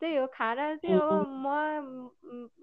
त्यही 0.00 0.16
हो 0.16 0.26
खाना 0.34 0.74
चाहिँ 0.76 0.96
अब 0.96 1.26
म 1.44 2.10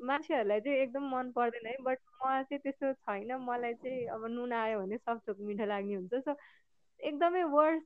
मान्छेहरूलाई 0.07 0.59
चाहिँ 0.59 0.77
एकदम 0.79 1.03
मन 1.15 1.31
पर्दैन 1.31 1.67
है 1.67 1.75
बट 1.83 1.99
म 2.23 2.41
चाहिँ 2.43 2.59
त्यस्तो 2.59 2.93
छैन। 2.93 3.31
मलाई 3.43 3.73
चाहिँ 3.73 4.05
अब 4.15 4.25
नुन 4.31 4.53
आयो 4.53 4.79
भने 4.79 4.97
सब 4.97 5.19
थोक 5.27 5.37
मिठो 5.41 5.65
लाग्ने 5.65 5.95
हुन्छ। 5.95 6.13
सो 6.25 6.35
एकदमै 6.99 7.43
वर्स 7.43 7.83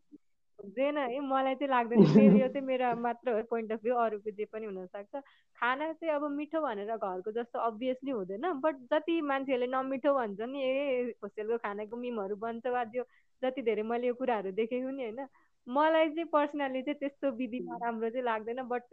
हुँदैन 0.60 0.98
है 0.98 1.20
मलाई 1.20 1.56
चाहिँ 1.56 1.70
लाग्दैन। 1.70 2.00
मेरो 2.16 2.38
यो 2.38 2.48
चाहिँ 2.48 2.66
मेरो 2.68 2.96
मात्र 3.06 3.32
हो 3.32 3.44
पोइन्ट 3.50 3.72
अफ 3.72 3.82
भ्यू 3.84 3.96
अरूको 3.96 4.32
जे 4.32 4.46
पनि 4.54 4.66
हुनसक्छ। 4.66 5.22
खाना 5.58 5.92
चाहिँ 5.94 6.14
अब 6.16 6.30
मिठो 6.32 6.62
भनेर 6.62 6.96
घरको 6.96 7.32
जस्तो 7.32 7.60
अभियसली 7.60 8.12
हुँदैन 8.12 8.52
बट 8.62 8.76
जति 8.94 9.22
मान्छेहरूले 9.22 9.68
नमिठो 9.68 10.14
भन्छ 10.14 10.40
नि 10.42 10.64
ए 10.64 11.14
होस्टेलको 11.24 11.58
खानाको 11.58 11.98
मिमहरू 11.98 12.36
बन्छ 12.36 12.68
वा 12.68 12.84
जो 12.96 13.04
जति 13.42 13.62
धेरै 13.62 13.84
मैले 13.84 14.08
यो 14.08 14.14
कुराहरू 14.14 14.52
देखेको 14.52 14.90
नि 14.90 15.04
होइन। 15.04 15.28
मलाई 15.68 16.10
चाहिँ 16.10 16.26
पर्सनली 16.26 16.82
चाहिँ 16.82 17.00
त्यस्तो 17.00 17.32
विधि 17.32 17.60
नराम्रो 17.60 18.10
चाहिँ 18.10 18.26
लाग्दैन 18.26 18.62
बट 18.64 18.84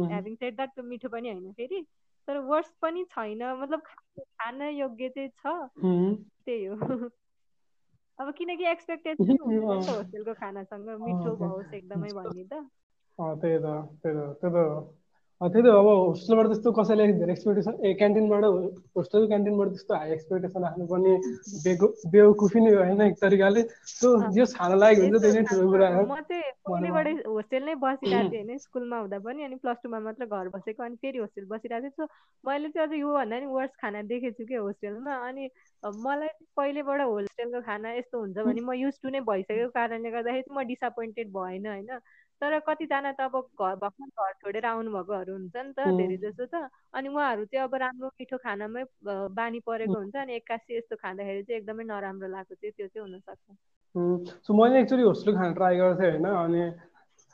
ह्याभिङ 0.00 0.34
सेड 0.34 0.56
द्याट 0.56 0.68
त्यो 0.68 0.84
मिठो 0.84 1.08
पनि 1.08 1.30
होइन 1.30 1.52
फेरि। 1.52 1.86
तर 2.28 2.38
वर्स 2.38 2.74
पनि 2.82 3.04
छैन 3.04 3.42
मतलब 3.42 3.80
खान 3.80 4.62
योग्य 4.62 5.08
चाहिँ 5.08 5.28
छ। 5.28 5.70
त्यही 6.44 6.64
हो। 6.64 6.74
अब 8.18 8.32
किनकि 8.32 8.64
एक्सपेक्टेसन 8.64 9.36
होस्टेलको 9.88 10.34
खानासँग 10.34 10.88
मिठो 10.88 11.36
भओस् 11.36 11.74
एकदमै 11.74 12.12
भन्ने 12.12 12.44
त। 12.44 12.68
त्यही 13.18 13.58
त 13.58 13.66
त्यही 14.02 14.16
त 14.16 14.36
त्यो 14.40 14.50
त। 14.50 14.98
त्यही 15.40 15.62
त 15.62 15.70
अब 15.70 15.86
होस्टेलबाट 15.86 16.46
त्यस्तो 16.46 16.70
कसैले 16.76 17.04
धेरै 17.18 17.32
एक्सपेक्टेसन 17.32 17.74
ए 17.80 17.92
क्यान्टिनबाट 17.98 18.44
होस्टेल 18.98 19.26
क्यान्टिनबाट 19.28 19.68
त्यस्तो 19.68 19.94
हाई 19.94 20.10
एक्सपेक्टेसन 20.12 20.64
राख्नुपर्ने 20.64 21.12
बेवकुफी 22.14 22.60
नै 22.60 22.72
होइन 22.74 23.00
एक 23.06 23.14
तरिकाले। 23.20 23.62
त्यो 23.62 24.10
जे 24.34 24.46
खान 24.54 24.74
लागेको 24.78 25.04
हुन्छ 25.04 25.22
त्यही 25.22 25.38
नै 25.38 25.44
ठुलो 25.50 25.68
कुरा 25.70 25.88
हो। 25.94 26.02
म 26.02 26.18
चाहिँ 26.26 26.42
पहिलेबाट 26.66 27.06
होस्टेल 27.28 27.62
नै 27.64 27.74
बसिरहेको 27.86 28.30
थिएँ 28.34 28.42
होइन 28.42 28.58
स्कुलमा 28.58 28.98
हुँदा 28.98 29.18
पनि 29.28 29.44
अनि 29.44 29.56
प्लस 29.62 29.78
टूमा 29.84 29.98
मात्र 30.08 30.26
घर 30.26 30.48
बसेको 30.58 30.82
अनि 30.82 30.96
फेरि 31.06 31.18
होस्टेल 31.18 31.46
बसिरहेको 31.54 31.86
थिएँ। 31.86 31.94
सो 31.96 32.10
मैले 32.44 32.68
चाहिँ 32.74 32.88
अझ 32.88 32.98
योभन्दा 32.98 33.38
नि 33.38 33.46
वर्स 33.54 33.72
खाना 33.78 34.02
देखेको 34.10 34.42
छु 34.42 34.46
कि 34.50 34.54
होस्टेलमा 34.66 35.14
अनि 35.28 35.50
मलाई 36.02 36.34
पहिलेबाट 36.58 37.00
होस्टेलको 37.14 37.60
खाना 37.62 37.94
यस्तो 37.94 38.16
हुन्छ 38.18 38.36
भने 38.42 38.60
म 38.60 38.72
युज 38.74 39.02
टु 39.02 39.08
नै 39.14 39.20
भइसकेको 39.30 39.70
कारणले 39.70 40.10
गर्दाखेरि 40.10 40.50
म 40.50 40.66
डिसपोइन्टेड 40.66 41.28
भएन 41.30 41.66
होइन। 41.68 42.00
तर 42.40 42.58
कतिजना 42.66 43.12
त 43.12 43.20
अब 43.20 43.34
घर 43.36 43.74
भर्खर 43.76 44.08
घर 44.16 44.32
छोडेर 44.42 44.64
आउनुभएकोहरू 44.66 45.32
हुन्छ 45.32 45.56
नि 45.56 45.72
त 45.72 45.86
धेरै 45.98 46.16
जसो 46.18 46.44
त। 46.46 46.68
अनि 46.94 47.08
उहाँहरू 47.08 47.44
चाहिँ 47.44 47.64
अब 47.64 47.74
राम्रो 47.74 48.08
मिठो 48.14 48.36
खानामै 48.38 48.84
बानी 49.34 49.60
परेको 49.60 49.98
हुन्छ 49.98 50.16
अनि 50.16 50.32
एक्कासी 50.34 50.76
यस्तो 50.76 50.96
खाँदाखेरि 50.96 51.42
चाहिँ 51.42 51.60
एकदमै 51.60 51.84
नराम्रो 51.84 52.28
लागेको 52.28 52.54
चाहिँ 52.54 52.72
त्यो 52.72 52.86
चाहिँ 52.86 53.04
हुनसक्छ। 53.06 53.46
सो 54.44 54.54
मैले 54.54 54.80
एक्चुली 54.80 55.02
होस्टेल 55.02 55.34
खाना 55.34 55.52
ट्राई 55.52 55.76
गरेको 55.76 56.00
थिएँ 56.00 56.10
होइन 56.12 56.26
अनि 56.36 56.62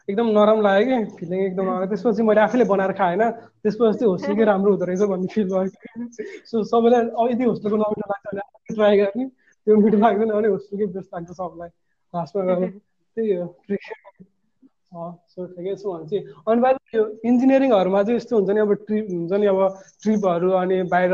एकदम 0.09 0.27
नराम्रो 0.31 0.63
लाग्यो 0.63 0.87
कि 0.87 1.17
फिलिङ 1.17 1.41
एकदम 1.45 1.65
नराम्रो 1.65 1.87
त्यसपछि 1.87 2.23
मैले 2.23 2.41
आफैले 2.41 2.65
बनाएर 2.65 2.93
खाएँ 2.93 3.17
होइन 3.17 3.31
त्यसपछि 3.63 3.99
चाहिँ 3.99 4.11
होस्टेलकै 4.11 4.45
राम्रो 4.53 4.71
हुँदो 4.71 4.85
रहेछ 4.85 5.03
भन्ने 5.13 5.29
फिल 5.35 5.49
भयो। 5.49 6.09
सो 6.45 6.65
सबैलाई 6.65 7.01
अब 7.13 7.31
यदि 7.31 7.45
होस्टेलको 7.45 7.77
नमिठो 7.77 8.09
लाग्छ 8.13 8.27
भने 8.35 8.75
ट्राई 8.75 8.97
गर्ने 8.99 9.25
त्यो 9.27 9.77
मिठो 9.77 9.99
लाग्दैन 9.99 10.33
भने 10.33 10.49
होस्टेलकै 10.49 10.87
बेस्ट 10.93 11.15
लाग्छ 11.15 11.31
सबलाई। 11.33 11.69
लास्टमा 12.15 12.43
त्यही 13.17 13.35
हो। 13.35 13.47
सो 14.95 15.47
ठिकै 15.47 15.75
छु 15.77 15.93
भने 15.93 16.07
चाहिँ 16.07 16.23
अनि 16.49 16.61
बाहिर 16.61 16.77
यो 16.95 17.03
इन्जिनियरिङहरूमा 17.25 18.03
चाहिँ 18.03 18.17
यस्तो 18.17 18.37
हुन्छ 18.37 18.51
नि 18.51 18.61
अब 18.61 18.73
ट्रिप 18.87 19.07
हुन्छ 19.11 19.33
नि 19.33 19.47
अब 19.47 19.61
ट्रिपहरू 20.03 20.51
अनि 20.51 20.83
बाहिर 20.83 21.13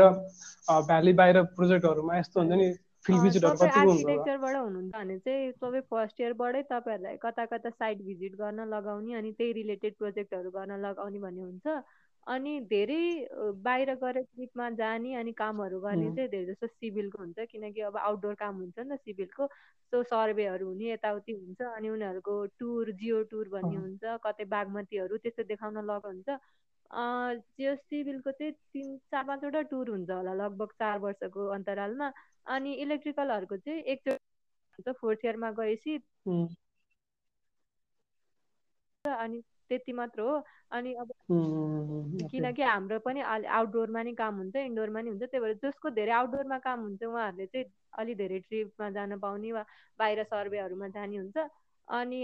भ्याली 0.87 1.13
बाहिर 1.13 1.41
प्रोजेक्टहरूमा 1.57 2.17
यस्तो 2.17 2.39
हुन्छ 2.39 2.53
नि 2.53 2.67
आर्किटेक्चरबाट 3.09 4.55
हुनुहुन्छ 4.55 4.93
भने 4.95 5.17
चाहिँ 5.19 5.51
सबै 5.51 5.79
फर्स्ट 5.89 6.21
इयरबाटै 6.21 6.61
तपाईँहरूलाई 6.61 7.17
कता 7.17 7.45
कता 7.45 7.69
साइट 7.69 7.97
भिजिट 8.05 8.35
गर्न 8.35 8.59
लगाउने 8.69 9.13
अनि 9.13 9.31
त्यही 9.31 9.53
रिलेटेड 9.53 9.93
प्रोजेक्टहरू 9.97 10.49
गर्न 10.51 10.71
लगाउने 10.85 11.19
भन्ने 11.19 11.41
हुन्छ। 11.41 11.81
अनि 12.27 12.59
धेरै 12.69 13.03
बाहिर 13.65 13.93
गएर 14.03 14.21
ट्रिपमा 14.23 14.69
जाने 14.79 15.13
अनि 15.15 15.31
कामहरू 15.33 15.79
गर्ने 15.81 16.09
चाहिँ 16.15 16.29
धेरै 16.29 16.45
जस्तो 16.45 16.67
सिभिलको 16.67 17.17
हुन्छ। 17.17 17.45
किनकि 17.51 17.81
अब 17.89 17.97
आउटडोर 17.97 18.33
काम 18.41 18.55
हुन्छ 18.55 18.79
नि 18.79 18.95
त 18.95 18.99
सिभिलको। 19.01 19.47
सो 19.93 20.01
सर्वेहरू 20.03 20.67
हुने 20.67 20.91
यताउति 20.91 21.31
हुन्छ 21.33 21.61
अनि 21.75 21.89
उनीहरूको 21.89 22.35
टुर 22.59 22.91
जियो 23.01 23.23
टुर 23.31 23.49
भन्ने 23.49 23.75
हुन्छ 23.77 24.17
कतै 24.25 24.45
बागमतीहरू 24.53 25.17
त्यस्तो 25.17 25.43
देखाउन 25.51 25.77
लग 25.89 26.05
हुन्छ। 26.05 26.29
त्यो 27.57 27.75
सिभिलको 27.75 28.31
चाहिँ 28.31 28.53
तिन 28.73 28.97
चार 29.11 29.23
पाँचवटा 29.27 29.61
टुर 29.73 29.89
हुन्छ 29.89 30.09
होला 30.11 30.33
लगभग 30.43 30.71
चार 30.79 30.99
वर्षको 30.99 31.47
अन्तरालमा। 31.57 32.11
अनि 32.55 32.73
इलेक्ट्रिकलहरूको 32.85 33.57
चाहिँ 33.57 33.81
एकचोटि 33.81 34.23
हुन्छ 34.79 34.97
फोर्थ 35.01 35.25
इयरमा 35.25 35.51
गएपछि 35.59 35.97
अनि 39.05 39.41
त्यति 39.69 39.93
मात्र 39.93 40.21
हो। 40.21 40.33
अनि 40.71 40.93
अब 40.93 41.11
किनकि 42.31 42.61
हाम्रो 42.61 42.99
पनि 42.99 43.21
आउटडोरमा 43.21 44.01
नि 44.03 44.13
काम 44.13 44.35
हुन्छ 44.35 44.55
इन्डोरमा 44.55 45.01
नि 45.01 45.09
हुन्छ 45.09 45.23
त्यही 45.23 45.43
भएर 45.43 45.53
जसको 45.63 45.89
धेरै 45.89 46.11
आउटडोरमा 46.11 46.57
काम 46.59 46.79
हुन्छ 46.81 47.03
उहाँहरूले 47.03 47.45
चाहिँ 47.45 47.65
अलि 47.99 48.15
धेरै 48.15 48.39
ट्रिपमा 48.39 48.89
जान 48.89 49.17
पाउने 49.19 49.51
वा 49.51 49.63
बाहिर 49.99 50.23
सर्वेहरूमा 50.23 50.87
जाने 50.87 51.17
हुन्छ। 51.17 51.37
अनि 51.87 52.19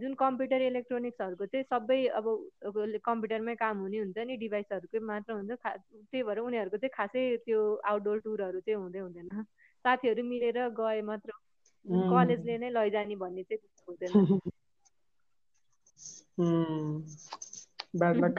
जुन 0.00 0.14
कम्प्युटर 0.14 0.62
इलेक्ट्रोनिक्सहरूको 0.62 1.46
चाहिँ 1.46 1.64
सबै 1.64 2.00
अब 2.20 2.26
कम्प्युटरमै 3.04 3.54
काम 3.54 3.78
हुने 3.78 3.98
हुन्छ 3.98 4.18
नि 4.18 4.36
डिभाइसहरूकै 4.36 4.98
मात्र 5.00 5.32
हुन्छ 5.32 5.52
त्यही 5.56 6.22
भएर 6.22 6.38
उनीहरूको 6.40 6.76
चाहिँ 6.76 6.94
खासै 6.96 7.24
त्यो 7.46 7.60
आउटडोर 7.84 8.18
टुरहरू 8.20 8.60
चाहिँ 8.60 8.78
हुँदै 8.80 8.98
हुँदैन। 8.98 9.44
साथीहरू 9.84 10.22
मिलेर 10.24 10.58
गए 10.76 11.00
मात्र 11.02 11.30
कलेजले 12.10 12.58
नै 12.58 12.70
लैजाने 12.70 13.16
भन्ने 13.16 13.42
चाहिँ 13.42 13.60
हुँदैन। 13.88 14.12
ब्याड 17.94 18.16
लक 18.24 18.36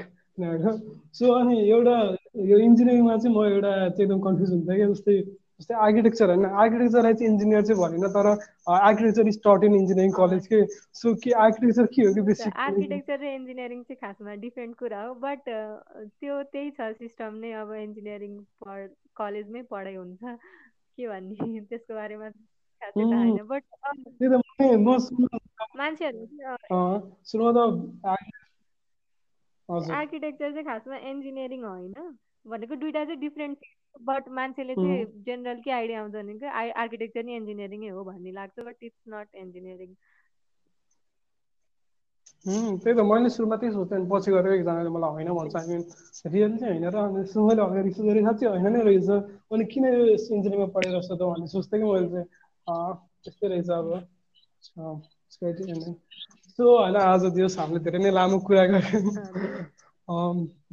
सो 1.17 1.31
अनि 1.33 1.57
एउटा 1.69 1.97
यो 2.45 2.57
इन्जिनियरिङमा 2.59 3.17
चाहिँ 3.17 3.35
म 3.35 3.37
एउटा 3.45 3.73
चाहिँ 3.89 4.05
एकदम 4.05 4.19
कन्फ्युज 4.21 4.49
हुन्छ 4.51 4.65
क्या 4.69 4.87
जस्तै 4.87 5.15
जस्तै 5.59 5.75
आर्किटेक्चर 5.83 6.29
होइन। 6.29 6.45
आर्किटेक्चरलाई 6.63 7.13
चाहिँ 7.13 7.31
इन्जिनियर 7.31 7.61
चाहिँ 7.65 7.79
भनेन 7.81 8.05
तर 8.15 8.27
architecture 8.73 9.27
is 9.27 9.37
taught 9.45 9.63
in 9.63 9.75
engineering 9.75 10.11
college 10.17 10.47
के। 10.47 10.59
सो 10.99 11.13
के 11.23 11.31
आर्किटेक्चर 11.45 11.85
के 11.95 12.01
हो 12.01 12.13
कि 12.13 12.21
बेसी 12.27 12.49
आर्किटेक्चर 12.65 13.17
र 13.19 13.33
इन्जिनियरिङ 13.33 13.81
चाहिँ 13.83 13.99
खासमा 14.03 14.35
डिफ्रेन्ट 14.43 14.75
कुरा 14.77 15.01
हो 15.01 15.13
बट 15.25 15.41
त्यो 15.49 16.35
त्यही 16.53 16.69
छ 16.77 16.93
सिस्टम 17.01 17.41
नै 17.41 17.51
अब 17.63 17.73
इन्जिनियरिङ 17.81 18.37
पढ 18.61 18.87
कलेजमै 19.17 19.61
पढाइ 19.73 19.95
हुन्छ। 19.95 20.37
के 20.97 21.07
भन्ने 21.07 21.61
त्यसको 21.69 21.93
बारेमा 21.95 22.29
थाहा 22.29 22.91
छैन 22.93 23.41
बट 23.49 23.63
आर्किटेक्चर 29.93 30.51
चाहिँ 30.51 30.65
खासमा 30.65 30.97
इन्जिनियरिङ 31.09 31.63
होइन? 31.65 31.93
भनेको 32.45 32.75
दुइटा 32.77 33.03
चाहिँ 33.05 33.19
डिफ्रेन्ट 33.21 33.65
बट 34.03 34.27
मान्छेले 34.33 34.75
चाहिँ 34.77 35.05
जेनरल 35.23 35.61
के 35.61 35.71
आइडिया 35.73 36.01
आउँछ 36.01 36.13
भने 36.13 36.49
आर्किटेक्चर 36.77 37.23
नि 37.23 37.35
इन्जिनियरिङै 37.35 37.89
हो 37.91 38.03
भन्ने 38.05 38.31
लाग्छ 38.33 38.59
बट 38.61 38.83
इट्स 38.83 39.01
नट 39.09 39.35
इन्जिनियरिङ 39.37 39.95
त्यही 42.45 42.93
त 42.93 43.03
मैले 43.03 43.29
सुरुमा 43.31 43.55
त्यही 43.57 43.73
सोच्थेँ 43.73 43.99
पछि 44.07 44.31
गएर 44.31 44.47
एकजनाले 44.49 44.89
मलाई 44.89 45.11
होइन 45.11 45.29
भन्छ। 45.31 45.55
आई 45.57 45.67
मिन 45.69 45.81
रियल 46.27 46.53
चाहिँ 46.57 46.73
होइन 46.73 46.85
र 46.89 46.97
अनि 46.99 47.23
मैले 47.41 47.61
अगाडि 47.63 47.91
गरेँ 47.99 48.23
साँच्चै 48.23 48.47
होइन 48.47 48.67
नै 48.71 48.81
रहेछ। 48.83 49.09
अनि 49.49 49.63
किन 49.67 49.85
यो 49.87 50.03
इन्जिनियरिङमा 50.07 50.67
पढेर 50.73 50.91
जस्तो 50.95 51.15
त 51.15 51.21
भन्ने 51.27 51.47
सोच्थेँ 51.49 51.79
कि 51.79 51.85
मैले 51.85 52.09
चाहिँ। 52.09 52.27
त्यस्तै 53.21 53.47
रहेछ 53.49 53.69
अब। 53.71 53.87
सो 56.59 56.67
होइन 56.77 56.95
आज 56.95 57.23
दियोस् 57.33 57.55
हामीले 57.59 57.79
धेरै 57.85 57.99
नै 58.03 58.11
लामो 58.11 58.37
कुरा 58.45 58.61
गऱ्यौँ। 58.65 59.11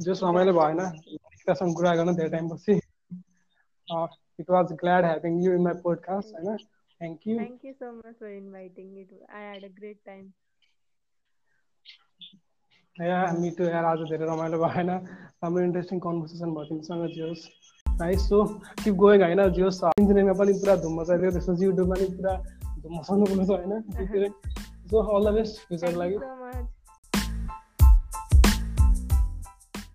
जो 0.01 0.13
रमाइलो 0.21 0.53
भएन 0.53 0.79
एकतासँग 0.81 1.75
कुरा 1.77 1.91
गर्न 1.95 2.15
धेरै 2.15 2.29
टाइम 2.29 2.47
पछि। 2.49 2.73
It 4.39 4.49
was 4.49 4.73
glad 4.81 5.05
having 5.05 5.33
you 5.43 5.53
in 5.53 5.61
my 5.61 5.77
podcast 5.83 6.33
होइन? 6.35 6.57
Thank 7.01 7.27
you 7.27 7.37
thank 7.37 7.65
you 7.65 7.73
so 7.73 7.91
much 7.91 8.17
for 8.19 8.31
inviting 8.31 8.87
it 8.97 9.13
I 9.29 9.41
had 9.41 9.63
a 9.63 9.71
great 9.77 9.99
time 10.05 10.25
yeah 12.95 13.21
मिटो 13.39 13.63
यार 13.69 13.85
आज 13.85 14.05
धेरै 14.09 14.25
रमाइलो 14.25 14.57
भएन। 14.57 14.89
राम्रो 14.89 15.63
इन्ट्रेस्टिङ 15.63 15.99
कन्भर्सेसन 15.99 16.49
भयो 16.55 16.65
तिमीसँग 16.65 17.07
जियोस्। 17.15 17.47
नाइस 17.85 18.29
सो 18.29 18.43
किप 18.83 18.95
गोइङ 19.05 19.19
होइन 19.21 19.41
जियोस्। 19.53 19.83
इन्जिनियरिङमा 19.93 20.35
पनि 20.39 20.53
पुरा 20.61 20.75
धुम 20.83 21.01
मचाइदियो 21.01 21.31
त्यसपछि 21.31 21.65
युट्युबमा 21.65 21.95
पनि 21.95 22.07
पुरा 22.17 22.33
धुम 22.79 22.97
मचाउनु 22.99 23.25
पर्छ 23.33 23.49
होइन? 23.49 24.33
So 24.89 25.01
all 25.15 25.29
the 25.29 25.33
best 25.35 25.67
future 25.67 25.95
लागि 25.97 26.17